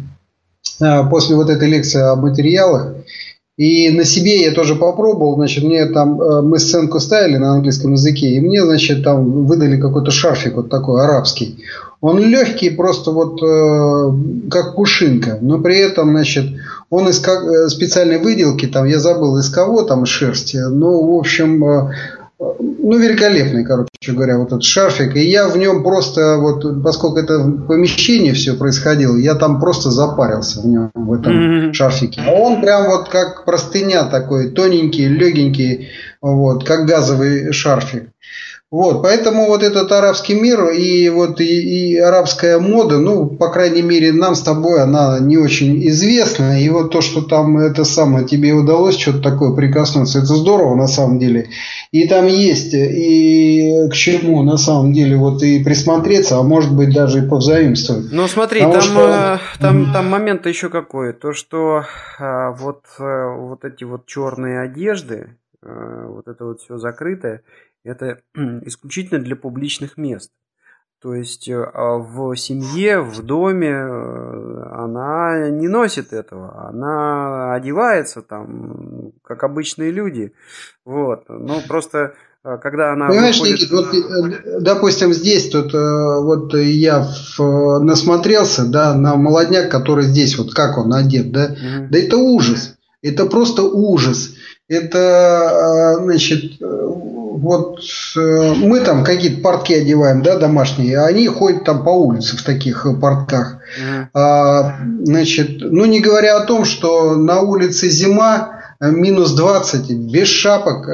после 1.10 1.36
вот 1.36 1.50
этой 1.50 1.68
лекции 1.68 2.00
о 2.00 2.14
материалах 2.14 2.94
И 3.58 3.90
на 3.90 4.04
себе 4.04 4.44
я 4.44 4.52
тоже 4.52 4.76
попробовал, 4.76 5.34
значит, 5.34 5.64
мне 5.64 5.84
там, 5.86 6.22
э, 6.22 6.42
мы 6.42 6.60
сценку 6.60 7.00
ставили 7.00 7.38
на 7.38 7.54
английском 7.54 7.92
языке, 7.92 8.28
и 8.30 8.40
мне, 8.40 8.64
значит, 8.64 9.02
там 9.02 9.44
выдали 9.46 9.80
какой-то 9.80 10.12
шарфик 10.12 10.54
вот 10.54 10.70
такой 10.70 11.02
арабский. 11.02 11.58
Он 12.00 12.20
легкий, 12.20 12.70
просто 12.70 13.10
вот 13.10 13.42
э, 13.42 14.48
как 14.48 14.76
пушинка, 14.76 15.38
но 15.40 15.58
при 15.58 15.76
этом, 15.78 16.10
значит, 16.10 16.46
он 16.90 17.08
из 17.08 17.22
э, 17.26 17.68
специальной 17.68 18.18
выделки, 18.18 18.66
там, 18.66 18.86
я 18.86 18.98
забыл 18.98 19.38
из 19.38 19.50
кого 19.50 19.82
там 19.82 20.06
шерсти, 20.06 20.56
ну, 20.56 21.14
в 21.14 21.18
общем, 21.18 21.64
э, 21.64 21.92
ну, 22.38 22.98
великолепный, 22.98 23.64
короче 23.64 24.12
говоря, 24.12 24.38
вот 24.38 24.48
этот 24.48 24.62
шарфик. 24.62 25.16
И 25.16 25.20
я 25.20 25.48
в 25.48 25.56
нем 25.56 25.82
просто, 25.82 26.36
вот, 26.38 26.82
поскольку 26.82 27.18
это 27.18 27.38
в 27.38 27.66
помещении 27.66 28.32
все 28.32 28.54
происходило, 28.54 29.16
я 29.16 29.34
там 29.34 29.60
просто 29.60 29.90
запарился 29.90 30.60
в 30.60 30.66
нем, 30.66 30.90
в 30.94 31.12
этом 31.12 31.32
mm-hmm. 31.32 31.72
шарфике. 31.72 32.22
А 32.24 32.30
он 32.30 32.60
прям 32.60 32.86
вот 32.86 33.08
как 33.08 33.44
простыня 33.44 34.04
такой, 34.04 34.50
тоненький, 34.50 35.08
легенький, 35.08 35.88
вот, 36.22 36.64
как 36.64 36.86
газовый 36.86 37.52
шарфик. 37.52 38.10
Вот, 38.70 39.02
поэтому 39.02 39.46
вот 39.46 39.62
этот 39.62 39.90
арабский 39.92 40.34
мир 40.34 40.68
и 40.68 41.08
вот 41.08 41.40
и, 41.40 41.94
и 41.94 41.96
арабская 41.96 42.58
мода, 42.58 42.98
ну, 42.98 43.26
по 43.26 43.50
крайней 43.50 43.80
мере, 43.80 44.12
нам 44.12 44.34
с 44.34 44.42
тобой 44.42 44.82
она 44.82 45.18
не 45.20 45.38
очень 45.38 45.88
известна. 45.88 46.60
И 46.60 46.68
вот 46.68 46.92
то, 46.92 47.00
что 47.00 47.22
там 47.22 47.56
это 47.56 47.84
самое 47.84 48.26
тебе 48.26 48.52
удалось 48.52 48.98
что-то 48.98 49.22
такое 49.22 49.54
прикоснуться, 49.54 50.18
это 50.18 50.34
здорово 50.34 50.74
на 50.74 50.86
самом 50.86 51.18
деле. 51.18 51.48
И 51.92 52.06
там 52.06 52.26
есть 52.26 52.74
и 52.74 53.88
к 53.90 53.94
чему 53.94 54.42
на 54.42 54.58
самом 54.58 54.92
деле 54.92 55.16
вот 55.16 55.42
и 55.42 55.64
присмотреться, 55.64 56.36
а 56.36 56.42
может 56.42 56.76
быть 56.76 56.92
даже 56.92 57.24
и 57.24 57.28
повзаимствовать. 57.28 58.12
Ну 58.12 58.28
смотри, 58.28 58.60
там, 58.60 58.80
что... 58.82 59.00
Э, 59.00 59.38
там, 59.60 59.90
там 59.94 60.08
момент 60.08 60.44
еще 60.44 60.68
какой, 60.68 61.14
то 61.14 61.32
что 61.32 61.84
а, 62.18 62.50
вот, 62.50 62.82
э, 62.98 63.34
вот 63.34 63.64
эти 63.64 63.84
вот 63.84 64.04
черные 64.04 64.60
одежды, 64.60 65.38
вот 65.62 66.28
это 66.28 66.44
вот 66.44 66.60
все 66.60 66.78
закрытое, 66.78 67.42
это 67.84 68.20
исключительно 68.64 69.20
для 69.20 69.36
публичных 69.36 69.96
мест. 69.96 70.30
То 71.00 71.14
есть 71.14 71.48
э, 71.48 71.54
а 71.54 71.98
в 71.98 72.34
семье, 72.34 73.00
в 73.00 73.22
доме 73.22 73.70
э, 73.70 74.62
она 74.72 75.48
не 75.48 75.68
носит 75.68 76.12
этого, 76.12 76.68
она 76.68 77.54
одевается 77.54 78.20
там, 78.20 79.12
как 79.22 79.44
обычные 79.44 79.92
люди. 79.92 80.32
Вот. 80.84 81.26
Но 81.28 81.60
просто 81.68 82.14
э, 82.42 82.58
когда 82.60 82.94
она 82.94 83.06
Понимаешь, 83.06 83.38
выходит... 83.38 83.60
Никит, 83.60 83.70
вот, 83.70 84.62
допустим, 84.64 85.12
здесь 85.12 85.50
тут 85.50 85.72
вот 85.72 86.54
я 86.54 87.06
в, 87.36 87.78
насмотрелся, 87.78 88.66
да, 88.66 88.92
на 88.94 89.14
молодняк, 89.14 89.70
который 89.70 90.02
здесь, 90.02 90.36
вот 90.36 90.52
как 90.52 90.78
он 90.78 90.92
одет, 90.92 91.30
да, 91.30 91.46
mm-hmm. 91.46 91.88
да 91.90 91.98
это 91.98 92.16
ужас, 92.16 92.76
это 93.02 93.26
просто 93.26 93.62
ужас. 93.62 94.34
Это, 94.70 95.96
значит, 96.02 96.60
вот 97.40 97.80
э, 98.16 98.54
мы 98.56 98.80
там 98.80 99.04
какие-то 99.04 99.40
портки 99.40 99.72
одеваем, 99.74 100.22
да, 100.22 100.38
домашние, 100.38 100.98
а 100.98 101.06
они 101.06 101.28
ходят 101.28 101.64
там 101.64 101.84
по 101.84 101.90
улице 101.90 102.36
в 102.36 102.42
таких 102.42 102.84
э, 102.84 102.94
портках. 102.94 103.58
А, 104.12 104.76
значит, 105.04 105.58
ну 105.60 105.84
не 105.84 106.00
говоря 106.00 106.36
о 106.36 106.44
том, 106.44 106.64
что 106.64 107.16
на 107.16 107.40
улице 107.40 107.88
зима, 107.90 108.60
э, 108.80 108.90
минус 108.90 109.32
20, 109.34 109.90
без 110.10 110.28
шапок, 110.28 110.88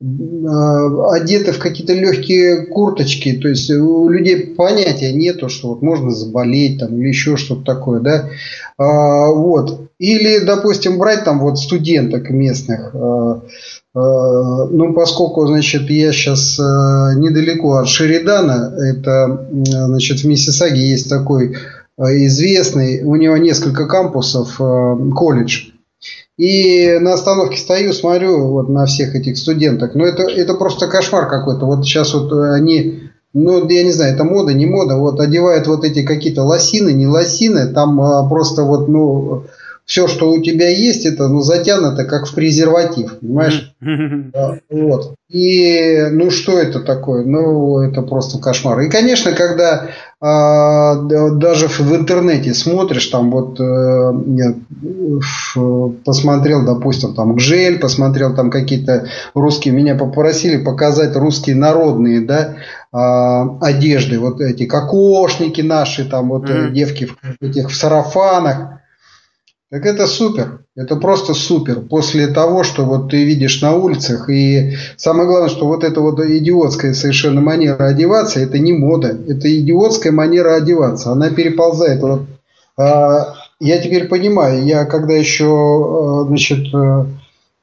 одеты 0.00 1.50
в 1.50 1.58
какие-то 1.58 1.92
легкие 1.92 2.66
курточки, 2.66 3.32
то 3.32 3.48
есть 3.48 3.68
у 3.68 4.08
людей 4.08 4.54
понятия 4.54 5.12
нету, 5.12 5.48
что 5.48 5.70
вот 5.70 5.82
можно 5.82 6.12
заболеть 6.12 6.78
там 6.78 6.96
или 6.96 7.08
еще 7.08 7.36
что-то 7.36 7.64
такое, 7.64 7.98
да, 7.98 8.28
а, 8.76 9.32
вот. 9.32 9.90
Или, 9.98 10.38
допустим, 10.38 10.98
брать 10.98 11.24
там 11.24 11.40
вот 11.40 11.58
студенток 11.58 12.30
местных, 12.30 12.94
Э, 12.94 13.40
ну, 14.70 14.92
поскольку, 14.94 15.46
значит, 15.46 15.88
я 15.90 16.12
сейчас 16.12 16.58
э, 16.58 16.62
недалеко 17.16 17.76
от 17.76 17.88
Шеридана, 17.88 18.74
это, 18.78 19.48
значит, 19.52 20.20
в 20.20 20.24
Миссисаге 20.24 20.90
есть 20.90 21.08
такой 21.08 21.56
э, 21.96 22.02
известный, 22.26 23.02
у 23.02 23.16
него 23.16 23.36
несколько 23.36 23.86
кампусов, 23.86 24.60
колледж. 25.14 25.70
И 26.36 26.98
на 27.00 27.14
остановке 27.14 27.58
стою, 27.58 27.92
смотрю 27.92 28.48
вот 28.48 28.68
на 28.68 28.86
всех 28.86 29.16
этих 29.16 29.36
студенток. 29.36 29.94
Ну, 29.94 30.04
это, 30.04 30.22
это 30.22 30.54
просто 30.54 30.86
кошмар 30.86 31.28
какой-то. 31.28 31.66
Вот 31.66 31.84
сейчас 31.84 32.14
вот 32.14 32.32
они, 32.32 33.10
ну, 33.32 33.68
я 33.68 33.82
не 33.82 33.90
знаю, 33.90 34.14
это 34.14 34.22
мода, 34.22 34.54
не 34.54 34.66
мода, 34.66 34.96
вот 34.96 35.18
одевают 35.18 35.66
вот 35.66 35.84
эти 35.84 36.02
какие-то 36.02 36.44
лосины, 36.44 36.92
не 36.92 37.08
лосины, 37.08 37.66
там 37.72 38.28
просто 38.28 38.62
вот, 38.62 38.86
ну, 38.86 39.44
все, 39.88 40.06
что 40.06 40.30
у 40.30 40.42
тебя 40.42 40.68
есть, 40.68 41.06
это 41.06 41.28
ну, 41.28 41.40
затянуто 41.40 42.04
как 42.04 42.26
в 42.26 42.34
презерватив, 42.34 43.20
понимаешь? 43.20 43.74
Вот. 44.68 45.14
И 45.30 46.08
ну 46.10 46.30
что 46.30 46.58
это 46.58 46.80
такое? 46.80 47.24
Ну, 47.24 47.80
это 47.80 48.02
просто 48.02 48.38
кошмар. 48.38 48.80
И, 48.80 48.90
конечно, 48.90 49.32
когда 49.32 49.88
а, 50.20 50.96
даже 50.96 51.68
в 51.68 51.96
интернете 51.96 52.52
смотришь, 52.52 53.06
там 53.06 53.30
вот 53.30 53.58
э, 53.58 54.12
я 54.26 54.54
посмотрел, 56.04 56.66
допустим, 56.66 57.14
там 57.14 57.36
Гжель, 57.36 57.78
посмотрел 57.78 58.34
там 58.34 58.50
какие-то 58.50 59.06
русские, 59.32 59.72
меня 59.72 59.94
попросили 59.94 60.62
показать 60.62 61.16
русские 61.16 61.56
народные, 61.56 62.20
да, 62.20 62.56
а, 62.92 63.58
одежды, 63.60 64.18
вот 64.18 64.42
эти 64.42 64.66
кокошники 64.66 65.62
наши, 65.62 66.04
там 66.04 66.28
вот 66.28 66.44
mm-hmm. 66.44 66.72
девки 66.72 67.06
в 67.06 67.42
этих 67.42 67.70
в 67.70 67.74
сарафанах. 67.74 68.78
Так 69.70 69.84
это 69.84 70.06
супер. 70.06 70.64
Это 70.74 70.96
просто 70.96 71.34
супер. 71.34 71.80
После 71.80 72.26
того, 72.28 72.64
что 72.64 72.86
вот 72.86 73.10
ты 73.10 73.24
видишь 73.24 73.60
на 73.60 73.74
улицах. 73.74 74.30
И 74.30 74.76
самое 74.96 75.28
главное, 75.28 75.50
что 75.50 75.66
вот 75.66 75.84
эта 75.84 76.00
вот 76.00 76.18
идиотская 76.20 76.94
совершенно 76.94 77.42
манера 77.42 77.84
одеваться, 77.84 78.40
это 78.40 78.58
не 78.58 78.72
мода. 78.72 79.08
Это 79.08 79.54
идиотская 79.54 80.12
манера 80.12 80.54
одеваться. 80.54 81.12
Она 81.12 81.28
переползает. 81.28 82.00
Вот, 82.00 82.22
а, 82.78 83.34
я 83.60 83.78
теперь 83.78 84.08
понимаю, 84.08 84.64
я 84.64 84.86
когда 84.86 85.12
еще, 85.12 85.44
а, 85.44 86.24
значит, 86.26 86.74
а, 86.74 87.06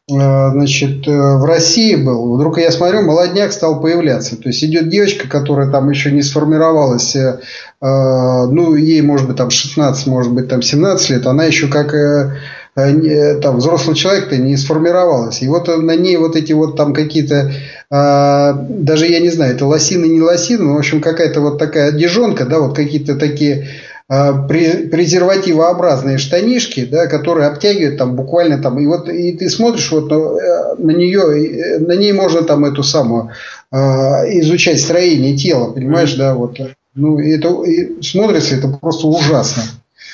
значит, 0.08 1.08
в 1.08 1.46
России 1.46 1.96
был, 1.96 2.36
вдруг 2.36 2.60
я 2.60 2.72
смотрю, 2.72 3.02
молодняк 3.02 3.52
стал 3.52 3.82
появляться. 3.82 4.38
То 4.38 4.50
есть 4.50 4.64
идет 4.64 4.90
девочка, 4.90 5.28
которая 5.28 5.72
там 5.72 5.90
еще 5.90 6.12
не 6.12 6.22
сформировалась 6.22 7.16
э, 7.16 7.40
ну, 7.82 8.76
ей 8.76 9.02
может 9.02 9.28
быть 9.28 9.38
там 9.38 9.50
16, 9.50 10.08
может 10.08 10.32
быть 10.32 10.48
там 10.48 10.62
17 10.62 11.10
лет, 11.10 11.28
она 11.28 11.46
еще 11.46 11.68
как 11.68 11.94
э, 11.94 12.38
э, 12.76 13.36
там, 13.40 13.58
взрослый 13.58 13.96
человек-то 13.96 14.38
не 14.38 14.58
сформировалась. 14.58 15.42
И 15.42 15.48
вот 15.48 15.68
на 15.68 15.96
ней 15.96 16.18
вот 16.18 16.36
эти 16.36 16.54
вот 16.54 16.78
там 16.78 16.94
какие-то, 16.94 17.52
даже 17.90 19.08
я 19.08 19.20
не 19.20 19.30
знаю, 19.30 19.56
это 19.56 19.66
лосины, 19.66 20.06
не 20.06 20.22
лосины, 20.22 20.64
но, 20.64 20.74
в 20.76 20.78
общем, 20.78 21.02
какая-то 21.02 21.42
вот 21.42 21.58
такая 21.58 21.90
одежонка, 21.90 22.46
да, 22.46 22.60
вот 22.60 22.76
какие-то 22.76 23.16
такие 23.16 23.68
презервативообразные 24.08 26.20
штанишки, 26.20 26.86
да, 26.86 27.08
которые 27.08 27.48
обтягивают 27.48 27.98
там 27.98 28.16
буквально 28.16 28.62
там, 28.62 28.80
и 28.80 28.86
вот 28.86 29.10
и 29.10 29.32
ты 29.32 29.50
смотришь 29.50 29.92
вот 29.92 30.12
на, 30.12 30.16
э, 30.16 30.76
на 30.78 30.92
нее, 30.92 31.80
на 31.80 31.96
ней 31.96 32.14
можно 32.14 32.44
там 32.44 32.66
эту 32.66 32.84
самую 32.84 33.32
изучать 33.72 34.80
строение 34.80 35.36
тела, 35.36 35.72
понимаешь, 35.72 36.14
mm-hmm. 36.14 36.18
да, 36.18 36.36
вот 36.36 36.60
ну, 36.96 37.20
это 37.20 37.64
и 37.64 38.02
смотрится 38.02 38.56
это 38.56 38.70
просто 38.70 39.08
ужасно. 39.08 39.64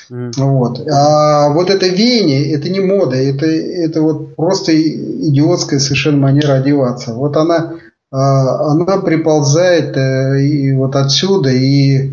Вот. 0.08 0.86
А 0.90 1.48
вот 1.50 1.70
это 1.70 1.86
веяние, 1.86 2.52
это 2.52 2.68
не 2.68 2.80
мода, 2.80 3.16
это, 3.16 3.46
это 3.46 4.02
вот 4.02 4.36
просто 4.36 4.72
идиотская 4.74 5.78
совершенно 5.78 6.18
манера 6.18 6.54
одеваться. 6.54 7.14
Вот 7.14 7.36
она, 7.36 7.74
а, 8.10 8.72
она 8.72 8.98
приползает 8.98 9.96
э, 9.96 10.42
и 10.42 10.72
вот 10.72 10.96
отсюда. 10.96 11.50
И, 11.50 12.10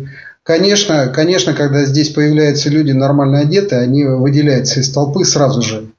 конечно, 0.50 1.06
конечно, 1.14 1.54
когда 1.54 1.84
здесь 1.84 2.10
появляются 2.10 2.70
люди 2.70 2.90
нормально 2.90 3.38
одетые, 3.38 3.82
они 3.82 4.04
выделяются 4.04 4.80
из 4.80 4.90
толпы 4.90 5.24
сразу 5.24 5.62
же. 5.62 5.90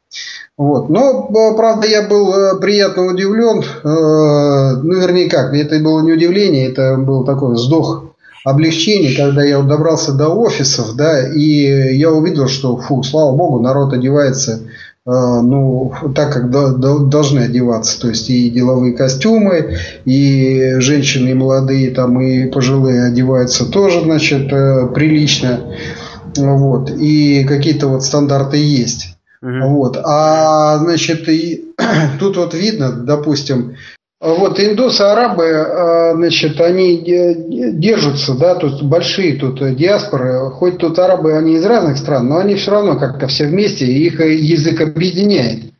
Вот. 0.57 0.89
Но, 0.89 1.29
э, 1.29 1.55
правда, 1.55 1.87
я 1.87 2.01
был 2.01 2.33
э, 2.33 2.59
приятно 2.59 3.05
удивлен. 3.05 3.63
Ну, 3.83 4.99
вернее, 4.99 5.29
как, 5.29 5.53
это 5.53 5.79
было 5.79 6.01
не 6.01 6.11
удивление, 6.11 6.69
это 6.69 6.97
был 6.97 7.23
такой 7.23 7.53
вздох 7.53 8.11
облегчение, 8.43 9.15
когда 9.15 9.43
я 9.43 9.61
добрался 9.61 10.13
до 10.13 10.29
офисов, 10.29 10.95
да, 10.95 11.27
и 11.27 11.95
я 11.95 12.11
увидел, 12.11 12.47
что, 12.47 12.77
фу, 12.77 13.03
слава 13.03 13.35
богу, 13.35 13.59
народ 13.59 13.93
одевается 13.93 14.53
э, 14.53 14.65
ну, 15.05 15.91
так, 16.15 16.31
как 16.33 16.51
до, 16.51 16.73
до, 16.73 16.99
должны 16.99 17.39
одеваться. 17.39 17.99
То 17.99 18.09
есть 18.09 18.29
и 18.29 18.49
деловые 18.49 18.93
костюмы, 18.93 19.77
и 20.05 20.75
женщины, 20.77 21.29
и 21.29 21.33
молодые, 21.33 21.91
там, 21.91 22.21
и 22.21 22.47
пожилые 22.49 23.05
одеваются 23.05 23.65
тоже, 23.65 24.01
значит, 24.01 24.53
э, 24.53 24.87
прилично. 24.93 25.75
Вот. 26.37 26.91
И 26.91 27.43
какие-то 27.45 27.87
вот 27.87 28.03
стандарты 28.03 28.57
есть. 28.57 29.17
Uh-huh. 29.43 29.69
Вот. 29.69 29.97
А, 30.03 30.77
значит, 30.77 31.27
и, 31.27 31.73
тут 32.19 32.37
вот 32.37 32.53
видно, 32.53 32.91
допустим, 32.91 33.75
вот 34.21 34.59
индусы, 34.59 35.01
арабы, 35.01 35.49
а, 35.49 36.13
значит, 36.13 36.61
они 36.61 37.01
держатся, 37.73 38.35
да, 38.35 38.53
тут 38.53 38.83
большие 38.83 39.35
тут 39.35 39.75
диаспоры, 39.75 40.51
хоть 40.51 40.77
тут 40.77 40.99
арабы, 40.99 41.35
они 41.35 41.55
из 41.55 41.65
разных 41.65 41.97
стран, 41.97 42.27
но 42.27 42.37
они 42.37 42.53
все 42.53 42.71
равно 42.71 42.99
как-то 42.99 43.27
все 43.27 43.47
вместе, 43.47 43.85
их 43.85 44.19
язык 44.19 44.79
объединяет. 44.79 45.71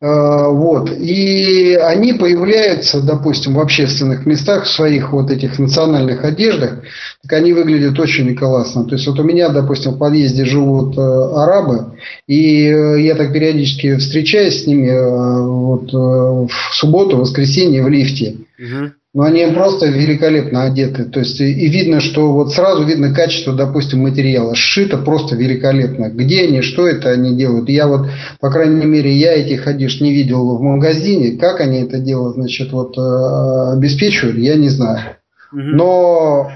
Э, 0.00 0.48
вот. 0.48 0.92
И 0.92 1.74
они 1.74 2.12
появляются, 2.12 3.00
допустим, 3.00 3.54
в 3.54 3.60
общественных 3.60 4.26
местах, 4.26 4.64
в 4.64 4.70
своих 4.70 5.12
вот 5.12 5.30
этих 5.30 5.58
национальных 5.58 6.24
одеждах, 6.24 6.82
так 7.22 7.32
они 7.32 7.52
выглядят 7.52 7.98
очень 7.98 8.36
классно. 8.36 8.84
То 8.84 8.94
есть 8.94 9.06
вот 9.08 9.18
у 9.18 9.24
меня, 9.24 9.48
допустим, 9.48 9.92
в 9.92 9.98
подъезде 9.98 10.44
живут 10.44 10.96
э, 10.96 11.00
арабы, 11.00 11.98
и 12.28 12.66
э, 12.66 13.00
я 13.02 13.16
так 13.16 13.32
периодически 13.32 13.96
встречаюсь 13.96 14.62
с 14.62 14.66
ними 14.66 14.88
вот, 14.88 15.92
в 15.92 16.74
субботу, 16.74 17.16
воскресенье 17.16 17.82
в 17.82 17.88
лифте. 17.88 18.36
Угу. 18.58 18.92
Но 19.14 19.22
они 19.22 19.46
просто 19.46 19.86
великолепно 19.86 20.64
одеты. 20.64 21.06
То 21.06 21.20
есть 21.20 21.40
и 21.40 21.68
видно, 21.68 22.00
что 22.00 22.32
вот 22.32 22.52
сразу 22.52 22.84
видно 22.84 23.14
качество, 23.14 23.54
допустим, 23.54 24.00
материала. 24.00 24.54
Сшито 24.54 24.98
просто 24.98 25.34
великолепно. 25.34 26.10
Где 26.10 26.44
они, 26.44 26.60
что 26.60 26.86
это 26.86 27.10
они 27.10 27.34
делают? 27.34 27.70
Я 27.70 27.86
вот, 27.86 28.06
по 28.38 28.50
крайней 28.50 28.84
мере, 28.84 29.10
я 29.10 29.32
этих 29.32 29.66
одежд 29.66 30.02
не 30.02 30.12
видел 30.12 30.58
в 30.58 30.60
магазине. 30.60 31.38
Как 31.38 31.60
они 31.60 31.80
это 31.80 31.98
делают, 31.98 32.34
значит, 32.34 32.70
вот 32.72 32.98
э, 32.98 33.72
обеспечивают, 33.72 34.36
я 34.36 34.56
не 34.56 34.68
знаю. 34.68 35.16
Но 35.52 36.50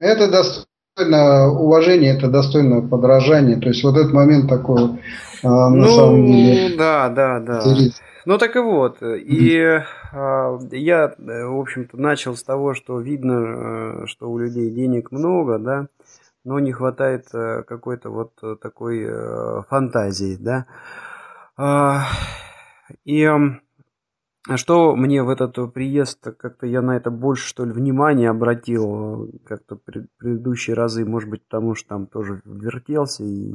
это 0.00 0.30
достойно 0.30 1.50
уважения, 1.50 2.16
это 2.16 2.28
достойно 2.28 2.80
подражания. 2.80 3.60
То 3.60 3.68
есть 3.68 3.84
вот 3.84 3.98
этот 3.98 4.14
момент 4.14 4.48
такой, 4.48 4.84
э, 4.84 4.88
на 5.42 5.68
ну, 5.68 5.94
самом 5.94 6.26
деле. 6.26 6.76
Да, 6.78 7.10
да, 7.10 7.40
да. 7.40 7.58
Интересный. 7.58 7.92
Ну 8.26 8.38
так 8.38 8.56
и 8.56 8.58
вот. 8.58 9.02
И 9.02 9.56
э, 9.56 9.80
я, 10.12 11.14
в 11.18 11.60
общем-то, 11.60 11.96
начал 11.98 12.36
с 12.36 12.42
того, 12.42 12.74
что 12.74 12.98
видно, 13.00 14.02
э, 14.02 14.06
что 14.06 14.30
у 14.30 14.38
людей 14.38 14.70
денег 14.70 15.10
много, 15.12 15.58
да, 15.58 15.88
но 16.44 16.58
не 16.58 16.72
хватает 16.72 17.26
э, 17.34 17.62
какой-то 17.64 18.10
вот 18.10 18.32
такой 18.60 19.04
э, 19.06 19.62
фантазии, 19.68 20.36
да. 20.40 20.66
Э, 21.58 21.98
и 23.04 23.30
что 24.56 24.94
мне 24.94 25.22
в 25.22 25.30
этот 25.30 25.72
приезд, 25.72 26.26
как-то 26.38 26.66
я 26.66 26.82
на 26.82 26.96
это 26.96 27.10
больше, 27.10 27.46
что 27.48 27.64
ли, 27.64 27.72
внимания 27.72 28.28
обратил, 28.28 29.30
как-то 29.46 29.76
предыдущие 29.76 30.76
разы, 30.76 31.04
может 31.04 31.30
быть, 31.30 31.42
потому 31.44 31.74
что 31.74 31.88
там 31.90 32.06
тоже 32.06 32.42
вертелся 32.44 33.24
и, 33.24 33.52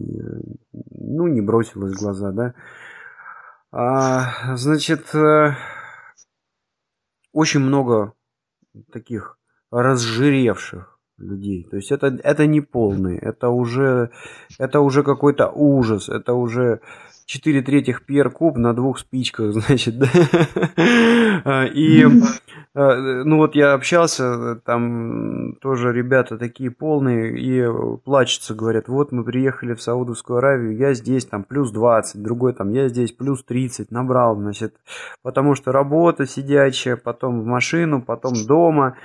ну, 0.72 1.28
не 1.28 1.42
бросилось 1.42 1.94
в 1.94 2.00
глаза, 2.00 2.32
да. 2.32 2.54
А, 3.72 4.56
значит, 4.56 5.14
э, 5.14 5.56
очень 7.32 7.60
много 7.60 8.14
таких 8.92 9.38
разжиревших 9.72 11.00
людей. 11.18 11.68
То 11.70 11.76
есть 11.76 11.92
это, 11.92 12.08
это 12.08 12.48
не 12.48 12.62
полный, 12.62 13.18
это 13.18 13.50
уже, 13.50 14.10
это 14.58 14.80
уже 14.80 15.04
какой-то 15.04 15.50
ужас, 15.50 16.10
это 16.10 16.34
уже 16.34 16.82
4 17.30 17.62
третьих 17.62 18.08
пьер 18.08 18.32
куб 18.32 18.58
на 18.58 18.74
двух 18.74 18.98
спичках, 18.98 19.54
значит, 19.54 20.00
да. 20.00 20.08
А, 21.46 21.66
и, 21.66 22.04
а, 22.74 22.96
ну 23.24 23.38
вот 23.38 23.54
я 23.54 23.74
общался, 23.74 24.56
там 24.66 25.54
тоже 25.62 25.94
ребята 25.94 26.40
такие 26.40 26.72
полные 26.72 27.40
и 27.40 27.64
плачутся, 28.04 28.56
говорят, 28.56 28.88
вот 28.88 29.12
мы 29.12 29.24
приехали 29.24 29.76
в 29.76 29.82
Саудовскую 29.82 30.40
Аравию, 30.40 30.76
я 30.76 30.96
здесь 30.96 31.26
там 31.26 31.44
плюс 31.44 31.72
20, 31.72 32.22
другой 32.24 32.54
там, 32.54 32.72
я 32.72 32.90
здесь 32.90 33.12
плюс 33.12 33.44
30 33.44 33.92
набрал, 33.92 34.36
значит, 34.36 34.74
потому 35.22 35.54
что 35.54 35.72
работа 35.72 36.26
сидячая, 36.26 36.96
потом 36.96 37.42
в 37.42 37.46
машину, 37.46 38.02
потом 38.02 38.34
дома, 38.48 38.98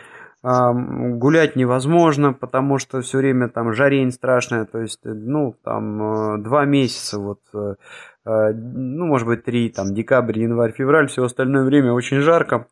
гулять 0.45 1.57
невозможно, 1.57 2.35
потому 2.35 2.79
что 2.79 3.01
все 3.01 3.19
время 3.19 3.49
там 3.49 3.73
жарень 3.73 4.13
страшная, 4.13 4.67
то 4.67 4.79
есть, 4.79 5.01
ну, 5.03 5.57
там, 5.65 6.03
э, 6.03 6.39
два 6.43 6.67
месяца 6.67 7.19
вот 7.19 7.41
э, 7.55 7.77
Э, 8.25 8.53
ну, 8.53 9.07
может 9.07 9.27
быть, 9.27 9.45
три, 9.45 9.69
там, 9.71 9.95
декабрь, 9.95 10.41
январь, 10.41 10.73
февраль, 10.73 11.09
все 11.09 11.25
остальное 11.25 11.65
время 11.65 11.93
очень 11.93 12.21
жарко. 12.21 12.69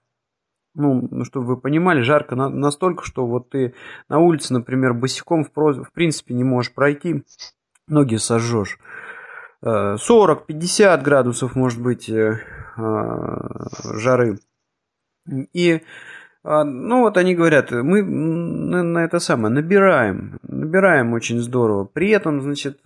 Ну, 0.74 1.06
ну, 1.10 1.24
чтобы 1.24 1.46
вы 1.46 1.56
понимали, 1.58 2.00
жарко 2.00 2.34
на, 2.34 2.48
настолько, 2.48 3.04
что 3.04 3.26
вот 3.26 3.50
ты 3.50 3.74
на 4.08 4.18
улице, 4.18 4.54
например, 4.54 4.94
босиком 4.94 5.44
в, 5.44 5.92
принципе 5.92 6.32
не 6.32 6.44
можешь 6.44 6.72
пройти, 6.72 7.24
ноги 7.86 8.16
сожжешь. 8.16 8.78
40-50 9.62 10.48
э, 10.48 11.02
градусов 11.02 11.54
может 11.54 11.80
быть 11.80 12.08
э, 12.08 12.40
жары. 12.76 14.38
И 15.52 15.82
ну 16.44 17.00
вот 17.02 17.16
они 17.16 17.34
говорят, 17.34 17.70
мы 17.70 18.02
на 18.02 19.04
это 19.04 19.18
самое 19.20 19.54
набираем, 19.54 20.38
набираем 20.42 21.12
очень 21.12 21.40
здорово. 21.40 21.84
При 21.84 22.10
этом, 22.10 22.42
значит, 22.42 22.80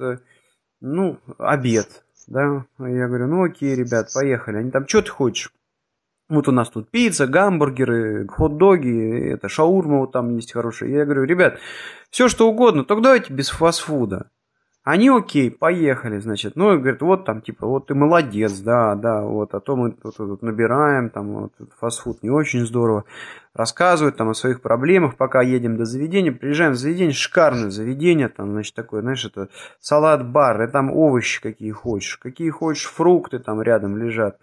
ну, 0.80 1.18
обед, 1.38 2.04
да, 2.26 2.66
я 2.78 3.08
говорю, 3.08 3.28
ну 3.28 3.44
окей, 3.44 3.74
ребят, 3.74 4.08
поехали. 4.14 4.58
Они 4.58 4.70
там, 4.70 4.86
что 4.86 5.02
ты 5.02 5.10
хочешь? 5.10 5.52
Вот 6.28 6.48
у 6.48 6.52
нас 6.52 6.68
тут 6.70 6.90
пицца, 6.90 7.28
гамбургеры, 7.28 8.26
хот-доги, 8.26 9.30
это 9.30 9.48
шаурма 9.48 10.00
вот 10.00 10.12
там 10.12 10.34
есть 10.34 10.52
хорошая. 10.52 10.90
Я 10.90 11.04
говорю, 11.04 11.22
ребят, 11.22 11.58
все 12.10 12.28
что 12.28 12.48
угодно, 12.48 12.84
только 12.84 13.02
давайте 13.02 13.32
без 13.32 13.48
фастфуда. 13.48 14.28
Они 14.82 15.08
окей, 15.08 15.50
поехали, 15.50 16.18
значит. 16.18 16.54
Ну, 16.54 16.74
и 16.74 16.78
говорит, 16.78 17.00
вот 17.02 17.24
там, 17.24 17.42
типа, 17.42 17.66
вот 17.66 17.88
ты 17.88 17.94
молодец, 17.94 18.58
да, 18.60 18.94
да, 18.94 19.22
вот, 19.22 19.52
а 19.52 19.60
то 19.60 19.74
мы 19.74 19.90
тут, 19.92 20.16
тут 20.16 20.42
набираем, 20.42 21.10
там, 21.10 21.32
вот, 21.32 21.52
фастфуд 21.80 22.22
не 22.22 22.30
очень 22.30 22.64
здорово. 22.64 23.04
Рассказывают 23.56 24.18
там 24.18 24.28
о 24.28 24.34
своих 24.34 24.60
проблемах, 24.60 25.16
пока 25.16 25.40
едем 25.40 25.78
до 25.78 25.86
заведения. 25.86 26.30
Приезжаем 26.30 26.72
в 26.72 26.76
заведение, 26.76 27.14
шикарное 27.14 27.70
заведение, 27.70 28.28
там, 28.28 28.50
значит, 28.52 28.74
такое, 28.74 29.00
знаешь, 29.00 29.24
это 29.24 29.48
салат-бар, 29.80 30.64
и 30.64 30.70
там 30.70 30.92
овощи 30.92 31.40
какие 31.40 31.70
хочешь, 31.70 32.18
какие 32.18 32.50
хочешь, 32.50 32.84
фрукты 32.84 33.38
там 33.38 33.62
рядом 33.62 33.96
лежат. 33.96 34.38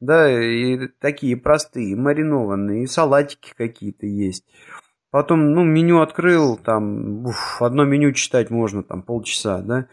Да, 0.00 0.28
и 0.28 0.88
такие 1.00 1.36
простые, 1.36 1.94
маринованные, 1.94 2.82
и 2.82 2.86
салатики 2.88 3.54
какие-то 3.56 4.06
есть. 4.06 4.44
Потом, 5.12 5.52
ну, 5.52 5.62
меню 5.62 6.00
открыл, 6.00 6.56
там, 6.56 7.26
уф, 7.26 7.62
одно 7.62 7.84
меню 7.84 8.10
читать 8.10 8.50
можно, 8.50 8.82
там, 8.82 9.02
полчаса, 9.02 9.62
да. 9.62 9.86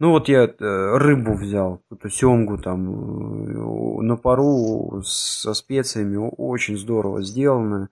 Ну, 0.00 0.10
вот 0.10 0.28
я 0.28 0.44
э, 0.44 0.96
рыбу 0.96 1.34
взял, 1.34 1.82
эту 1.90 2.08
семгу 2.08 2.56
там 2.58 3.98
э, 3.98 4.02
на 4.02 4.16
пару 4.16 5.02
со 5.04 5.54
специями, 5.54 6.16
очень 6.36 6.76
здорово 6.78 7.22
сделано. 7.22 7.88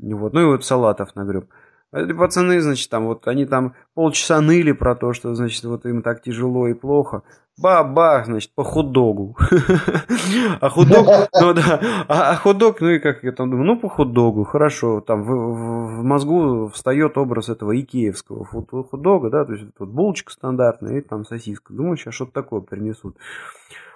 Вот. 0.00 0.32
Ну 0.32 0.40
и 0.40 0.44
вот 0.46 0.64
салатов 0.64 1.14
нагреб. 1.14 1.48
Эти 1.92 2.12
пацаны, 2.12 2.60
значит, 2.60 2.90
там 2.90 3.06
вот 3.06 3.26
они 3.28 3.46
там 3.46 3.74
полчаса 3.94 4.40
ныли 4.40 4.72
про 4.72 4.96
то, 4.96 5.12
что, 5.12 5.34
значит, 5.34 5.62
вот 5.64 5.86
им 5.86 6.02
так 6.02 6.22
тяжело 6.22 6.66
и 6.68 6.74
плохо. 6.74 7.22
Бабах, 7.58 8.26
значит, 8.26 8.52
по 8.54 8.64
хот-догу. 8.64 9.36
А 10.60 10.68
хот-дог, 10.68 11.06
ну 11.40 11.54
да, 11.54 11.80
а, 12.08 12.30
а 12.30 12.36
хот-дог, 12.36 12.80
ну 12.80 12.90
и 12.90 12.98
как 12.98 13.24
я 13.24 13.32
там 13.32 13.50
думаю, 13.50 13.66
ну 13.66 13.78
по 13.78 13.88
хот-догу, 13.88 14.44
хорошо, 14.44 15.00
там 15.00 15.22
в, 15.22 16.02
мозгу 16.02 16.68
встает 16.68 17.18
образ 17.18 17.48
этого 17.48 17.78
икеевского 17.78 18.44
хот-дога, 18.44 19.30
да, 19.30 19.44
то 19.44 19.52
есть 19.52 19.64
вот 19.78 19.88
булочка 19.88 20.32
стандартная 20.32 20.98
и 20.98 21.00
там 21.00 21.24
сосиска. 21.24 21.72
Думаю, 21.72 21.96
сейчас 21.96 22.14
что-то 22.14 22.32
такое 22.32 22.60
принесут. 22.60 23.16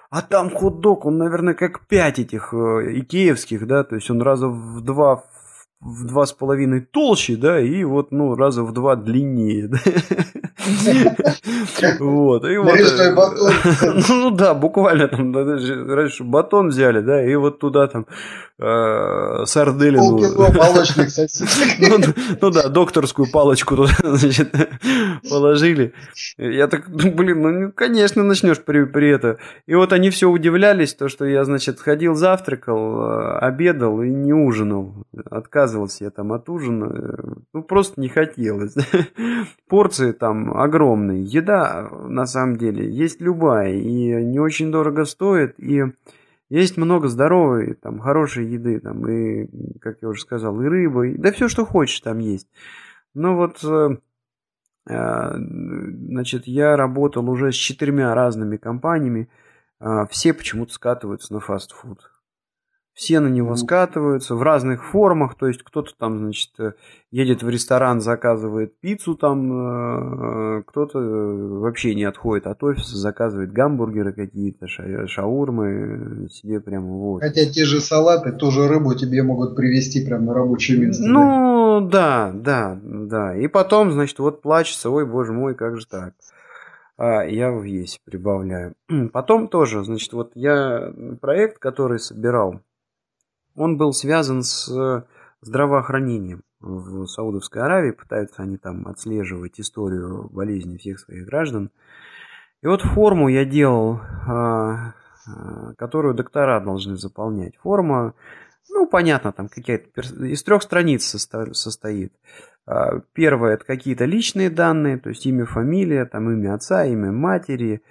А 0.09 0.21
там 0.21 0.49
хот-дог, 0.49 1.05
он, 1.05 1.17
наверное, 1.17 1.53
как 1.53 1.87
пять 1.87 2.19
этих 2.19 2.53
э, 2.53 2.99
икеевских, 2.99 3.65
да, 3.65 3.83
то 3.83 3.95
есть 3.95 4.09
он 4.11 4.21
раза 4.21 4.47
в 4.47 4.81
два 4.81 5.15
в 5.15 5.23
два 5.83 6.25
с 6.25 6.33
половиной 6.33 6.81
толще, 6.81 7.35
да, 7.35 7.59
и 7.59 7.83
вот, 7.83 8.11
ну, 8.11 8.35
раза 8.35 8.63
в 8.63 8.73
два 8.73 8.95
длиннее. 8.95 9.69
Вот, 11.99 12.45
и 12.45 12.57
вот. 12.57 12.79
Э, 12.79 13.93
ну 14.07 14.31
да, 14.31 14.53
буквально 14.53 15.07
там, 15.07 15.35
раньше 15.35 16.23
батон 16.23 16.69
взяли, 16.69 17.01
да, 17.01 17.25
и 17.25 17.35
вот 17.35 17.59
туда 17.59 17.87
там 17.87 18.05
э, 18.59 19.45
сарделину. 19.45 20.19
Ну, 21.89 22.13
ну 22.41 22.49
да, 22.49 22.69
докторскую 22.69 23.29
палочку 23.31 23.75
туда, 23.75 23.93
значит, 24.17 24.53
положили. 25.29 25.93
Я 26.37 26.67
так, 26.67 26.89
блин, 26.89 27.41
ну, 27.41 27.71
конечно, 27.71 28.23
начнешь 28.23 28.59
при, 28.59 28.85
при 28.85 29.09
это. 29.09 29.37
И 29.67 29.75
вот 29.75 29.91
они 29.93 30.09
все 30.09 30.29
удивлялись, 30.29 30.93
то, 30.93 31.09
что 31.09 31.25
я, 31.25 31.43
значит, 31.43 31.79
ходил, 31.79 32.15
завтракал, 32.15 33.01
э, 33.01 33.37
обедал 33.39 34.01
и 34.01 34.09
не 34.09 34.33
ужинал. 34.33 35.05
Отказывался 35.73 36.03
я 36.03 36.11
там 36.11 36.31
от 36.33 36.49
ужина. 36.49 37.43
Ну, 37.51 37.63
просто 37.63 37.99
не 37.99 38.07
хотелось. 38.07 38.75
Порции 39.67 40.11
там 40.11 40.55
огромные. 40.55 41.23
Еда, 41.23 41.89
на 41.89 42.27
самом 42.27 42.57
деле, 42.57 42.87
есть 42.91 43.21
любая. 43.21 43.73
И 43.73 44.23
не 44.23 44.39
очень 44.39 44.71
дорого 44.71 45.05
стоит. 45.05 45.59
И 45.59 45.81
есть 46.49 46.77
много 46.77 47.07
здоровой, 47.07 47.73
там, 47.73 47.97
хорошей 47.97 48.45
еды, 48.45 48.79
там, 48.79 49.09
и, 49.09 49.47
как 49.79 49.97
я 50.03 50.09
уже 50.09 50.21
сказал, 50.21 50.61
и 50.61 50.67
рыба, 50.67 51.07
и, 51.07 51.17
да 51.17 51.31
все, 51.31 51.47
что 51.47 51.65
хочешь, 51.65 51.99
там 52.01 52.19
есть. 52.19 52.47
Но 53.15 53.35
вот, 53.35 53.63
э, 53.63 53.97
э, 54.87 55.35
значит, 55.35 56.45
я 56.45 56.77
работал 56.77 57.27
уже 57.27 57.51
с 57.51 57.55
четырьмя 57.55 58.13
разными 58.13 58.57
компаниями, 58.57 59.29
э, 59.79 60.05
все 60.11 60.35
почему-то 60.35 60.73
скатываются 60.73 61.33
на 61.33 61.39
фастфуд. 61.39 62.12
Все 62.93 63.19
на 63.19 63.27
него 63.27 63.55
скатываются 63.55 64.35
в 64.35 64.43
разных 64.43 64.85
формах, 64.85 65.35
то 65.35 65.47
есть 65.47 65.63
кто-то 65.63 65.91
там, 65.97 66.19
значит, 66.19 66.51
э, 66.59 66.73
едет 67.11 67.41
в 67.41 67.49
ресторан, 67.49 68.01
заказывает 68.01 68.79
пиццу 68.79 69.15
там, 69.15 70.59
э, 70.59 70.63
кто-то 70.63 70.99
вообще 70.99 71.95
не 71.95 72.03
отходит 72.03 72.45
от 72.45 72.63
офиса, 72.63 72.97
заказывает 72.97 73.51
гамбургеры 73.51 74.13
какие-то, 74.13 74.67
шаурмы 74.67 76.27
себе 76.29 76.61
прямо 76.61 76.87
вот. 76.87 77.21
Хотя 77.21 77.45
те 77.45 77.65
же 77.65 77.81
салаты, 77.81 78.31
тоже 78.31 78.67
рыбу 78.67 78.93
тебе 78.93 79.23
могут 79.23 79.55
привезти 79.55 80.05
прямо 80.05 80.25
на 80.25 80.33
рабочее 80.35 80.77
место. 80.77 81.03
Ну, 81.03 81.81
да, 81.81 82.31
да, 82.33 82.79
да. 82.83 83.35
И 83.35 83.47
потом, 83.47 83.91
значит, 83.91 84.19
вот 84.19 84.41
плачется, 84.41 84.91
ой, 84.91 85.05
боже 85.05 85.33
мой, 85.33 85.55
как 85.55 85.79
же 85.79 85.87
так 85.87 86.13
а 86.95 87.23
я 87.23 87.51
в 87.51 87.63
ЕСе 87.63 87.99
прибавляю. 88.05 88.75
Потом 89.11 89.47
тоже, 89.47 89.83
значит, 89.83 90.13
вот 90.13 90.31
я 90.35 90.93
проект, 91.19 91.57
который 91.57 91.99
собирал, 91.99 92.61
он 93.55 93.77
был 93.77 93.93
связан 93.93 94.43
с 94.43 94.69
э, 94.69 95.03
здравоохранением 95.41 96.43
в 96.59 97.05
Саудовской 97.07 97.61
Аравии. 97.61 97.91
Пытаются 97.91 98.41
они 98.41 98.57
там 98.57 98.87
отслеживать 98.87 99.59
историю 99.59 100.29
болезни 100.31 100.77
всех 100.77 100.99
своих 100.99 101.25
граждан. 101.25 101.71
И 102.61 102.67
вот 102.67 102.81
форму 102.81 103.27
я 103.27 103.43
делал, 103.43 103.99
а, 104.25 104.93
а, 105.27 105.73
которую 105.77 106.13
доктора 106.13 106.61
должны 106.61 106.95
заполнять. 106.95 107.57
Форма, 107.57 108.13
ну, 108.69 108.87
понятно, 108.87 109.33
там 109.33 109.49
какая-то 109.49 110.01
из 110.25 110.41
трех 110.43 110.63
страниц 110.63 111.03
состоит. 111.03 112.13
А, 112.65 113.01
первое– 113.13 113.53
это 113.55 113.65
какие-то 113.65 114.05
личные 114.05 114.49
данные, 114.49 114.97
то 114.97 115.09
есть 115.09 115.25
имя, 115.25 115.45
фамилия, 115.45 116.05
там 116.05 116.31
имя 116.31 116.55
отца, 116.55 116.85
имя 116.85 117.11
матери. 117.11 117.81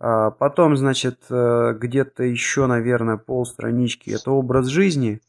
А, 0.00 0.30
потом, 0.30 0.76
значит, 0.76 1.18
э, 1.28 1.74
где-то 1.78 2.24
еще, 2.24 2.66
наверное, 2.66 3.18
полстранички– 3.18 4.10
это 4.18 4.30
образ 4.30 4.66
жизни. 4.66 5.20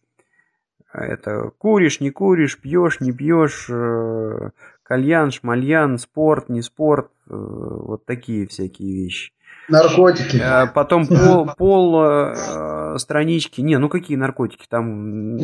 Это 0.93 1.51
куришь, 1.57 1.99
не 1.99 2.09
куришь, 2.09 2.59
пьешь, 2.59 3.01
не 3.01 3.11
пьешь, 3.11 3.67
э, 3.69 4.51
кальян, 4.83 5.31
шмальян, 5.31 5.97
спорт, 5.97 6.47
не 6.47 6.61
спорт, 6.61 7.11
э, 7.29 7.33
вот 7.33 8.05
такие 8.05 8.47
всякие 8.47 9.03
вещи. 9.03 9.33
Наркотики. 9.67 10.41
Потом 10.73 11.05
пол, 11.05 11.49
пол 11.57 12.97
странички. 12.97 13.61
Не, 13.61 13.77
ну 13.77 13.89
какие 13.89 14.17
наркотики? 14.17 14.65
Там 14.67 15.37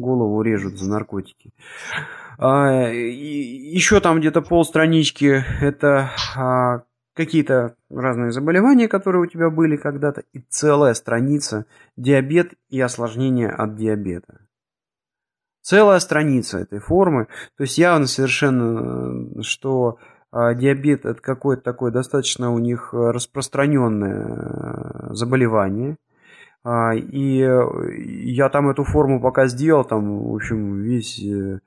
голову 0.00 0.42
режут 0.42 0.78
за 0.78 0.88
наркотики. 0.88 1.50
А, 2.38 2.88
Еще 2.90 4.00
там 4.00 4.20
где-то 4.20 4.42
полстранички 4.42 5.44
это 5.60 6.10
а, 6.36 6.82
какие-то 7.14 7.76
разные 7.90 8.32
заболевания, 8.32 8.88
которые 8.88 9.22
у 9.22 9.26
тебя 9.26 9.50
были 9.50 9.76
когда-то, 9.76 10.24
и 10.32 10.40
целая 10.40 10.94
страница 10.94 11.66
диабет 11.96 12.54
и 12.68 12.80
осложнения 12.80 13.50
от 13.50 13.76
диабета. 13.76 14.40
Целая 15.62 16.00
страница 16.00 16.58
этой 16.58 16.80
формы. 16.80 17.28
То 17.56 17.62
есть 17.62 17.78
явно 17.78 18.06
совершенно, 18.06 19.42
что 19.42 19.98
а, 20.30 20.52
диабет 20.52 21.06
это 21.06 21.22
какое-то 21.22 21.62
такое 21.62 21.90
достаточно 21.90 22.52
у 22.52 22.58
них 22.58 22.92
распространенное 22.92 25.14
заболевание. 25.14 25.96
И 26.66 27.46
я 28.36 28.48
там 28.48 28.70
эту 28.70 28.84
форму 28.84 29.20
пока 29.20 29.48
сделал, 29.48 29.84
там, 29.84 30.18
в 30.18 30.34
общем, 30.34 30.80
весь 30.80 31.22
э, 31.22 31.56
Э, 31.56 31.58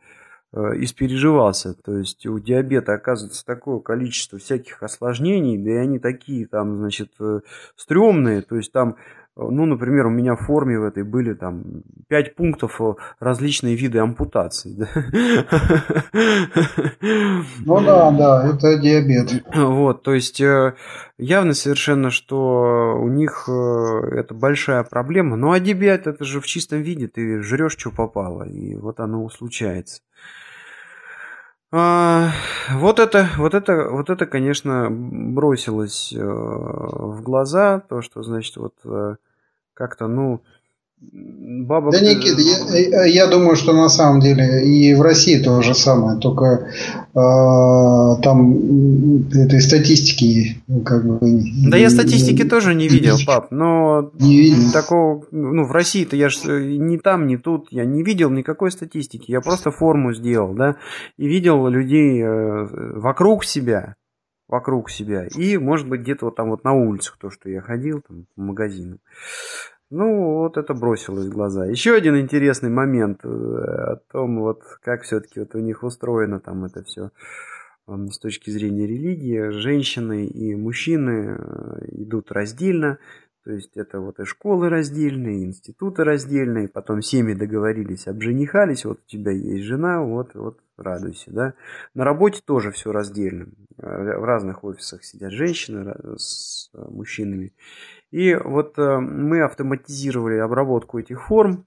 испереживался. 0.53 1.73
То 1.73 1.97
есть 1.97 2.25
у 2.25 2.39
диабета 2.39 2.93
оказывается 2.93 3.45
такое 3.45 3.79
количество 3.79 4.39
всяких 4.39 4.81
осложнений, 4.81 5.57
да 5.57 5.71
и 5.71 5.75
они 5.75 5.99
такие 5.99 6.47
там, 6.47 6.77
значит, 6.77 7.11
э, 7.19 7.41
стрёмные. 7.75 8.41
То 8.41 8.55
есть 8.55 8.71
там, 8.71 8.91
э, 8.91 8.93
ну, 9.35 9.65
например, 9.65 10.07
у 10.07 10.09
меня 10.09 10.35
в 10.35 10.45
форме 10.45 10.79
в 10.79 10.85
этой 10.85 11.03
были 11.03 11.33
там 11.33 11.83
пять 12.07 12.33
пунктов 12.35 12.79
различные 13.19 13.75
виды 13.75 13.99
ампутаций. 13.99 14.75
Да? 14.77 14.87
Ну 17.65 17.81
да, 17.81 18.11
да, 18.11 18.49
это 18.49 18.77
диабет. 18.79 19.43
Вот, 19.53 20.03
то 20.03 20.13
есть 20.13 20.39
явно 20.39 21.53
совершенно, 21.53 22.09
что 22.09 22.97
у 22.99 23.09
них 23.09 23.49
это 23.49 24.33
большая 24.33 24.83
проблема. 24.83 25.35
Ну 25.35 25.51
а 25.51 25.59
диабет 25.59 26.07
это 26.07 26.23
же 26.23 26.39
в 26.39 26.45
чистом 26.45 26.81
виде, 26.81 27.07
ты 27.07 27.41
жрешь, 27.41 27.75
что 27.77 27.91
попало, 27.91 28.43
и 28.47 28.75
вот 28.75 29.01
оно 29.01 29.27
случается. 29.29 30.01
А, 31.71 32.31
вот 32.71 32.99
это, 32.99 33.29
вот 33.37 33.53
это, 33.53 33.89
вот 33.89 34.09
это, 34.09 34.25
конечно, 34.25 34.87
бросилось 34.89 36.13
э, 36.13 36.17
в 36.19 37.21
глаза, 37.21 37.81
то, 37.81 38.01
что, 38.01 38.23
значит, 38.23 38.55
вот 38.55 38.73
э, 38.85 39.15
как-то, 39.73 40.07
ну, 40.07 40.43
Баба... 40.99 41.91
Да, 41.91 41.99
Никита, 41.99 42.41
я, 42.41 43.05
я 43.05 43.27
думаю, 43.27 43.55
что 43.55 43.71
на 43.71 43.87
самом 43.87 44.19
деле 44.19 44.65
и 44.65 44.95
в 44.95 45.01
России 45.01 45.41
то 45.41 45.61
же 45.61 45.75
самое, 45.75 46.19
только 46.19 46.69
э, 47.13 48.21
там 48.23 49.27
этой 49.31 49.61
статистики 49.61 50.63
как 50.83 51.05
бы... 51.05 51.19
Да 51.69 51.77
я 51.77 51.91
статистики 51.91 52.41
не, 52.41 52.49
тоже 52.49 52.73
не 52.73 52.87
видел, 52.87 53.17
пап, 53.27 53.51
но 53.51 54.11
не 54.19 54.37
видел. 54.37 54.71
такого, 54.73 55.23
ну 55.29 55.65
в 55.65 55.71
России-то 55.71 56.15
я 56.15 56.29
же 56.29 56.65
ни 56.77 56.97
там, 56.97 57.27
ни 57.27 57.35
тут, 57.35 57.67
я 57.69 57.85
не 57.85 58.01
видел 58.01 58.31
никакой 58.31 58.71
статистики, 58.71 59.29
я 59.29 59.41
просто 59.41 59.69
форму 59.69 60.13
сделал, 60.13 60.55
да, 60.55 60.77
и 61.17 61.27
видел 61.27 61.67
людей 61.67 62.23
э, 62.23 62.65
вокруг 62.95 63.45
себя, 63.45 63.95
вокруг 64.47 64.89
себя, 64.89 65.27
и 65.27 65.57
может 65.57 65.87
быть 65.87 66.01
где-то 66.01 66.25
вот 66.25 66.35
там 66.35 66.49
вот 66.49 66.63
на 66.63 66.73
улицах 66.73 67.17
то, 67.19 67.29
что 67.29 67.49
я 67.49 67.61
ходил, 67.61 68.01
там, 68.07 68.25
по 68.35 68.41
магазинам. 68.41 68.97
Ну, 69.89 70.39
вот 70.39 70.57
это 70.57 70.73
бросилось 70.73 71.27
в 71.27 71.31
глаза. 71.31 71.65
Еще 71.65 71.93
один 71.93 72.19
интересный 72.19 72.69
момент 72.69 73.21
э, 73.23 73.27
о 73.27 73.95
том, 74.11 74.39
вот 74.39 74.63
как 74.81 75.03
все-таки 75.03 75.39
вот 75.39 75.55
у 75.55 75.59
них 75.59 75.83
устроено 75.83 76.39
там 76.41 76.65
это 76.65 76.83
все 76.83 77.11
с 77.87 78.19
точки 78.19 78.49
зрения 78.49 78.85
религии. 78.85 79.49
Женщины 79.51 80.25
и 80.25 80.55
мужчины 80.55 81.37
э, 81.39 81.85
идут 81.91 82.33
раздельно, 82.33 82.97
то 83.45 83.53
есть 83.53 83.77
это 83.77 84.01
вот 84.01 84.19
и 84.19 84.25
школы 84.25 84.67
раздельные, 84.67 85.39
и 85.39 85.45
институты 85.45 86.03
раздельные, 86.03 86.67
потом 86.67 87.01
семьи 87.01 87.33
договорились, 87.33 88.07
обженихались, 88.07 88.83
вот 88.83 88.99
у 88.99 89.09
тебя 89.09 89.31
есть 89.31 89.63
жена, 89.63 90.01
вот, 90.01 90.35
вот 90.35 90.59
радуйся, 90.75 91.31
да. 91.31 91.53
На 91.93 92.03
работе 92.03 92.41
тоже 92.45 92.71
все 92.71 92.91
раздельно. 92.91 93.47
В 93.77 94.25
разных 94.25 94.65
офисах 94.65 95.05
сидят 95.05 95.31
женщины 95.31 95.95
с 96.17 96.69
мужчинами. 96.73 97.53
И 98.11 98.35
вот 98.35 98.77
э, 98.79 98.99
мы 98.99 99.41
автоматизировали 99.41 100.37
обработку 100.37 100.99
этих 100.99 101.27
форм, 101.27 101.65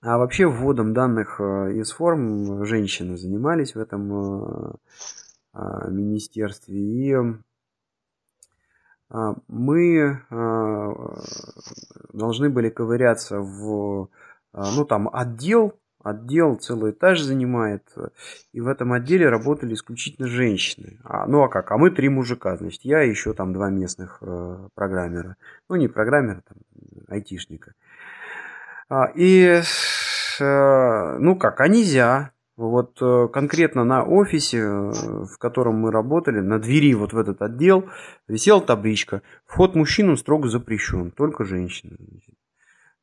а 0.00 0.18
вообще 0.18 0.46
вводом 0.46 0.94
данных 0.94 1.40
э, 1.40 1.74
из 1.74 1.92
форм 1.92 2.64
женщины 2.64 3.16
занимались 3.16 3.74
в 3.74 3.78
этом 3.78 4.74
э, 5.54 5.90
министерстве. 5.90 6.78
И 6.78 7.16
мы 9.46 10.22
должны 12.14 12.48
были 12.48 12.70
ковыряться 12.70 13.40
в 13.40 14.08
ну, 14.54 14.84
там, 14.86 15.10
отдел 15.12 15.78
Отдел 16.02 16.56
целый 16.56 16.92
этаж 16.92 17.20
занимает, 17.20 17.84
и 18.52 18.60
в 18.60 18.68
этом 18.68 18.92
отделе 18.92 19.28
работали 19.28 19.74
исключительно 19.74 20.26
женщины. 20.26 20.98
А, 21.04 21.26
ну 21.26 21.42
а 21.42 21.48
как? 21.48 21.70
А 21.70 21.78
мы 21.78 21.90
три 21.90 22.08
мужика, 22.08 22.56
значит, 22.56 22.80
я 22.82 23.04
и 23.04 23.10
еще 23.10 23.34
там 23.34 23.52
два 23.52 23.70
местных 23.70 24.18
э, 24.20 24.68
программера. 24.74 25.36
Ну 25.68 25.76
не 25.76 25.88
программера, 25.88 26.42
там, 26.48 26.58
айтишника. 27.08 27.74
А, 28.88 29.12
и, 29.14 29.62
э, 30.40 31.18
ну 31.18 31.36
как, 31.36 31.60
а 31.60 31.68
нельзя. 31.68 32.32
Вот 32.56 32.98
э, 33.00 33.28
конкретно 33.32 33.82
на 33.84 34.04
офисе, 34.04 34.58
э, 34.58 34.92
в 34.92 35.38
котором 35.38 35.76
мы 35.76 35.90
работали, 35.90 36.40
на 36.40 36.58
двери 36.58 36.92
вот 36.94 37.12
в 37.12 37.18
этот 37.18 37.40
отдел 37.40 37.88
висела 38.28 38.60
табличка 38.60 39.22
«Вход 39.46 39.74
мужчинам 39.74 40.16
строго 40.16 40.48
запрещен, 40.48 41.10
только 41.10 41.44
женщины». 41.44 41.96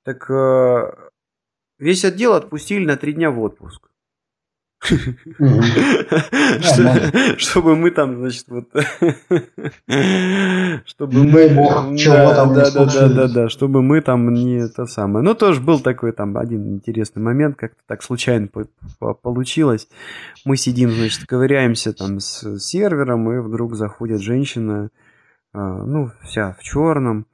Так 0.04 0.30
э, 0.30 1.09
Весь 1.80 2.06
отдел 2.06 2.34
отпустили 2.34 2.86
на 2.86 2.98
три 2.98 3.14
дня 3.14 3.32
в 3.32 3.40
отпуск. 3.40 3.90
Чтобы 7.38 7.76
мы 7.76 7.92
там, 7.92 8.16
значит, 8.18 8.46
вот... 8.48 8.70
Чтобы 10.86 11.24
мы... 11.26 11.50
Да, 11.50 12.46
да, 12.46 12.72
да, 12.72 13.08
да, 13.10 13.28
да, 13.28 13.50
чтобы 13.50 13.82
мы 13.82 14.02
там 14.02 14.34
не 14.34 14.56
это 14.66 14.86
самое. 14.86 15.24
Ну, 15.24 15.36
тоже 15.36 15.60
был 15.60 15.82
такой 15.82 16.14
там 16.14 16.38
один 16.38 16.76
интересный 16.76 17.22
момент, 17.22 17.58
как-то 17.58 17.82
так 17.88 18.04
случайно 18.04 18.48
получилось. 19.22 19.90
Мы 20.46 20.56
сидим, 20.56 20.92
значит, 20.92 21.26
ковыряемся 21.28 21.92
там 21.92 22.20
с 22.22 22.58
сервером, 22.60 23.30
и 23.32 23.40
вдруг 23.40 23.76
заходит 23.76 24.22
женщина, 24.22 24.92
а, 25.52 25.84
ну, 25.84 26.12
вся 26.24 26.56
в 26.58 26.64
черном, 26.64 27.26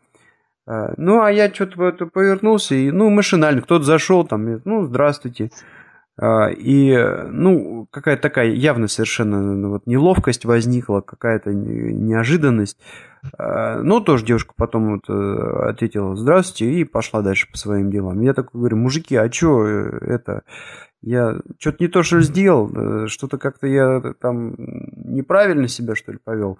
ну, 0.68 1.22
а 1.22 1.32
я 1.32 1.54
что-то 1.54 2.06
повернулся, 2.08 2.76
и, 2.76 2.92
ну, 2.92 3.10
машинально, 3.10 3.62
кто-то 3.62 3.84
зашел 3.84 4.26
там, 4.26 4.62
ну, 4.66 4.86
здравствуйте. 4.86 5.52
А, 6.18 6.50
и, 6.50 6.96
ну, 7.30 7.88
какая-то 7.92 8.22
такая 8.22 8.48
явно 8.48 8.88
совершенно 8.88 9.70
вот, 9.70 9.86
неловкость 9.86 10.46
возникла, 10.46 11.02
какая-то 11.02 11.54
неожиданность. 11.54 12.80
А, 13.38 13.82
ну, 13.82 14.00
тоже 14.00 14.26
девушка 14.26 14.54
потом 14.56 14.94
вот 14.94 15.10
э, 15.10 15.70
ответила 15.70 16.16
«Здравствуйте» 16.16 16.74
и 16.74 16.84
пошла 16.86 17.22
дальше 17.22 17.52
по 17.52 17.58
своим 17.58 17.92
делам. 17.92 18.22
Я 18.22 18.34
такой 18.34 18.60
говорю, 18.60 18.78
мужики, 18.78 19.16
а 19.16 19.30
что 19.32 19.66
э, 19.66 19.98
это? 20.02 20.44
Я 21.02 21.40
что-то 21.60 21.78
не 21.84 21.88
то, 21.90 22.02
что 22.02 22.22
сделал, 22.22 22.72
э, 22.74 23.08
что-то 23.08 23.38
как-то 23.38 23.68
я 23.68 24.02
там 24.22 24.56
неправильно 24.96 25.68
себя, 25.68 25.96
что 25.96 26.14
ли, 26.14 26.20
повел. 26.24 26.60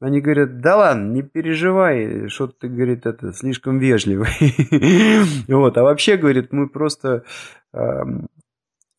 Они 0.00 0.20
говорят, 0.20 0.60
да 0.60 0.76
ладно, 0.76 1.12
не 1.12 1.22
переживай, 1.22 2.28
что 2.28 2.46
ты, 2.46 2.68
говорит, 2.68 3.06
это 3.06 3.32
слишком 3.32 3.78
вежливый. 3.78 4.30
Вот, 5.48 5.76
а 5.76 5.82
вообще, 5.82 6.16
говорит, 6.16 6.52
мы 6.52 6.68
просто 6.68 7.24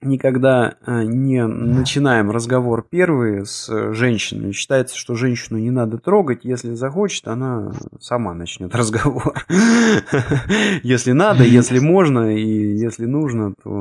никогда 0.02 0.76
э, 0.86 1.04
не 1.04 1.46
начинаем 1.46 2.32
разговор 2.32 2.86
первый 2.90 3.46
с 3.46 3.94
женщиной. 3.94 4.52
Считается, 4.52 4.98
что 4.98 5.16
женщину 5.16 5.60
не 5.60 5.72
надо 5.72 5.98
трогать. 5.98 6.44
Если 6.44 6.74
захочет, 6.74 7.28
она 7.28 7.72
сама 8.00 8.34
начнет 8.34 8.74
разговор. 8.76 9.46
Если 10.84 11.12
надо, 11.12 11.44
если 11.44 11.80
можно 11.80 12.36
и 12.36 12.76
если 12.76 13.06
нужно, 13.06 13.54
то 13.64 13.72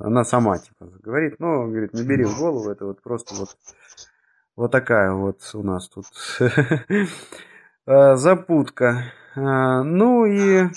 она, 0.00 0.24
сама 0.24 0.58
типа 0.58 0.88
говорит. 1.02 1.36
Но, 1.38 1.66
говорит, 1.66 1.92
не 1.92 2.02
бери 2.02 2.24
в 2.24 2.38
голову, 2.38 2.70
это 2.70 2.86
вот 2.86 3.02
просто 3.02 3.34
вот, 3.34 3.56
вот 4.56 4.70
такая 4.70 5.12
вот 5.12 5.40
у 5.54 5.62
нас 5.62 5.88
тут 5.88 6.06
э, 7.86 8.16
запутка. 8.16 9.12
Э, 9.34 9.82
ну 9.82 10.26
и 10.26 10.68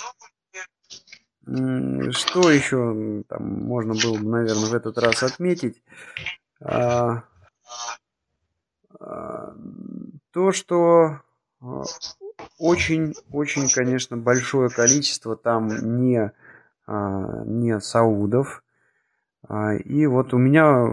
что 2.11 2.51
еще 2.51 3.23
там 3.29 3.63
можно 3.63 3.93
было 3.93 4.17
бы, 4.17 4.27
наверное, 4.27 4.69
в 4.69 4.73
этот 4.73 4.97
раз 4.97 5.23
отметить? 5.23 5.81
А, 6.59 7.23
то, 10.31 10.51
что 10.51 11.21
очень-очень, 12.57 13.73
конечно, 13.73 14.17
большое 14.17 14.69
количество 14.69 15.37
там 15.37 15.67
не, 15.99 16.33
не 16.87 17.79
саудов. 17.79 18.61
И 19.85 20.05
вот 20.05 20.33
у 20.33 20.37
меня 20.37 20.85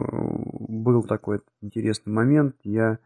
был 0.82 1.02
такой 1.04 1.40
интересный 1.62 2.12
момент. 2.12 2.56
Я 2.64 2.98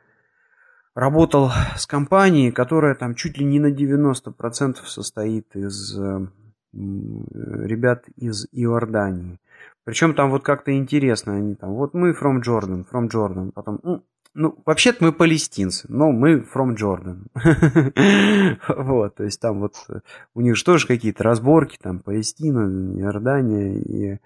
работал 0.95 1.51
с 1.77 1.87
компанией, 1.87 2.51
которая 2.51 2.95
там 2.95 3.15
чуть 3.15 3.39
ли 3.39 3.45
не 3.45 3.61
на 3.61 3.71
90% 3.73 4.77
состоит 4.85 5.55
из 5.55 5.99
ребят 6.73 8.05
из 8.17 8.47
Иордании. 8.53 9.39
Причем 9.85 10.15
там 10.15 10.31
вот 10.31 10.43
как-то 10.45 10.77
интересно, 10.77 11.37
они 11.37 11.55
там, 11.55 11.73
вот 11.73 11.95
мы 11.95 12.11
from 12.13 12.43
Jordan, 12.47 12.85
from 12.91 13.09
Jordan, 13.09 13.53
потом, 13.53 13.81
ну, 13.83 14.05
ну 14.35 14.59
вообще-то 14.67 15.03
мы 15.03 15.13
палестинцы, 15.13 15.87
но 15.89 16.13
мы 16.13 16.41
from 16.41 16.77
Jordan. 16.77 17.27
Вот, 18.69 19.15
то 19.15 19.25
есть 19.25 19.41
там 19.41 19.61
вот 19.61 19.77
у 20.35 20.41
них 20.43 20.57
же 20.57 20.65
тоже 20.65 20.87
какие-то 20.87 21.25
разборки, 21.25 21.79
там 21.81 22.01
Палестина, 22.01 23.01
Иордания 23.01 23.79
и... 23.79 24.19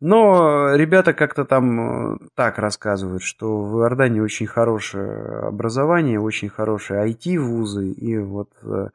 Но 0.00 0.74
ребята 0.74 1.12
как-то 1.12 1.44
там 1.44 2.14
э, 2.14 2.18
так 2.34 2.58
рассказывают, 2.58 3.22
что 3.22 3.62
в 3.62 3.80
Иордании 3.80 4.20
очень 4.20 4.46
хорошее 4.46 5.40
образование, 5.48 6.18
очень 6.18 6.48
хорошие 6.48 7.06
IT-вузы, 7.12 7.90
и 7.90 8.16
вот 8.18 8.50
э, 8.62 8.88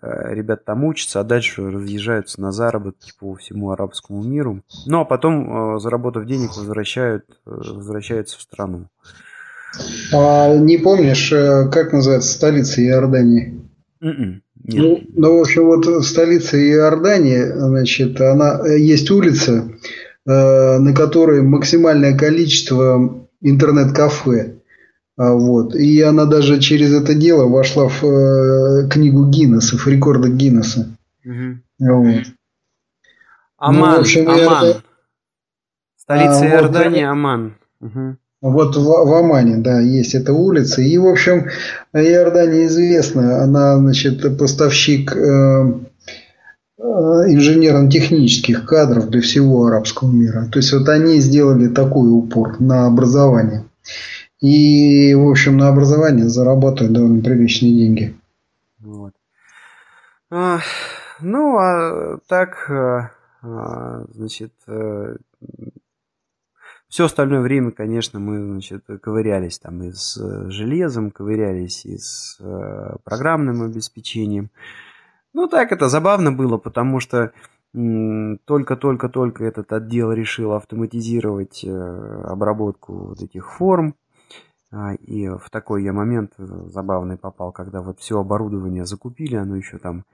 Э, 0.00 0.34
ребят 0.34 0.64
там 0.64 0.84
учатся, 0.84 1.20
а 1.20 1.24
дальше 1.24 1.70
разъезжаются 1.70 2.40
на 2.40 2.52
заработки 2.52 3.12
по 3.18 3.34
всему 3.34 3.70
арабскому 3.70 4.22
миру. 4.22 4.62
Ну, 4.86 5.00
а 5.00 5.04
потом, 5.04 5.80
заработав 5.80 6.26
денег, 6.26 6.56
возвращают, 6.56 7.24
возвращаются 7.44 8.38
в 8.38 8.42
страну. 8.42 8.86
А 10.12 10.56
не 10.56 10.78
помнишь, 10.78 11.30
как 11.30 11.92
называется 11.92 12.32
столица 12.32 12.82
Иордании? 12.82 13.60
Mm-mm. 14.02 14.08
М-м, 14.08 14.42
нет. 14.64 14.82
Ну, 14.82 15.00
ну, 15.14 15.38
в 15.38 15.40
общем, 15.40 15.64
вот 15.64 16.04
столица 16.04 16.56
Иордании, 16.56 17.42
значит, 17.44 18.20
она 18.20 18.66
есть 18.66 19.10
улица, 19.10 19.68
на 20.32 20.94
которой 20.94 21.42
максимальное 21.42 22.16
количество 22.16 23.26
интернет-кафе. 23.40 24.58
А, 25.16 25.32
вот. 25.32 25.74
И 25.74 26.00
она 26.00 26.24
даже 26.26 26.60
через 26.60 26.94
это 26.94 27.14
дело 27.14 27.46
вошла 27.48 27.88
в 27.88 28.04
э, 28.04 28.88
книгу 28.88 29.26
Гиннесса, 29.26 29.76
в 29.76 29.86
рекорды 29.86 30.30
Гиннесса. 30.30 30.96
Угу. 31.24 31.58
Вот. 31.80 32.24
Аман, 33.58 33.94
ну, 33.94 34.00
общем, 34.00 34.28
Аман. 34.28 34.66
Я... 34.66 34.74
Столица 35.96 36.44
а, 36.44 36.46
Иордании 36.46 37.04
вот, 37.04 37.10
Аман. 37.10 37.54
Угу. 37.80 38.16
Вот 38.40 38.76
в, 38.76 38.84
в 38.84 39.14
Амане, 39.14 39.56
да, 39.56 39.80
есть 39.80 40.14
эта 40.14 40.32
улица. 40.32 40.80
И, 40.80 40.96
в 40.96 41.08
общем, 41.08 41.48
Иордания 41.92 42.66
известна. 42.66 43.42
Она, 43.42 43.78
значит, 43.78 44.38
поставщик 44.38 45.16
э, 45.16 45.18
э, 45.18 45.72
инженерно-технических 46.78 48.64
кадров 48.64 49.08
для 49.08 49.20
всего 49.20 49.66
арабского 49.66 50.10
мира. 50.10 50.48
То 50.50 50.58
есть, 50.58 50.72
вот 50.72 50.88
они 50.88 51.18
сделали 51.18 51.68
такой 51.68 52.08
упор 52.10 52.60
на 52.60 52.86
образование. 52.86 53.64
И, 54.40 55.14
в 55.14 55.28
общем, 55.28 55.56
на 55.56 55.68
образование 55.68 56.28
зарабатывают 56.28 56.92
довольно 56.92 57.22
приличные 57.22 57.74
деньги. 57.74 58.16
Вот. 58.78 59.12
А, 60.30 60.60
ну, 61.20 61.58
а 61.58 62.18
так, 62.28 62.70
а, 62.70 63.10
а 63.42 64.04
значит, 64.14 64.52
а, 64.68 65.16
э, 65.16 65.16
все 66.88 67.06
остальное 67.06 67.40
время, 67.40 67.72
конечно, 67.72 68.20
мы, 68.20 68.40
значит, 68.44 68.84
ковырялись 69.02 69.58
там 69.58 69.82
и 69.82 69.90
с 69.90 70.16
э, 70.16 70.50
железом, 70.50 71.10
ковырялись 71.10 71.84
и 71.84 71.98
с 71.98 72.38
а, 72.40 72.96
программным 73.02 73.62
обеспечением. 73.62 74.50
Ну, 75.38 75.46
так 75.46 75.70
это 75.70 75.88
забавно 75.88 76.32
было, 76.32 76.58
потому 76.58 76.98
что 76.98 77.32
только-только-только 77.72 79.44
этот 79.44 79.72
отдел 79.72 80.10
решил 80.10 80.54
автоматизировать 80.54 81.64
обработку 81.64 83.10
вот 83.10 83.22
этих 83.22 83.48
форм 83.52 83.94
а, 84.72 84.94
и 84.94 85.28
в 85.28 85.48
такой 85.50 85.84
я 85.84 85.92
момент 85.92 86.32
э, 86.38 86.44
забавный 86.66 87.16
попал, 87.16 87.52
когда 87.52 87.82
вот 87.82 88.00
все 88.00 88.18
оборудование 88.18 88.84
закупили, 88.84 89.36
оно 89.36 89.56
еще 89.56 89.78
там 89.78 90.04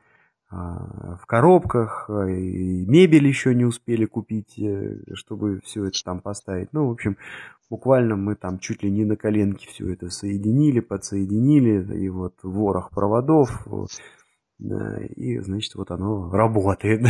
а, 0.50 1.16
в 1.20 1.26
коробках, 1.26 2.04
а, 2.08 2.26
и 2.28 2.86
мебель 2.86 3.26
еще 3.26 3.54
не 3.54 3.64
успели 3.64 4.04
купить, 4.04 4.58
э, 4.58 4.98
чтобы 5.14 5.60
все 5.64 5.86
это 5.86 6.04
там 6.04 6.20
поставить. 6.20 6.72
Ну, 6.72 6.86
в 6.88 6.92
общем, 6.92 7.16
буквально 7.68 8.14
мы 8.14 8.36
там 8.36 8.60
чуть 8.60 8.84
ли 8.84 8.92
не 8.92 9.04
на 9.04 9.16
коленке 9.16 9.66
все 9.68 9.92
это 9.92 10.08
соединили, 10.10 10.78
подсоединили, 10.78 11.96
и 11.96 12.08
вот 12.08 12.34
ворох 12.44 12.90
проводов, 12.90 13.66
и, 14.60 15.38
значит, 15.40 15.74
вот 15.74 15.90
оно 15.90 16.30
работает. 16.30 17.02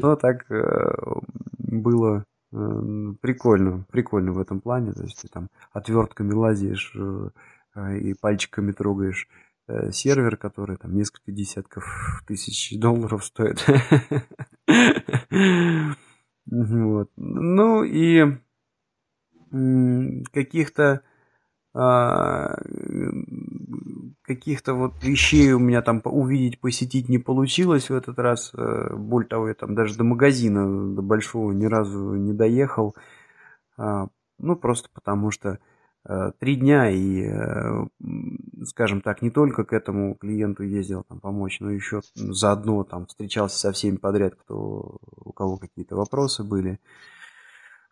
То 0.00 0.16
так 0.16 0.50
э, 0.50 0.94
было 1.58 2.24
прикольно, 3.20 3.84
прикольно 3.90 4.32
в 4.32 4.38
этом 4.38 4.60
плане. 4.60 4.92
То 4.92 5.02
есть 5.02 5.22
ты 5.22 5.28
там 5.28 5.48
отвертками 5.72 6.32
лазишь 6.32 6.94
э, 6.96 7.30
э, 7.74 7.98
и 7.98 8.14
пальчиками 8.14 8.72
трогаешь 8.72 9.28
э, 9.66 9.90
сервер, 9.90 10.36
который 10.36 10.76
там 10.76 10.94
несколько 10.94 11.32
десятков 11.32 11.84
тысяч 12.26 12.78
долларов 12.78 13.24
стоит. 13.24 13.64
Вот. 16.46 17.10
Ну 17.16 17.84
и 17.84 18.36
каких-то 19.50 21.00
каких-то 24.24 24.74
вот 24.74 24.92
вещей 25.02 25.52
у 25.52 25.58
меня 25.58 25.82
там 25.82 26.00
увидеть, 26.04 26.60
посетить 26.60 27.08
не 27.08 27.18
получилось 27.18 27.90
в 27.90 27.94
этот 27.94 28.18
раз. 28.18 28.52
Э, 28.54 28.94
более 28.96 29.28
того, 29.28 29.48
я 29.48 29.54
там 29.54 29.74
даже 29.74 29.96
до 29.96 30.04
магазина, 30.04 30.94
до 30.94 31.02
большого 31.02 31.52
ни 31.52 31.66
разу 31.66 32.14
не 32.14 32.32
доехал. 32.32 32.94
А, 33.76 34.08
ну, 34.38 34.56
просто 34.56 34.88
потому 34.94 35.30
что 35.30 35.58
э, 36.08 36.32
три 36.38 36.56
дня 36.56 36.90
и, 36.90 37.22
э, 37.22 37.86
скажем 38.64 39.02
так, 39.02 39.20
не 39.20 39.30
только 39.30 39.64
к 39.64 39.72
этому 39.72 40.14
клиенту 40.14 40.62
ездил 40.62 41.04
там 41.04 41.20
помочь, 41.20 41.60
но 41.60 41.70
еще 41.70 42.00
заодно 42.14 42.84
там 42.84 43.06
встречался 43.06 43.58
со 43.58 43.72
всеми 43.72 43.96
подряд, 43.96 44.34
кто, 44.36 44.98
у 45.16 45.32
кого 45.32 45.58
какие-то 45.58 45.96
вопросы 45.96 46.44
были. 46.44 46.80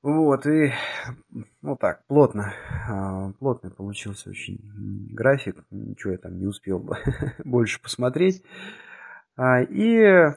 Вот, 0.02 0.46
и 0.48 0.72
ну 1.60 1.76
так, 1.76 2.04
плотно, 2.08 2.52
а, 2.88 3.30
плотный 3.38 3.70
получился 3.70 4.30
очень 4.30 4.58
график, 5.12 5.64
ничего 5.70 6.12
я 6.12 6.18
там 6.18 6.40
не 6.40 6.46
успел 6.46 6.84
больше 7.44 7.80
посмотреть. 7.80 8.42
А, 9.36 9.62
и 9.62 10.34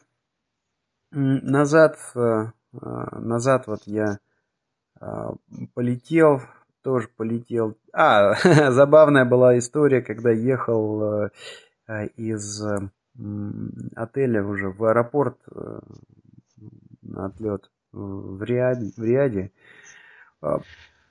назад, 1.12 1.98
а, 2.14 2.52
назад 2.74 3.66
вот 3.66 3.82
я 3.86 4.20
полетел, 5.74 6.42
тоже 6.84 7.08
полетел. 7.08 7.76
А, 7.92 8.36
забавная 8.72 9.26
была 9.26 9.58
история, 9.58 10.04
когда 10.04 10.30
ехал 10.30 11.32
из 12.18 12.64
отеля 13.96 14.44
уже 14.44 14.70
в 14.70 14.84
аэропорт 14.84 15.40
на 17.02 17.26
отлет 17.26 17.72
в 17.96 18.44
Риаде. 18.44 18.92
В 18.96 19.04
Риаде. 19.04 19.52
А, 20.42 20.60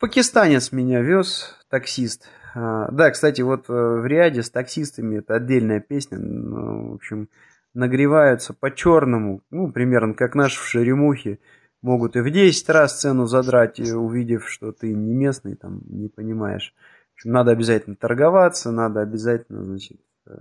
пакистанец 0.01 0.73
меня 0.73 1.01
вез, 1.01 1.59
таксист. 1.69 2.29
А, 2.55 2.91
да, 2.91 3.11
кстати, 3.11 3.41
вот 3.43 3.69
э, 3.69 3.73
в 3.73 4.07
Риаде 4.07 4.43
с 4.43 4.51
таксистами 4.51 5.19
это 5.19 5.35
отдельная 5.35 5.81
песня. 5.81 6.19
В 6.19 6.95
общем, 6.95 7.29
нагреваются 7.73 8.55
по-черному, 8.55 9.43
ну, 9.51 9.73
примерно 9.73 10.15
как 10.15 10.35
наши 10.35 10.61
в 10.61 10.65
Шеремухе. 10.65 11.41
Могут 11.83 12.17
и 12.17 12.21
в 12.21 12.31
10 12.31 12.69
раз 12.71 13.01
цену 13.01 13.27
задрать, 13.27 13.79
увидев, 13.79 14.49
что 14.49 14.73
ты 14.73 14.95
не 14.95 15.13
местный, 15.13 15.55
там, 15.55 15.83
не 15.87 16.09
понимаешь. 16.09 16.75
В 17.11 17.15
общем, 17.17 17.33
надо 17.33 17.51
обязательно 17.51 17.97
торговаться, 17.97 18.71
надо 18.71 19.03
обязательно, 19.03 19.65
значит, 19.65 20.01
э, 20.27 20.33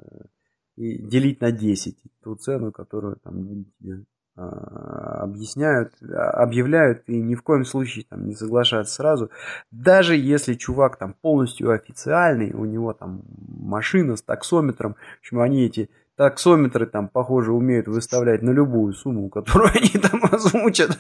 и 0.78 0.98
делить 1.02 1.42
на 1.42 1.52
10 1.52 1.98
ту 2.24 2.36
цену, 2.36 2.72
которую 2.72 3.18
там 3.18 3.66
тебе 3.80 4.06
объясняют, 4.36 5.94
а, 6.02 6.32
объявляют, 6.44 7.04
и 7.08 7.22
ни 7.22 7.36
в 7.36 7.44
коем 7.44 7.66
случае 7.66 8.06
там 8.10 8.26
не 8.26 8.34
соглашаться 8.34 8.96
сразу. 8.96 9.30
Даже 9.72 10.16
если 10.16 10.56
чувак 10.56 10.98
там 10.98 11.14
полностью 11.22 11.72
официальный, 11.72 12.52
у 12.52 12.66
него 12.66 12.94
там 12.94 13.22
машина 13.48 14.16
с 14.16 14.24
таксометром, 14.24 14.96
в 14.96 15.20
общем, 15.20 15.40
они 15.40 15.66
эти 15.66 15.90
таксометры 16.16 16.86
там, 16.86 17.10
похоже, 17.10 17.52
умеют 17.52 17.88
выставлять 17.88 18.42
на 18.42 18.52
любую 18.52 18.94
сумму, 18.94 19.30
которую 19.30 19.72
они 19.76 19.90
там 20.02 20.22
озвучат. 20.32 20.98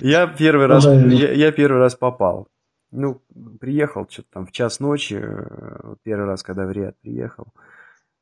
Я 0.00 0.26
первый 0.26 0.66
раз, 0.66 0.84
я 0.84 1.52
первый 1.52 1.78
раз 1.78 1.94
попал. 1.94 2.48
Ну, 2.90 3.22
приехал 3.58 4.06
что-то 4.08 4.28
там 4.32 4.46
в 4.46 4.52
час 4.52 4.78
ночи, 4.78 5.18
э, 5.18 5.94
первый 6.02 6.26
раз, 6.26 6.42
когда 6.42 6.66
в 6.66 6.72
Риад 6.72 6.94
приехал. 7.00 7.46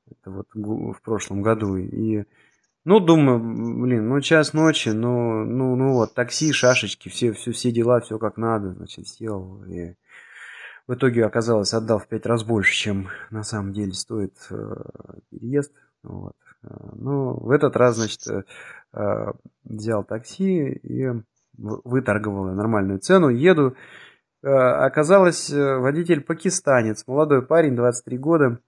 Это 0.08 0.30
вот 0.30 0.46
в 0.54 1.00
прошлом 1.02 1.42
году. 1.42 1.76
И, 1.76 2.24
ну, 2.84 3.00
думаю, 3.00 3.38
блин, 3.38 4.08
ну, 4.08 4.20
час 4.20 4.52
ночи, 4.52 4.90
ну, 4.90 5.44
ну, 5.44 5.76
ну 5.76 5.92
вот, 5.92 6.14
такси, 6.14 6.52
шашечки, 6.52 7.08
все, 7.08 7.32
все, 7.32 7.52
все 7.52 7.70
дела, 7.70 8.00
все 8.00 8.18
как 8.18 8.36
надо, 8.36 8.72
значит, 8.72 9.08
сел. 9.08 9.62
И 9.64 9.94
в 10.86 10.94
итоге 10.94 11.24
оказалось, 11.24 11.74
отдал 11.74 11.98
в 11.98 12.08
пять 12.08 12.26
раз 12.26 12.42
больше, 12.42 12.74
чем 12.74 13.08
на 13.30 13.42
самом 13.42 13.72
деле 13.72 13.92
стоит 13.92 14.34
э, 14.50 14.74
переезд. 15.30 15.72
Вот. 16.02 16.34
Ну, 16.62 17.34
в 17.34 17.50
этот 17.50 17.76
раз, 17.76 17.96
значит, 17.96 18.26
э, 18.28 18.44
э 18.94 19.32
взял 19.64 20.02
такси 20.02 20.72
и 20.72 21.08
выторговал 21.56 22.52
нормальную 22.54 22.98
цену. 22.98 23.28
Еду, 23.28 23.76
э, 24.42 24.48
оказалось, 24.48 25.50
э, 25.50 25.76
водитель 25.76 26.22
пакистанец, 26.22 27.06
молодой 27.06 27.42
парень, 27.42 27.76
23 27.76 28.18
года 28.18 28.58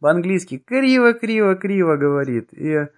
по-английски 0.00 0.58
криво-криво-криво 0.58 1.96
говорит. 1.96 2.48
И, 2.52 2.88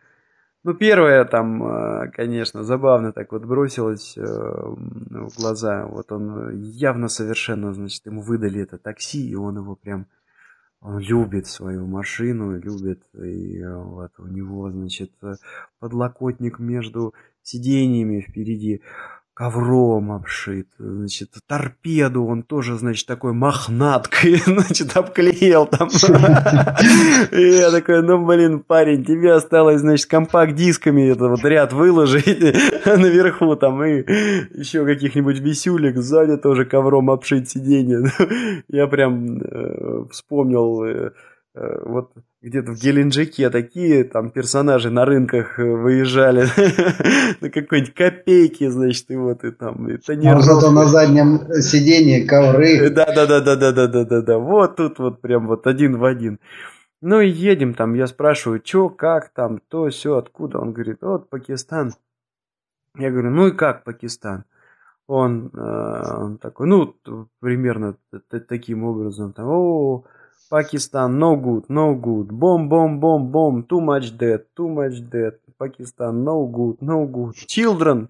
ну, 0.66 0.74
первое 0.74 1.24
там, 1.24 1.62
э, 1.62 2.10
конечно, 2.10 2.64
забавно 2.64 3.12
так 3.12 3.30
вот 3.30 3.44
бросилось 3.44 4.18
э, 4.18 4.22
в 4.22 5.36
глаза. 5.38 5.86
Вот 5.86 6.10
он 6.10 6.60
явно 6.60 7.06
совершенно, 7.06 7.72
значит, 7.72 8.04
ему 8.06 8.20
выдали 8.20 8.62
это 8.62 8.76
такси, 8.76 9.30
и 9.30 9.36
он 9.36 9.58
его 9.58 9.76
прям 9.76 10.06
он 10.80 10.98
любит 10.98 11.46
свою 11.46 11.86
машину, 11.86 12.58
любит, 12.58 13.00
и 13.14 13.64
вот 13.64 14.10
у 14.18 14.26
него, 14.26 14.68
значит, 14.72 15.12
подлокотник 15.78 16.58
между 16.58 17.14
сиденьями 17.42 18.20
впереди 18.20 18.82
ковром 19.36 20.12
обшит, 20.12 20.66
значит, 20.78 21.28
торпеду 21.46 22.24
он 22.24 22.42
тоже, 22.42 22.78
значит, 22.78 23.06
такой 23.06 23.34
мохнаткой, 23.34 24.36
значит, 24.46 24.96
обклеил 24.96 25.66
там. 25.66 25.88
И 27.32 27.42
я 27.42 27.70
такой, 27.70 28.02
ну, 28.02 28.24
блин, 28.24 28.60
парень, 28.60 29.04
тебе 29.04 29.34
осталось, 29.34 29.82
значит, 29.82 30.06
компакт-дисками 30.06 31.10
это 31.10 31.28
вот 31.28 31.44
ряд 31.44 31.74
выложить 31.74 32.24
наверху 32.86 33.54
там 33.56 33.84
и 33.84 33.98
еще 34.58 34.86
каких-нибудь 34.86 35.38
висюлек 35.40 35.98
сзади 35.98 36.38
тоже 36.38 36.64
ковром 36.64 37.10
обшить 37.10 37.50
сиденье. 37.50 38.10
Я 38.68 38.86
прям 38.86 39.36
э, 39.36 40.04
вспомнил 40.12 40.82
э, 40.82 41.10
вот 41.84 42.12
где-то 42.42 42.72
в 42.72 42.78
Геленджике 42.78 43.48
такие 43.50 44.04
там 44.04 44.30
персонажи 44.30 44.90
на 44.90 45.04
рынках 45.04 45.58
э, 45.58 45.64
выезжали 45.64 46.42
на 47.40 47.50
какой-нибудь 47.50 47.94
копейки, 47.94 48.68
значит, 48.68 49.10
и 49.10 49.16
вот 49.16 49.42
и 49.42 49.50
там 49.50 49.88
и. 49.88 49.96
А 50.26 50.40
зато 50.40 50.70
на 50.70 50.84
заднем 50.84 51.40
сиденье 51.60 52.26
ковры. 52.26 52.90
Да, 52.90 53.06
да, 53.06 53.26
да, 53.26 53.40
да, 53.40 53.56
да, 53.56 53.72
да, 53.72 53.86
да, 53.86 54.04
да, 54.04 54.20
да. 54.20 54.38
Вот 54.38 54.76
тут 54.76 54.98
вот 54.98 55.20
прям 55.20 55.46
вот 55.46 55.66
один 55.66 55.96
в 55.96 56.04
один. 56.04 56.40
Ну 57.00 57.20
и 57.20 57.28
едем 57.28 57.74
там, 57.74 57.94
я 57.94 58.06
спрашиваю, 58.06 58.60
что, 58.64 58.88
как 58.88 59.30
там, 59.30 59.60
то, 59.68 59.88
все, 59.88 60.16
откуда? 60.16 60.58
Он 60.58 60.72
говорит, 60.72 60.98
вот 61.00 61.30
Пакистан. 61.30 61.92
Я 62.98 63.10
говорю, 63.10 63.30
ну 63.30 63.48
и 63.48 63.52
как 63.52 63.84
Пакистан? 63.84 64.44
Он, 65.06 65.50
э, 65.54 66.16
он 66.16 66.38
такой, 66.38 66.66
ну, 66.66 66.96
примерно 67.40 67.96
таким 68.48 68.84
образом, 68.84 69.32
там, 69.32 69.46
о, 69.48 70.04
Pakistan, 70.48 71.18
no 71.18 71.36
good, 71.36 71.64
no 71.68 71.94
good. 71.94 72.28
Bomb, 72.28 72.68
bomb, 72.68 73.00
bomb, 73.00 73.32
bomb. 73.32 73.62
Too 73.64 73.80
much 73.80 74.16
dead, 74.16 74.42
too 74.56 74.68
much 74.68 75.00
dead. 75.10 75.34
Pakistan, 75.58 76.24
no 76.24 76.46
good, 76.46 76.76
no 76.80 77.04
good. 77.06 77.34
Children, 77.46 78.08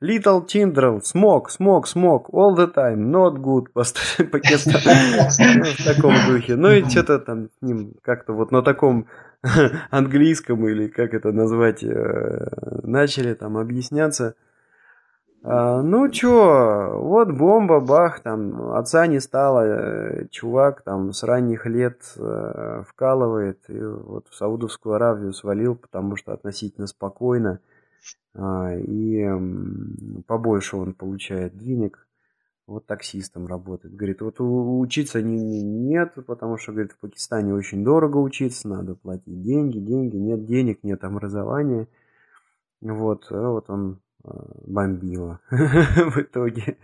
little 0.00 0.44
children, 0.44 1.00
smoke, 1.00 1.50
smoke, 1.50 1.86
smoke, 1.86 2.28
all 2.32 2.54
the 2.54 2.66
time, 2.66 3.10
not 3.10 3.40
good. 3.40 3.68
Пакистан. 3.72 4.80
В 4.82 5.84
таком 5.84 6.14
духе. 6.26 6.56
Ну 6.56 6.70
и 6.72 6.84
что-то 6.88 7.18
там 7.18 7.48
с 7.48 7.62
ним 7.62 7.94
как-то 8.02 8.32
вот 8.32 8.52
на 8.52 8.62
таком 8.62 9.06
английском 9.90 10.68
или 10.68 10.88
как 10.88 11.14
это 11.14 11.32
назвать, 11.32 11.82
э, 11.82 12.48
начали 12.82 13.34
там 13.34 13.56
объясняться. 13.56 14.34
А, 15.44 15.82
ну 15.82 16.10
чё, 16.10 16.98
вот 17.00 17.30
бомба, 17.30 17.80
бах, 17.80 18.20
там 18.20 18.72
отца 18.72 19.06
не 19.06 19.20
стало, 19.20 19.60
э, 19.60 20.26
чувак 20.30 20.82
там 20.82 21.12
с 21.12 21.22
ранних 21.22 21.64
лет 21.66 22.02
э, 22.16 22.82
вкалывает, 22.88 23.58
и 23.70 23.80
вот 23.80 24.26
в 24.28 24.34
Саудовскую 24.34 24.96
Аравию 24.96 25.32
свалил, 25.32 25.76
потому 25.76 26.16
что 26.16 26.32
относительно 26.32 26.88
спокойно, 26.88 27.60
а, 28.34 28.74
и 28.74 29.26
побольше 30.26 30.76
он 30.76 30.94
получает 30.94 31.56
денег, 31.56 32.08
вот 32.66 32.86
таксистом 32.86 33.46
работает. 33.46 33.94
Говорит, 33.94 34.20
вот 34.22 34.36
учиться 34.40 35.22
не, 35.22 35.38
не, 35.38 35.62
нет, 35.62 36.14
потому 36.26 36.58
что, 36.58 36.72
говорит, 36.72 36.92
в 36.92 36.98
Пакистане 36.98 37.54
очень 37.54 37.84
дорого 37.84 38.18
учиться, 38.18 38.68
надо 38.68 38.96
платить 38.96 39.40
деньги, 39.42 39.78
деньги, 39.78 40.16
нет 40.16 40.44
денег, 40.46 40.80
нет 40.82 41.04
образования. 41.04 41.88
Вот, 42.80 43.26
а 43.30 43.50
вот 43.50 43.70
он 43.70 44.00
Э, 44.00 44.07
бомбила 44.24 45.40
в 45.50 46.18
итоге. 46.18 46.76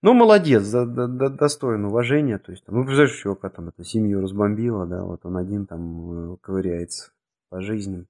Ну, 0.00 0.14
молодец, 0.14 0.70
до, 0.70 0.86
до, 0.86 1.28
достоин 1.28 1.84
уважения. 1.84 2.38
То 2.38 2.52
есть, 2.52 2.64
ну, 2.68 2.84
представляешь, 2.84 3.20
чувака 3.20 3.48
там 3.50 3.68
это 3.68 3.84
семью 3.84 4.20
разбомбила, 4.20 4.86
да, 4.86 5.02
вот 5.02 5.26
он 5.26 5.36
один 5.36 5.66
там 5.66 6.34
э, 6.34 6.36
ковыряется 6.40 7.10
по 7.50 7.60
жизни. 7.60 8.06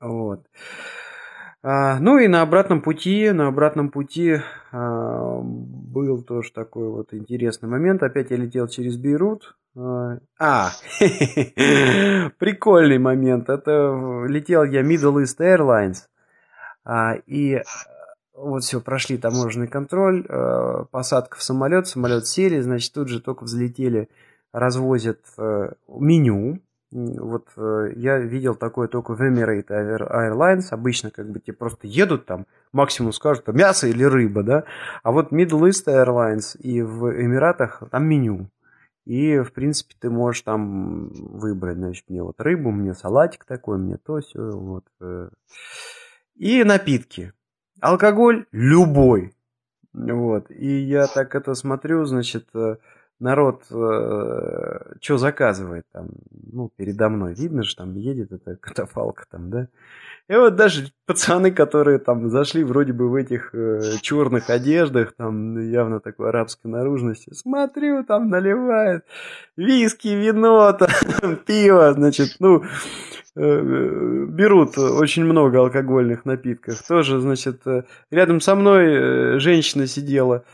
Вот. 0.00 0.46
А, 1.62 1.98
ну 1.98 2.18
и 2.18 2.28
на 2.28 2.42
обратном 2.42 2.80
пути, 2.80 3.30
на 3.32 3.48
обратном 3.48 3.90
пути 3.90 4.36
а, 4.70 5.40
был 5.42 6.22
тоже 6.22 6.52
такой 6.52 6.88
вот 6.88 7.12
интересный 7.12 7.68
момент. 7.68 8.04
Опять 8.04 8.30
я 8.30 8.36
летел 8.36 8.68
через 8.68 8.96
Бейрут. 8.96 9.56
А, 9.76 10.18
а 10.38 10.70
прикольный 12.38 12.98
момент. 12.98 13.48
Это 13.48 14.24
летел 14.28 14.62
я 14.62 14.82
Middle 14.82 15.24
East 15.24 15.40
Airlines. 15.40 16.04
А, 16.86 17.14
и 17.26 17.54
э, 17.54 17.62
вот 18.32 18.62
все, 18.62 18.80
прошли 18.80 19.18
таможенный 19.18 19.66
контроль, 19.66 20.24
э, 20.28 20.84
посадка 20.92 21.36
в 21.36 21.42
самолет, 21.42 21.88
самолет 21.88 22.28
сели, 22.28 22.60
значит, 22.60 22.92
тут 22.92 23.08
же 23.08 23.20
только 23.20 23.42
взлетели, 23.42 24.08
развозят 24.52 25.20
э, 25.36 25.72
меню. 25.88 26.60
Вот 26.92 27.48
я 27.56 28.18
видел 28.20 28.54
такое 28.54 28.86
только 28.86 29.14
в 29.16 29.20
Emirates 29.20 29.66
Airlines. 29.68 30.68
Обычно 30.70 31.10
как 31.10 31.28
бы 31.28 31.40
тебе 31.40 31.52
просто 31.52 31.88
едут 31.88 32.26
там, 32.26 32.46
максимум 32.72 33.12
скажут, 33.12 33.44
там 33.44 33.56
мясо 33.56 33.88
или 33.88 34.04
рыба, 34.04 34.44
да. 34.44 34.64
А 35.02 35.10
вот 35.10 35.32
Middle 35.32 35.68
East 35.68 35.88
Airlines 35.88 36.56
и 36.56 36.82
в 36.82 37.10
Эмиратах 37.10 37.82
там 37.90 38.06
меню. 38.06 38.48
И, 39.04 39.40
в 39.40 39.52
принципе, 39.52 39.94
ты 39.98 40.10
можешь 40.10 40.42
там 40.42 41.08
выбрать, 41.08 41.76
значит, 41.76 42.04
мне 42.08 42.22
вот 42.22 42.40
рыбу, 42.40 42.70
мне 42.70 42.94
салатик 42.94 43.44
такой, 43.44 43.78
мне 43.78 43.98
то, 43.98 44.20
все, 44.20 44.52
вот. 44.52 44.84
И 46.36 46.64
напитки. 46.64 47.32
Алкоголь 47.80 48.46
любой. 48.52 49.34
Вот. 49.92 50.50
И 50.50 50.80
я 50.82 51.06
так 51.06 51.34
это 51.34 51.54
смотрю, 51.54 52.04
значит, 52.04 52.48
э, 52.54 52.76
народ 53.18 53.64
э, 53.70 54.94
что 55.00 55.18
заказывает 55.18 55.84
там, 55.92 56.08
ну, 56.52 56.70
передо 56.76 57.08
мной. 57.08 57.34
Видно 57.34 57.62
же, 57.62 57.74
там 57.76 57.94
едет 57.94 58.32
эта 58.32 58.56
катафалка 58.56 59.24
там, 59.30 59.50
да. 59.50 59.68
И 60.28 60.34
вот 60.34 60.56
даже 60.56 60.90
пацаны, 61.06 61.52
которые 61.52 61.98
там 61.98 62.30
зашли 62.30 62.64
вроде 62.64 62.92
бы 62.92 63.08
в 63.08 63.14
этих 63.14 63.54
э, 63.54 63.98
черных 64.02 64.50
одеждах, 64.50 65.14
там 65.16 65.56
явно 65.70 66.00
такой 66.00 66.30
арабской 66.30 66.66
наружности, 66.66 67.32
смотрю, 67.32 68.02
там 68.04 68.28
наливают 68.28 69.04
виски, 69.56 70.08
вино, 70.08 70.72
там, 71.20 71.36
пиво, 71.36 71.92
значит, 71.92 72.36
ну, 72.40 72.64
э, 73.36 74.24
берут 74.28 74.76
очень 74.78 75.24
много 75.24 75.60
алкогольных 75.60 76.24
напитков. 76.24 76.82
Тоже, 76.82 77.20
значит, 77.20 77.64
э, 77.64 77.84
рядом 78.10 78.40
со 78.40 78.56
мной 78.56 78.86
э, 78.86 79.38
женщина 79.38 79.86
сидела, 79.86 80.44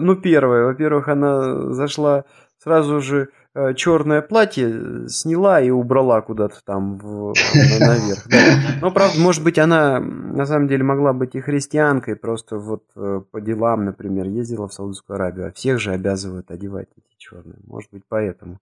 ну, 0.00 0.16
первая, 0.16 0.64
во-первых, 0.64 1.08
она 1.08 1.72
зашла 1.72 2.24
сразу 2.58 3.00
же 3.00 3.28
Э, 3.60 3.74
черное 3.74 4.22
платье 4.22 5.08
сняла 5.08 5.60
и 5.60 5.70
убрала 5.70 6.20
куда-то 6.20 6.62
там 6.64 6.96
в, 6.98 7.34
наверх. 7.80 8.28
Да. 8.28 8.38
Но, 8.80 8.92
правда, 8.92 9.18
может 9.18 9.42
быть, 9.42 9.58
она 9.58 9.98
на 9.98 10.46
самом 10.46 10.68
деле 10.68 10.84
могла 10.84 11.12
быть 11.12 11.34
и 11.34 11.40
христианкой, 11.40 12.14
просто 12.14 12.56
вот 12.56 12.84
э, 12.94 13.20
по 13.28 13.40
делам, 13.40 13.84
например, 13.84 14.26
ездила 14.26 14.68
в 14.68 14.74
Саудовскую 14.74 15.16
Аравию, 15.16 15.48
а 15.48 15.52
всех 15.52 15.80
же 15.80 15.90
обязывают 15.90 16.52
одевать 16.52 16.86
эти 16.96 17.16
черные. 17.18 17.56
Может 17.66 17.90
быть, 17.90 18.04
поэтому. 18.08 18.58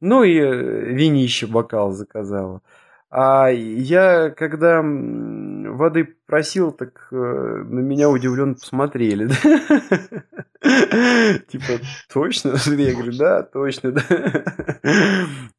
Ну 0.00 0.22
и 0.22 0.38
э, 0.38 0.92
винище 0.92 1.48
бокал 1.48 1.90
заказала. 1.90 2.60
А 3.18 3.48
я, 3.48 4.28
когда 4.28 4.82
воды 4.82 6.16
просил, 6.26 6.70
так 6.70 7.08
на 7.10 7.80
меня 7.80 8.10
удивленно 8.10 8.52
посмотрели. 8.52 9.30
Типа, 11.48 11.80
точно? 12.12 12.56
Я 12.76 12.92
говорю, 12.92 13.16
да, 13.16 13.42
точно, 13.42 13.92
да. 13.92 14.02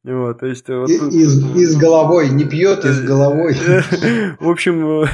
Вот, 0.04 0.38
то 0.38 0.46
есть... 0.46 0.68
Из 0.68 1.76
головой, 1.76 2.28
не 2.28 2.44
пьет, 2.44 2.84
из 2.84 3.02
головой. 3.02 3.54
В 4.38 4.48
общем, 4.48 5.08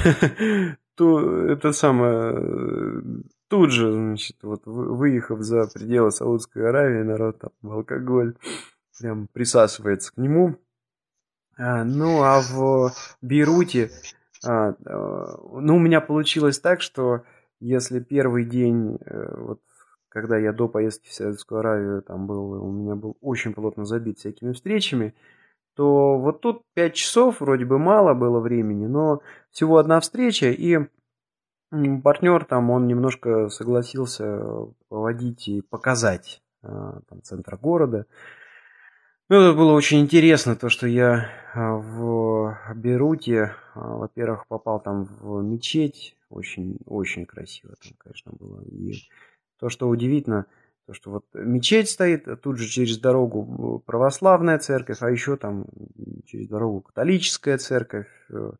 то, 0.97 1.47
это 1.47 1.73
самое... 1.73 3.25
Тут 3.49 3.73
же, 3.73 3.91
значит, 3.91 4.37
вот 4.43 4.67
выехав 4.67 5.41
за 5.41 5.67
пределы 5.73 6.11
Саудовской 6.11 6.69
Аравии, 6.69 7.05
народ 7.05 7.39
там 7.39 7.53
в 7.63 7.73
алкоголь 7.73 8.35
прям 9.01 9.29
присасывается 9.33 10.13
к 10.13 10.19
нему. 10.19 10.59
А, 11.57 11.85
ну, 11.85 12.23
а 12.23 12.41
в 12.41 12.93
Бейруте, 13.23 13.91
а, 14.45 14.75
а, 14.85 15.39
ну, 15.61 15.77
у 15.77 15.79
меня 15.79 16.01
получилось 16.01 16.59
так, 16.59 16.81
что 16.81 17.23
если 17.61 18.01
первый 18.01 18.45
день, 18.45 18.99
э, 19.05 19.35
вот 19.39 19.61
когда 20.09 20.37
я 20.37 20.53
до 20.53 20.69
поездки 20.69 21.09
в 21.09 21.15
Саудовскую 21.15 21.61
Аравию 21.61 22.03
там 22.03 22.27
был, 22.27 22.53
у 22.63 22.71
меня 22.71 22.95
был 22.95 23.17
очень 23.21 23.55
плотно 23.55 23.85
забит 23.85 24.19
всякими 24.19 24.53
встречами, 24.53 25.15
то 25.75 26.19
вот 26.19 26.41
тут 26.41 26.63
5 26.75 26.95
часов 26.95 27.41
вроде 27.41 27.65
бы 27.65 27.79
мало 27.79 28.15
было 28.15 28.41
времени, 28.41 28.87
но 28.87 29.23
всего 29.51 29.79
одна 29.79 30.01
встреча, 30.01 30.51
и 30.51 30.79
партнер 32.03 32.45
там, 32.45 32.71
он 32.71 32.87
немножко 32.87 33.49
согласился 33.49 34.41
поводить 34.89 35.49
и 35.49 35.63
показать 35.63 36.43
там, 36.63 37.23
центр 37.23 37.57
города. 37.57 38.07
Ну, 39.31 39.37
это 39.41 39.57
было 39.57 39.73
очень 39.73 40.01
интересно, 40.01 40.55
то, 40.55 40.69
что 40.69 40.87
я 40.87 41.31
а, 41.55 41.77
в 41.77 42.59
Беруте, 42.75 43.55
а, 43.75 43.97
во-первых, 43.97 44.47
попал 44.49 44.81
там 44.81 45.05
в 45.05 45.43
мечеть, 45.43 46.15
очень, 46.29 46.77
очень 46.85 47.25
красиво 47.25 47.75
там, 47.83 47.93
конечно, 47.97 48.33
было, 48.33 48.63
и 48.65 48.93
то, 49.59 49.71
что 49.71 49.89
удивительно, 49.89 50.45
то, 50.87 50.93
что 50.93 51.11
вот 51.11 51.25
мечеть 51.33 51.89
стоит, 51.89 52.29
а 52.29 52.37
тут 52.37 52.59
же 52.59 52.69
через 52.69 52.99
дорогу 52.99 53.83
православная 53.87 54.59
церковь, 54.59 54.99
а 55.01 55.11
еще 55.11 55.39
там 55.39 55.65
через 56.27 56.47
дорогу 56.49 56.83
католическая 56.83 57.57
церковь. 57.57 58.09
Э, 58.29 58.53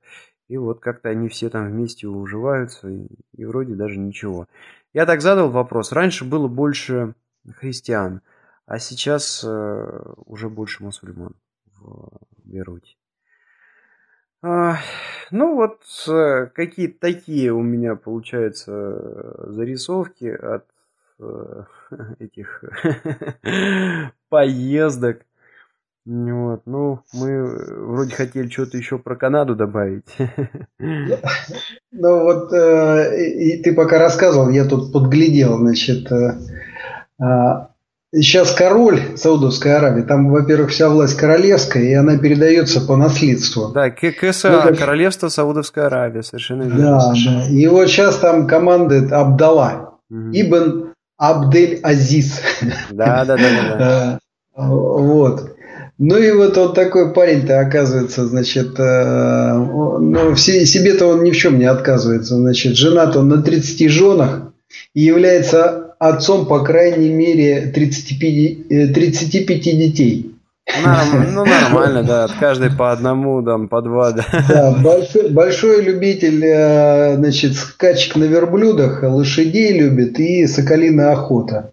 и 0.49 0.57
вот 0.57 0.81
как-то 0.81 1.11
они 1.11 1.29
все 1.29 1.51
там 1.51 1.67
вместе 1.67 2.07
уживаются, 2.09 2.89
и, 2.89 3.07
и 3.37 3.45
вроде 3.45 3.75
даже 3.75 3.99
ничего. 3.99 4.49
Я 4.95 5.05
так 5.05 5.21
задал 5.21 5.51
вопрос. 5.51 5.93
Раньше 5.93 6.25
было 6.25 6.49
больше 6.49 7.15
христиан, 7.57 8.23
а 8.67 8.79
сейчас 8.79 9.45
э, 9.45 10.03
уже 10.27 10.49
больше 10.49 10.83
мусульман 10.83 11.35
в 11.77 12.21
Бейруте. 12.45 12.97
А, 14.43 14.77
ну 15.31 15.55
вот 15.55 15.83
э, 16.09 16.47
какие-то 16.55 17.01
такие 17.01 17.53
у 17.53 17.63
меня 17.63 17.97
получаются 17.97 19.51
зарисовки 19.51 20.27
от 20.27 20.67
Э, 21.21 21.65
этих 22.19 22.65
поездок. 24.29 25.23
Вот, 26.07 26.63
ну, 26.67 27.01
мы 27.15 27.87
вроде 27.87 28.15
хотели 28.15 28.49
что-то 28.49 28.77
еще 28.77 28.99
про 28.99 29.17
Канаду 29.17 29.55
добавить. 29.55 30.17
Ну 31.97 32.25
вот, 32.25 32.53
э, 32.53 33.25
и 33.35 33.63
ты 33.63 33.73
пока 33.73 34.01
рассказывал, 34.01 34.49
я 34.49 34.65
тут 34.65 34.93
подглядел, 34.93 35.59
значит, 35.59 36.11
э, 36.11 36.41
а, 37.21 37.71
сейчас 38.21 38.53
король 38.53 39.17
Саудовской 39.17 39.77
Аравии, 39.77 40.03
там, 40.03 40.31
во-первых, 40.31 40.71
вся 40.71 40.89
власть 40.89 41.17
королевская, 41.17 41.83
и 41.83 41.95
она 41.95 42.17
передается 42.19 42.81
по 42.81 42.97
наследству. 42.97 43.73
Да, 43.73 43.91
КСА, 43.91 44.65
ну, 44.65 44.77
Королевство 44.77 45.29
Саудовской 45.29 45.87
Аравии, 45.87 46.23
совершенно 46.23 46.63
верно. 46.63 46.99
Да, 46.99 47.15
да. 47.25 47.49
И 47.49 47.67
вот 47.67 47.89
сейчас 47.89 48.17
там 48.17 48.47
командует 48.47 49.13
Абдалла, 49.13 49.99
угу. 50.11 50.31
Ибн 50.33 50.95
Абдель 51.17 51.81
Азиз. 51.83 52.41
Да, 52.91 53.25
да, 53.25 53.37
да, 53.37 53.37
да. 53.37 53.79
да. 53.79 54.19
Вот. 54.57 55.51
Ну 55.99 56.19
и 56.19 56.33
вот 56.33 56.59
он 56.59 56.75
такой 56.75 57.13
парень-то 57.13 57.61
оказывается, 57.61 58.27
значит, 58.27 58.79
э, 58.79 59.55
ну, 59.55 60.35
себе-то 60.35 61.07
он 61.07 61.23
ни 61.23 61.31
в 61.31 61.37
чем 61.37 61.59
не 61.59 61.67
отказывается. 61.67 62.35
Значит, 62.35 62.77
женат 62.77 63.17
он 63.17 63.29
на 63.29 63.41
30 63.41 63.89
женах 63.91 64.53
и 64.93 65.03
является 65.03 65.84
отцом, 66.09 66.47
по 66.47 66.65
крайней 66.65 67.11
мере, 67.11 67.73
35, 67.75 68.95
35 68.95 69.67
э, 69.67 69.71
детей. 69.73 70.35
Ну, 70.83 71.45
нормально, 71.45 72.03
да, 72.03 72.25
от 72.25 72.33
каждой 72.33 72.71
по 72.71 72.91
одному, 72.91 73.43
там, 73.43 73.69
по 73.69 73.83
два, 73.83 74.13
да. 74.13 74.25
Да, 74.49 74.73
большой, 74.83 75.31
большой 75.31 75.83
любитель, 75.83 76.43
э, 76.45 77.17
значит, 77.17 77.55
скачек 77.55 78.17
на 78.17 78.25
верблюдах, 78.25 79.03
лошадей 79.03 79.79
любит 79.79 80.19
и 80.19 80.47
соколиная 80.47 81.13
охота. 81.13 81.73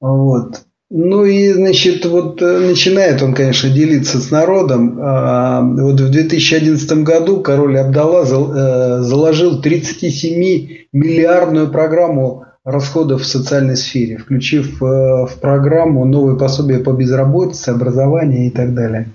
Вот. 0.00 0.62
Ну 0.90 1.26
и, 1.26 1.52
значит, 1.52 2.06
вот 2.06 2.40
э, 2.40 2.60
начинает 2.60 3.20
он, 3.20 3.34
конечно, 3.34 3.68
делиться 3.68 4.20
с 4.20 4.30
народом. 4.30 4.98
А, 4.98 5.60
вот 5.60 6.00
в 6.00 6.10
2011 6.10 7.02
году 7.02 7.42
король 7.42 7.78
Абдалла 7.78 8.22
э, 8.22 9.02
заложил 9.02 9.60
37-миллиардную 9.60 11.70
программу 11.70 12.46
расходов 12.68 13.22
в 13.22 13.26
социальной 13.26 13.76
сфере, 13.76 14.18
включив 14.18 14.82
э, 14.82 14.86
в 15.26 15.30
программу 15.40 16.04
новые 16.04 16.38
пособия 16.38 16.78
по 16.78 16.92
безработице, 16.92 17.70
образованию 17.70 18.46
и 18.46 18.50
так 18.50 18.74
далее. 18.74 19.08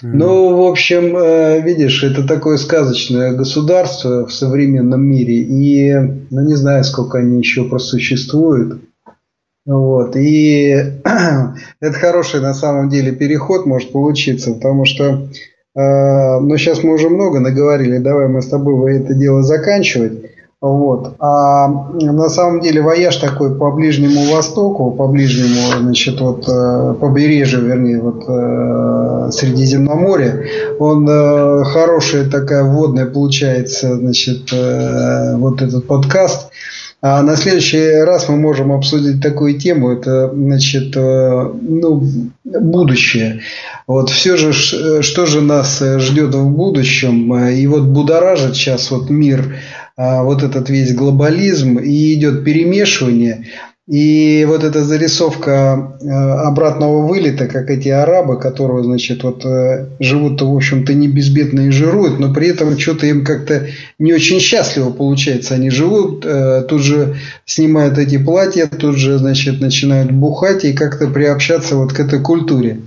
Ну, 0.00 0.56
в 0.56 0.70
общем, 0.70 1.16
э, 1.16 1.60
видишь, 1.60 2.04
это 2.04 2.26
такое 2.26 2.56
сказочное 2.56 3.32
государство 3.32 4.26
в 4.26 4.32
современном 4.32 5.02
мире, 5.02 5.38
и, 5.38 5.92
ну, 6.30 6.42
не 6.42 6.54
знаю, 6.54 6.84
сколько 6.84 7.18
они 7.18 7.38
еще 7.38 7.64
просуществуют. 7.64 8.80
Вот, 9.66 10.14
и 10.14 10.70
это 11.80 11.98
хороший 11.98 12.40
на 12.40 12.54
самом 12.54 12.88
деле 12.90 13.10
переход 13.10 13.66
может 13.66 13.90
получиться, 13.90 14.52
потому 14.52 14.84
что, 14.84 15.28
э, 15.74 16.40
ну, 16.40 16.56
сейчас 16.56 16.84
мы 16.84 16.94
уже 16.94 17.08
много 17.08 17.40
наговорили, 17.40 17.98
давай 17.98 18.28
мы 18.28 18.40
с 18.40 18.46
тобой 18.46 18.98
это 18.98 19.14
дело 19.14 19.42
заканчивать. 19.42 20.27
Вот. 20.60 21.14
А 21.20 21.68
на 21.68 22.28
самом 22.28 22.60
деле 22.60 22.82
вояж 22.82 23.16
такой 23.18 23.56
по 23.56 23.70
Ближнему 23.70 24.34
Востоку, 24.34 24.90
по 24.90 25.06
Ближнему, 25.06 25.80
значит, 25.80 26.20
вот 26.20 26.48
э, 26.48 26.94
побережью, 27.00 27.64
вернее, 27.64 28.00
вот 28.00 28.24
э, 28.26 29.30
Средиземноморья, 29.30 30.44
он 30.80 31.08
э, 31.08 31.62
хорошая 31.62 32.28
такая 32.28 32.64
водная 32.64 33.06
получается, 33.06 33.96
значит, 33.98 34.50
вот 34.50 35.62
этот 35.62 35.86
подкаст. 35.86 36.50
А 37.00 37.22
на 37.22 37.36
следующий 37.36 38.02
раз 38.02 38.28
мы 38.28 38.36
можем 38.36 38.72
обсудить 38.72 39.22
такую 39.22 39.58
тему, 39.58 39.92
это, 39.92 40.32
значит, 40.34 40.96
э, 40.96 41.52
ну, 41.62 42.04
будущее. 42.44 43.42
Вот 43.86 44.10
все 44.10 44.36
же, 44.36 44.52
что 44.52 45.26
же 45.26 45.40
нас 45.40 45.80
ждет 45.80 46.34
в 46.34 46.50
будущем, 46.50 47.32
и 47.36 47.66
вот 47.68 47.84
будоражит 47.84 48.56
сейчас 48.56 48.90
вот 48.90 49.10
мир 49.10 49.56
вот 49.96 50.42
этот 50.42 50.70
весь 50.70 50.94
глобализм 50.94 51.78
и 51.78 52.14
идет 52.14 52.44
перемешивание. 52.44 53.46
И 53.88 54.44
вот 54.46 54.64
эта 54.64 54.84
зарисовка 54.84 55.96
э, 56.02 56.10
обратного 56.10 57.06
вылета, 57.06 57.46
как 57.46 57.70
эти 57.70 57.88
арабы, 57.88 58.38
которые, 58.38 58.84
значит, 58.84 59.24
вот 59.24 59.46
э, 59.46 59.86
живут-то, 59.98 60.44
в 60.44 60.54
общем-то, 60.54 60.92
не 60.92 61.08
безбедно 61.08 61.60
и 61.60 61.70
жируют, 61.70 62.18
но 62.18 62.30
при 62.30 62.48
этом 62.48 62.78
что-то 62.78 63.06
им 63.06 63.24
как-то 63.24 63.68
не 63.98 64.12
очень 64.12 64.40
счастливо 64.40 64.90
получается. 64.90 65.54
Они 65.54 65.70
живут, 65.70 66.26
э, 66.26 66.66
тут 66.68 66.82
же 66.82 67.16
снимают 67.46 67.96
эти 67.96 68.18
платья, 68.18 68.66
тут 68.66 68.98
же, 68.98 69.16
значит, 69.16 69.62
начинают 69.62 70.10
бухать 70.10 70.66
и 70.66 70.74
как-то 70.74 71.06
приобщаться 71.06 71.76
вот 71.76 71.94
к 71.94 72.00
этой 72.00 72.20
культуре. 72.20 72.80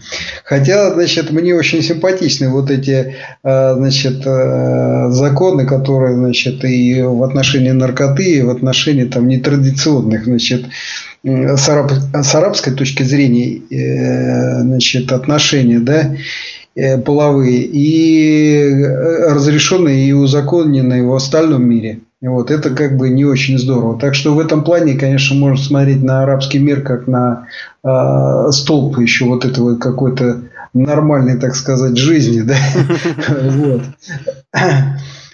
Хотя, 0.44 0.94
значит, 0.94 1.32
мне 1.32 1.56
очень 1.56 1.82
симпатичны 1.82 2.50
вот 2.50 2.70
эти, 2.70 3.16
значит, 3.44 4.24
законы, 4.24 5.66
которые, 5.66 6.16
значит, 6.16 6.64
и 6.64 7.02
в 7.02 7.24
отношении 7.24 7.72
наркоты, 7.72 8.36
и 8.38 8.42
в 8.44 8.52
отношении 8.52 9.06
там 9.06 9.28
нетрадиционных, 9.28 10.26
значит, 10.26 10.66
с, 11.24 11.70
араб, 11.70 11.92
с 12.14 12.36
арабской 12.36 12.74
точки 12.74 13.04
зрения 13.04 13.62
э, 13.70 14.62
значит, 14.62 15.12
отношения 15.12 15.80
да, 15.80 16.16
э, 16.76 16.98
половые 16.98 17.62
и 17.62 18.84
разрешенные 18.84 20.08
и 20.08 20.14
узаконенные 20.14 21.04
в 21.04 21.14
остальном 21.14 21.64
мире. 21.64 22.00
Вот, 22.22 22.52
это 22.52 22.70
как 22.70 22.98
бы 22.98 23.10
не 23.10 23.26
очень 23.26 23.58
здорово. 23.58 24.00
Так 24.00 24.14
что 24.14 24.36
в 24.36 24.40
этом 24.40 24.64
плане, 24.64 24.94
конечно, 24.94 25.36
можно 25.36 25.64
смотреть 25.64 26.04
на 26.04 26.22
арабский 26.22 26.60
мир 26.60 26.82
как 26.82 27.08
на 27.08 27.48
э, 27.84 28.52
столб 28.52 29.00
еще 29.00 29.26
вот 29.26 29.44
этого 29.44 29.76
какой-то 29.78 30.42
нормальной, 30.74 31.40
так 31.40 31.56
сказать, 31.56 31.98
жизни. 31.98 32.42
Да? 32.42 32.56
Вот. 33.28 33.82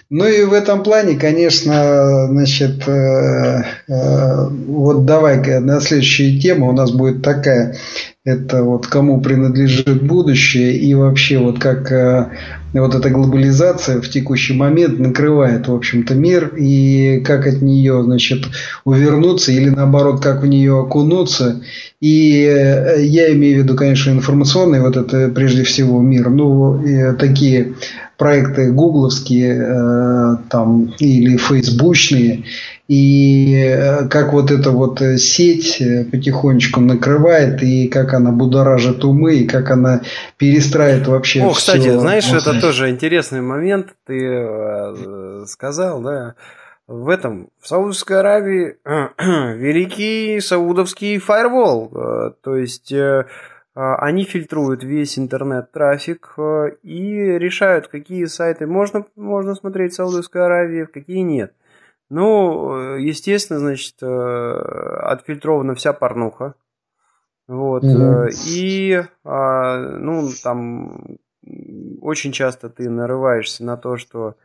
Ну 0.10 0.26
и 0.26 0.46
в 0.46 0.54
этом 0.54 0.84
плане, 0.84 1.18
конечно, 1.18 2.28
значит, 2.28 2.88
э, 2.88 3.64
э, 3.90 4.48
вот 4.48 5.04
давай 5.04 5.60
на 5.60 5.82
следующая 5.82 6.40
тема 6.40 6.70
у 6.70 6.72
нас 6.72 6.92
будет 6.92 7.22
такая, 7.22 7.76
это 8.24 8.64
вот 8.64 8.88
кому 8.88 9.20
принадлежит 9.20 10.04
будущее 10.04 10.78
и 10.78 10.94
вообще 10.94 11.40
вот 11.40 11.60
как 11.60 11.92
э, 11.92 12.30
вот 12.72 12.96
эта 12.96 13.10
глобализация 13.10 14.00
в 14.00 14.08
текущий 14.08 14.54
момент 14.54 14.98
накрывает, 14.98 15.68
в 15.68 15.74
общем-то, 15.76 16.16
мир 16.16 16.56
и 16.56 17.20
как 17.26 17.46
от 17.46 17.62
нее, 17.62 18.02
значит, 18.02 18.46
увернуться 18.86 19.52
или 19.52 19.68
наоборот, 19.68 20.24
как 20.24 20.42
в 20.42 20.46
нее 20.46 20.80
окунуться. 20.80 21.62
И 22.00 22.44
я 22.98 23.34
имею 23.34 23.60
в 23.60 23.64
виду, 23.64 23.76
конечно, 23.76 24.12
информационный 24.12 24.80
вот 24.80 24.96
это 24.96 25.28
прежде 25.30 25.64
всего 25.64 26.00
мир, 26.00 26.30
ну, 26.30 26.82
такие 27.20 27.74
проекты 28.18 28.72
гугловские 28.72 29.62
э, 29.62 30.38
там, 30.50 30.94
или 30.98 31.38
фейсбучные, 31.38 32.46
и 32.88 33.56
э, 33.56 34.08
как 34.08 34.34
вот 34.34 34.50
эта 34.50 34.72
вот 34.72 35.00
сеть 35.18 35.80
э, 35.80 36.04
потихонечку 36.04 36.82
накрывает, 36.82 37.62
и 37.62 37.88
как 37.88 38.16
она 38.16 38.32
будоражит 38.32 39.06
умы, 39.06 39.36
и 39.36 39.48
как 39.48 39.70
она 39.70 40.02
перестраивает 40.38 41.08
вообще 41.08 41.44
О, 41.44 41.52
все. 41.52 41.60
кстати, 41.60 41.96
знаешь, 41.96 42.32
это 42.32 42.60
тоже 42.60 42.90
интересный 42.90 43.42
момент, 43.42 43.90
ты 44.08 45.46
сказал, 45.46 46.02
да, 46.02 46.34
в 46.88 47.10
этом, 47.10 47.50
в 47.62 47.68
Саудовской 47.68 48.20
Аравии 48.20 48.78
великий 49.58 50.40
саудовский 50.40 51.20
фаервол, 51.20 52.34
то 52.42 52.56
есть 52.56 52.92
они 53.80 54.24
фильтруют 54.24 54.84
весь 54.84 55.20
интернет-трафик 55.20 56.34
э, 56.38 56.78
и 56.82 57.38
решают, 57.38 57.88
какие 57.88 58.26
сайты 58.26 58.66
можно, 58.66 59.06
можно 59.16 59.54
смотреть 59.54 59.94
в 59.94 59.96
Саудовской 59.98 60.44
Аравии, 60.44 60.86
какие 60.86 61.20
нет. 61.20 61.54
Ну, 62.10 62.96
э, 62.96 63.02
естественно, 63.02 63.60
значит, 63.60 63.96
э, 64.02 64.08
отфильтрована 64.08 65.76
вся 65.76 65.94
порнуха. 65.94 66.56
Вот. 67.48 67.84
Mm-hmm. 67.84 68.30
И, 68.50 69.04
а, 69.24 69.78
ну, 69.78 70.28
там 70.44 71.20
очень 72.02 72.32
часто 72.32 72.70
ты 72.70 72.90
нарываешься 72.90 73.64
на 73.64 73.78
то, 73.78 73.98
что 73.98 74.38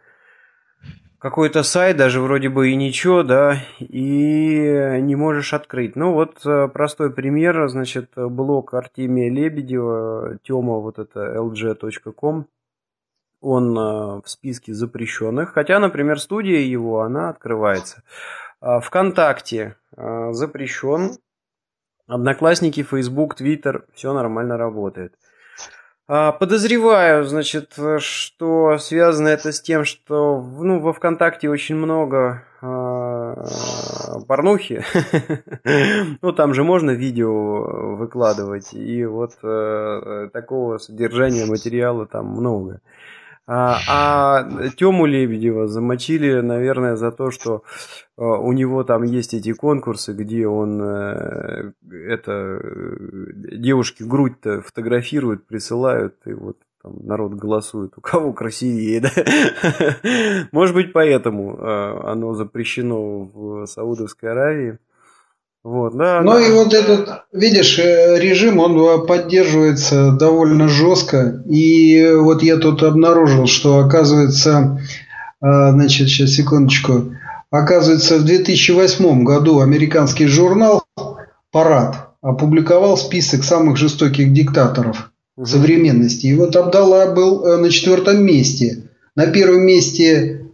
какой-то 1.22 1.62
сайт, 1.62 1.96
даже 1.96 2.20
вроде 2.20 2.48
бы 2.48 2.70
и 2.70 2.76
ничего, 2.76 3.22
да, 3.22 3.58
и 3.78 4.98
не 5.00 5.14
можешь 5.14 5.54
открыть. 5.54 5.94
Ну 5.94 6.12
вот 6.12 6.44
э, 6.44 6.66
простой 6.66 7.12
пример, 7.12 7.68
значит, 7.68 8.10
блог 8.16 8.74
Артемия 8.74 9.30
Лебедева, 9.30 10.38
Тёма, 10.42 10.80
вот 10.80 10.98
это 10.98 11.20
lg.com, 11.36 12.46
он 13.40 13.78
э, 13.78 14.20
в 14.20 14.24
списке 14.26 14.74
запрещенных, 14.74 15.52
хотя, 15.52 15.78
например, 15.78 16.18
студия 16.18 16.58
его, 16.58 17.02
она 17.02 17.28
открывается. 17.28 18.02
А 18.60 18.80
ВКонтакте 18.80 19.76
э, 19.96 20.32
запрещен, 20.32 21.18
Одноклассники, 22.08 22.82
Facebook, 22.82 23.40
Twitter, 23.40 23.84
все 23.94 24.12
нормально 24.12 24.58
работает. 24.58 25.14
А, 26.08 26.32
подозреваю, 26.32 27.24
значит, 27.24 27.74
что 27.98 28.78
связано 28.78 29.28
это 29.28 29.52
с 29.52 29.60
тем, 29.60 29.84
что 29.84 30.42
ну, 30.42 30.80
во 30.80 30.92
ВКонтакте 30.92 31.48
очень 31.48 31.76
много 31.76 32.44
э, 32.60 33.34
порнухи. 34.26 34.84
ну, 36.20 36.32
там 36.32 36.54
же 36.54 36.64
можно 36.64 36.90
видео 36.90 37.94
выкладывать, 37.96 38.74
и 38.74 39.04
вот 39.04 39.38
э, 39.44 40.28
такого 40.32 40.78
содержания 40.78 41.46
материала 41.46 42.06
там 42.06 42.26
много. 42.26 42.80
А, 43.46 43.78
а 43.88 44.68
Тему 44.76 45.06
Лебедева 45.06 45.66
замочили, 45.66 46.40
наверное, 46.40 46.94
за 46.94 47.10
то, 47.10 47.32
что 47.32 47.64
э, 48.16 48.22
у 48.22 48.52
него 48.52 48.84
там 48.84 49.02
есть 49.02 49.34
эти 49.34 49.52
конкурсы, 49.52 50.12
где 50.12 50.46
он 50.46 50.80
э, 50.80 51.72
это 51.90 52.60
девушки 53.52 54.04
грудь-то 54.04 54.62
фотографируют, 54.62 55.46
присылают, 55.46 56.14
и 56.26 56.32
вот 56.34 56.56
там 56.82 57.04
народ 57.04 57.34
голосует, 57.34 57.94
у 57.96 58.00
кого 58.00 58.32
красивее, 58.32 59.00
да? 59.00 59.10
Может 60.52 60.74
быть, 60.74 60.92
поэтому 60.92 61.56
э, 61.56 62.00
оно 62.04 62.34
запрещено 62.34 63.24
в 63.24 63.66
Саудовской 63.66 64.30
Аравии. 64.30 64.78
Вот, 65.64 65.96
да, 65.96 66.22
ну 66.22 66.32
да. 66.32 66.40
и 66.44 66.50
вот 66.50 66.74
этот, 66.74 67.22
видишь, 67.32 67.78
э, 67.78 68.18
режим, 68.18 68.58
он 68.58 68.76
э, 68.76 69.06
поддерживается 69.06 70.10
довольно 70.10 70.68
жестко. 70.68 71.40
И 71.48 72.14
вот 72.16 72.42
я 72.42 72.56
тут 72.56 72.82
обнаружил, 72.82 73.46
что 73.46 73.78
оказывается, 73.78 74.80
э, 75.40 75.46
значит, 75.46 76.08
сейчас 76.08 76.30
секундочку, 76.30 77.14
оказывается 77.50 78.18
в 78.18 78.24
2008 78.24 79.22
году 79.22 79.60
американский 79.60 80.26
журнал 80.26 80.82
«Парад» 81.52 82.08
опубликовал 82.22 82.96
список 82.96 83.44
самых 83.44 83.76
жестоких 83.76 84.32
диктаторов 84.32 85.12
угу. 85.36 85.46
современности. 85.46 86.26
И 86.26 86.34
вот 86.34 86.56
Абдалла 86.56 87.14
был 87.14 87.58
на 87.58 87.70
четвертом 87.70 88.24
месте. 88.24 88.88
На 89.14 89.26
первом 89.26 89.64
месте 89.66 90.46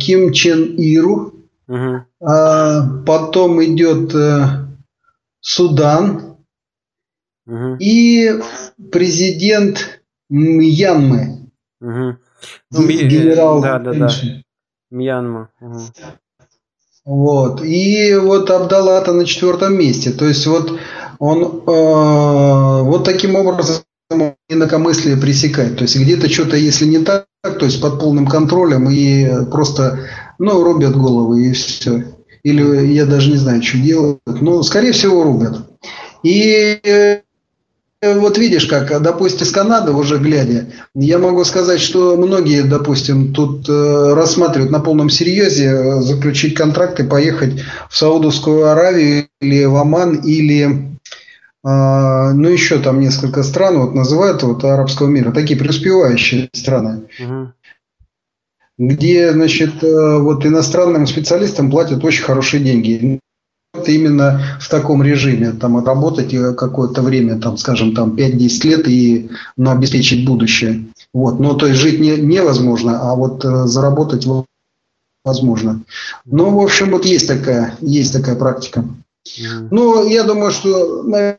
Ким 0.00 0.32
Чен 0.32 0.74
Иру, 0.76 1.31
Угу. 1.72 2.04
А, 2.20 2.86
потом 3.06 3.64
идет 3.64 4.14
э, 4.14 4.66
Судан 5.40 6.36
угу. 7.46 7.76
и 7.80 8.30
президент 8.90 10.02
Мьянмы. 10.28 11.50
Угу. 11.80 12.16
Ну, 12.72 12.86
генерал 12.86 13.62
да, 13.62 13.78
да, 13.78 13.94
да. 13.94 14.10
Мьянма. 14.90 15.48
Угу. 15.62 15.80
Вот. 17.06 17.64
И 17.64 18.16
вот 18.16 18.50
Абдалата 18.50 19.14
на 19.14 19.24
четвертом 19.24 19.78
месте. 19.78 20.12
То 20.12 20.26
есть 20.26 20.46
вот 20.46 20.78
он 21.18 21.42
э, 21.42 22.82
вот 22.82 23.04
таким 23.04 23.34
образом 23.34 23.82
инакомыслие 24.50 25.16
пресекать. 25.16 25.76
То 25.78 25.84
есть 25.84 25.98
где-то 25.98 26.28
что-то, 26.28 26.58
если 26.58 26.84
не 26.84 26.98
так, 26.98 27.26
то 27.42 27.64
есть 27.64 27.80
под 27.80 27.98
полным 27.98 28.26
контролем 28.26 28.90
и 28.90 29.46
просто 29.50 30.00
ну, 30.42 30.64
рубят 30.64 30.96
головы 30.96 31.46
и 31.46 31.52
все. 31.52 32.04
Или 32.42 32.92
я 32.92 33.06
даже 33.06 33.30
не 33.30 33.36
знаю, 33.36 33.62
что 33.62 33.78
делают. 33.78 34.20
Но, 34.26 34.60
скорее 34.64 34.90
всего, 34.90 35.22
рубят. 35.22 35.70
И 36.24 36.80
э, 36.82 37.20
вот 38.02 38.38
видишь, 38.38 38.66
как, 38.66 39.00
допустим, 39.00 39.46
с 39.46 39.52
Канады 39.52 39.92
уже 39.92 40.18
глядя, 40.18 40.66
я 40.96 41.18
могу 41.18 41.44
сказать, 41.44 41.80
что 41.80 42.16
многие, 42.16 42.62
допустим, 42.62 43.32
тут 43.32 43.68
э, 43.68 44.14
рассматривают 44.14 44.72
на 44.72 44.80
полном 44.80 45.10
серьезе 45.10 45.66
э, 45.66 46.00
заключить 46.00 46.54
контракт 46.54 46.98
и 46.98 47.04
поехать 47.04 47.62
в 47.88 47.96
Саудовскую 47.96 48.66
Аравию 48.66 49.28
или 49.40 49.64
в 49.64 49.76
Оман, 49.76 50.16
или 50.16 50.64
э, 50.64 52.32
ну 52.32 52.48
еще 52.48 52.80
там 52.80 52.98
несколько 52.98 53.44
стран, 53.44 53.78
вот 53.78 53.94
называют 53.94 54.42
вот 54.42 54.64
арабского 54.64 55.06
мира, 55.06 55.30
такие 55.30 55.56
преуспевающие 55.56 56.50
страны. 56.52 57.04
Угу 57.20 57.52
где, 58.78 59.32
значит, 59.32 59.82
э, 59.82 60.18
вот 60.18 60.44
иностранным 60.46 61.06
специалистам 61.06 61.70
платят 61.70 62.04
очень 62.04 62.24
хорошие 62.24 62.62
деньги. 62.62 63.20
Это 63.74 63.90
именно 63.90 64.58
в 64.60 64.68
таком 64.68 65.02
режиме, 65.02 65.52
там, 65.52 65.76
отработать 65.76 66.34
э, 66.34 66.52
какое-то 66.54 67.02
время, 67.02 67.38
там, 67.40 67.56
скажем, 67.56 67.94
там, 67.94 68.14
5-10 68.16 68.66
лет 68.66 68.88
и 68.88 69.30
ну, 69.56 69.70
обеспечить 69.70 70.26
будущее. 70.26 70.86
Вот. 71.14 71.40
Ну, 71.40 71.54
то 71.54 71.66
есть 71.66 71.80
жить 71.80 72.00
не, 72.00 72.16
невозможно, 72.16 73.00
а 73.00 73.14
вот 73.14 73.44
э, 73.44 73.66
заработать 73.66 74.26
возможно. 75.24 75.82
Ну, 76.24 76.50
в 76.50 76.60
общем, 76.60 76.90
вот 76.90 77.04
есть 77.04 77.28
такая, 77.28 77.76
есть 77.80 78.12
такая 78.12 78.36
практика. 78.36 78.84
Ну, 79.70 80.06
я 80.08 80.24
думаю, 80.24 80.50
что, 80.50 81.02
наверное, 81.04 81.38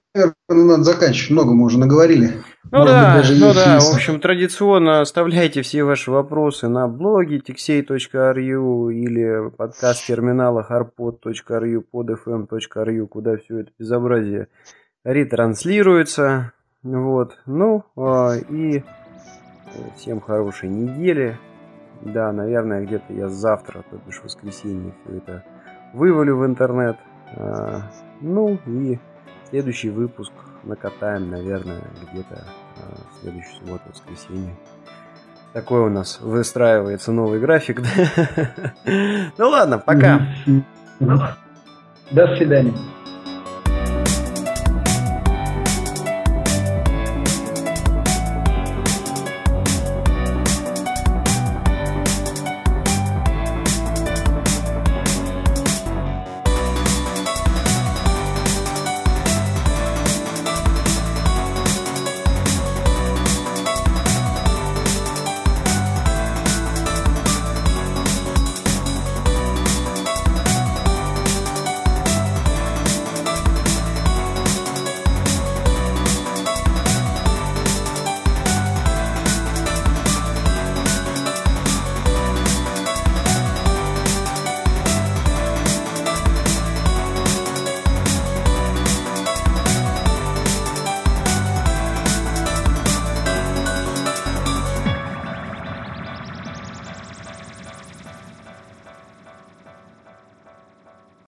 надо 0.49 0.84
заканчивать. 0.84 1.31
Много 1.31 1.53
мы 1.53 1.65
уже 1.65 1.77
наговорили. 1.77 2.41
Ну 2.73 2.79
Может 2.79 2.95
да, 2.95 3.17
быть, 3.17 3.39
ну 3.39 3.53
да, 3.53 3.79
в 3.79 3.93
общем, 3.93 4.19
традиционно 4.19 5.01
оставляйте 5.01 5.61
все 5.61 5.83
ваши 5.83 6.09
вопросы 6.09 6.67
на 6.67 6.87
блоге 6.87 7.37
tixey.ru 7.37 8.91
или 8.91 9.51
подкаст 9.51 10.07
терминала 10.07 10.65
harpod.ru, 10.67 11.83
podfm.ru, 11.93 13.05
куда 13.05 13.37
все 13.37 13.59
это 13.59 13.71
безобразие 13.77 14.47
ретранслируется. 15.03 16.53
Вот, 16.81 17.37
ну, 17.45 17.83
а, 17.95 18.37
и 18.49 18.83
всем 19.95 20.19
хорошей 20.19 20.69
недели. 20.69 21.37
Да, 22.01 22.31
наверное, 22.31 22.83
где-то 22.83 23.13
я 23.13 23.29
завтра, 23.29 23.85
то 23.91 24.01
бишь 24.03 24.17
в 24.17 24.23
воскресенье, 24.23 24.95
все 25.05 25.17
это 25.17 25.43
вывалю 25.93 26.37
в 26.37 26.45
интернет. 26.47 26.97
А, 27.37 27.91
ну 28.19 28.57
и 28.65 28.97
следующий 29.51 29.91
выпуск 29.91 30.33
накатаем, 30.63 31.29
наверное, 31.29 31.83
где-то 32.11 32.43
в 33.11 33.22
следующую 33.22 33.55
субботу, 33.60 33.84
воскресенье. 33.89 34.55
Такой 35.53 35.81
у 35.81 35.89
нас 35.89 36.19
выстраивается 36.19 37.11
новый 37.11 37.39
график. 37.39 37.81
Ну 39.38 39.49
ладно, 39.49 39.77
пока. 39.80 40.27
До 42.11 42.35
свидания. 42.35 42.73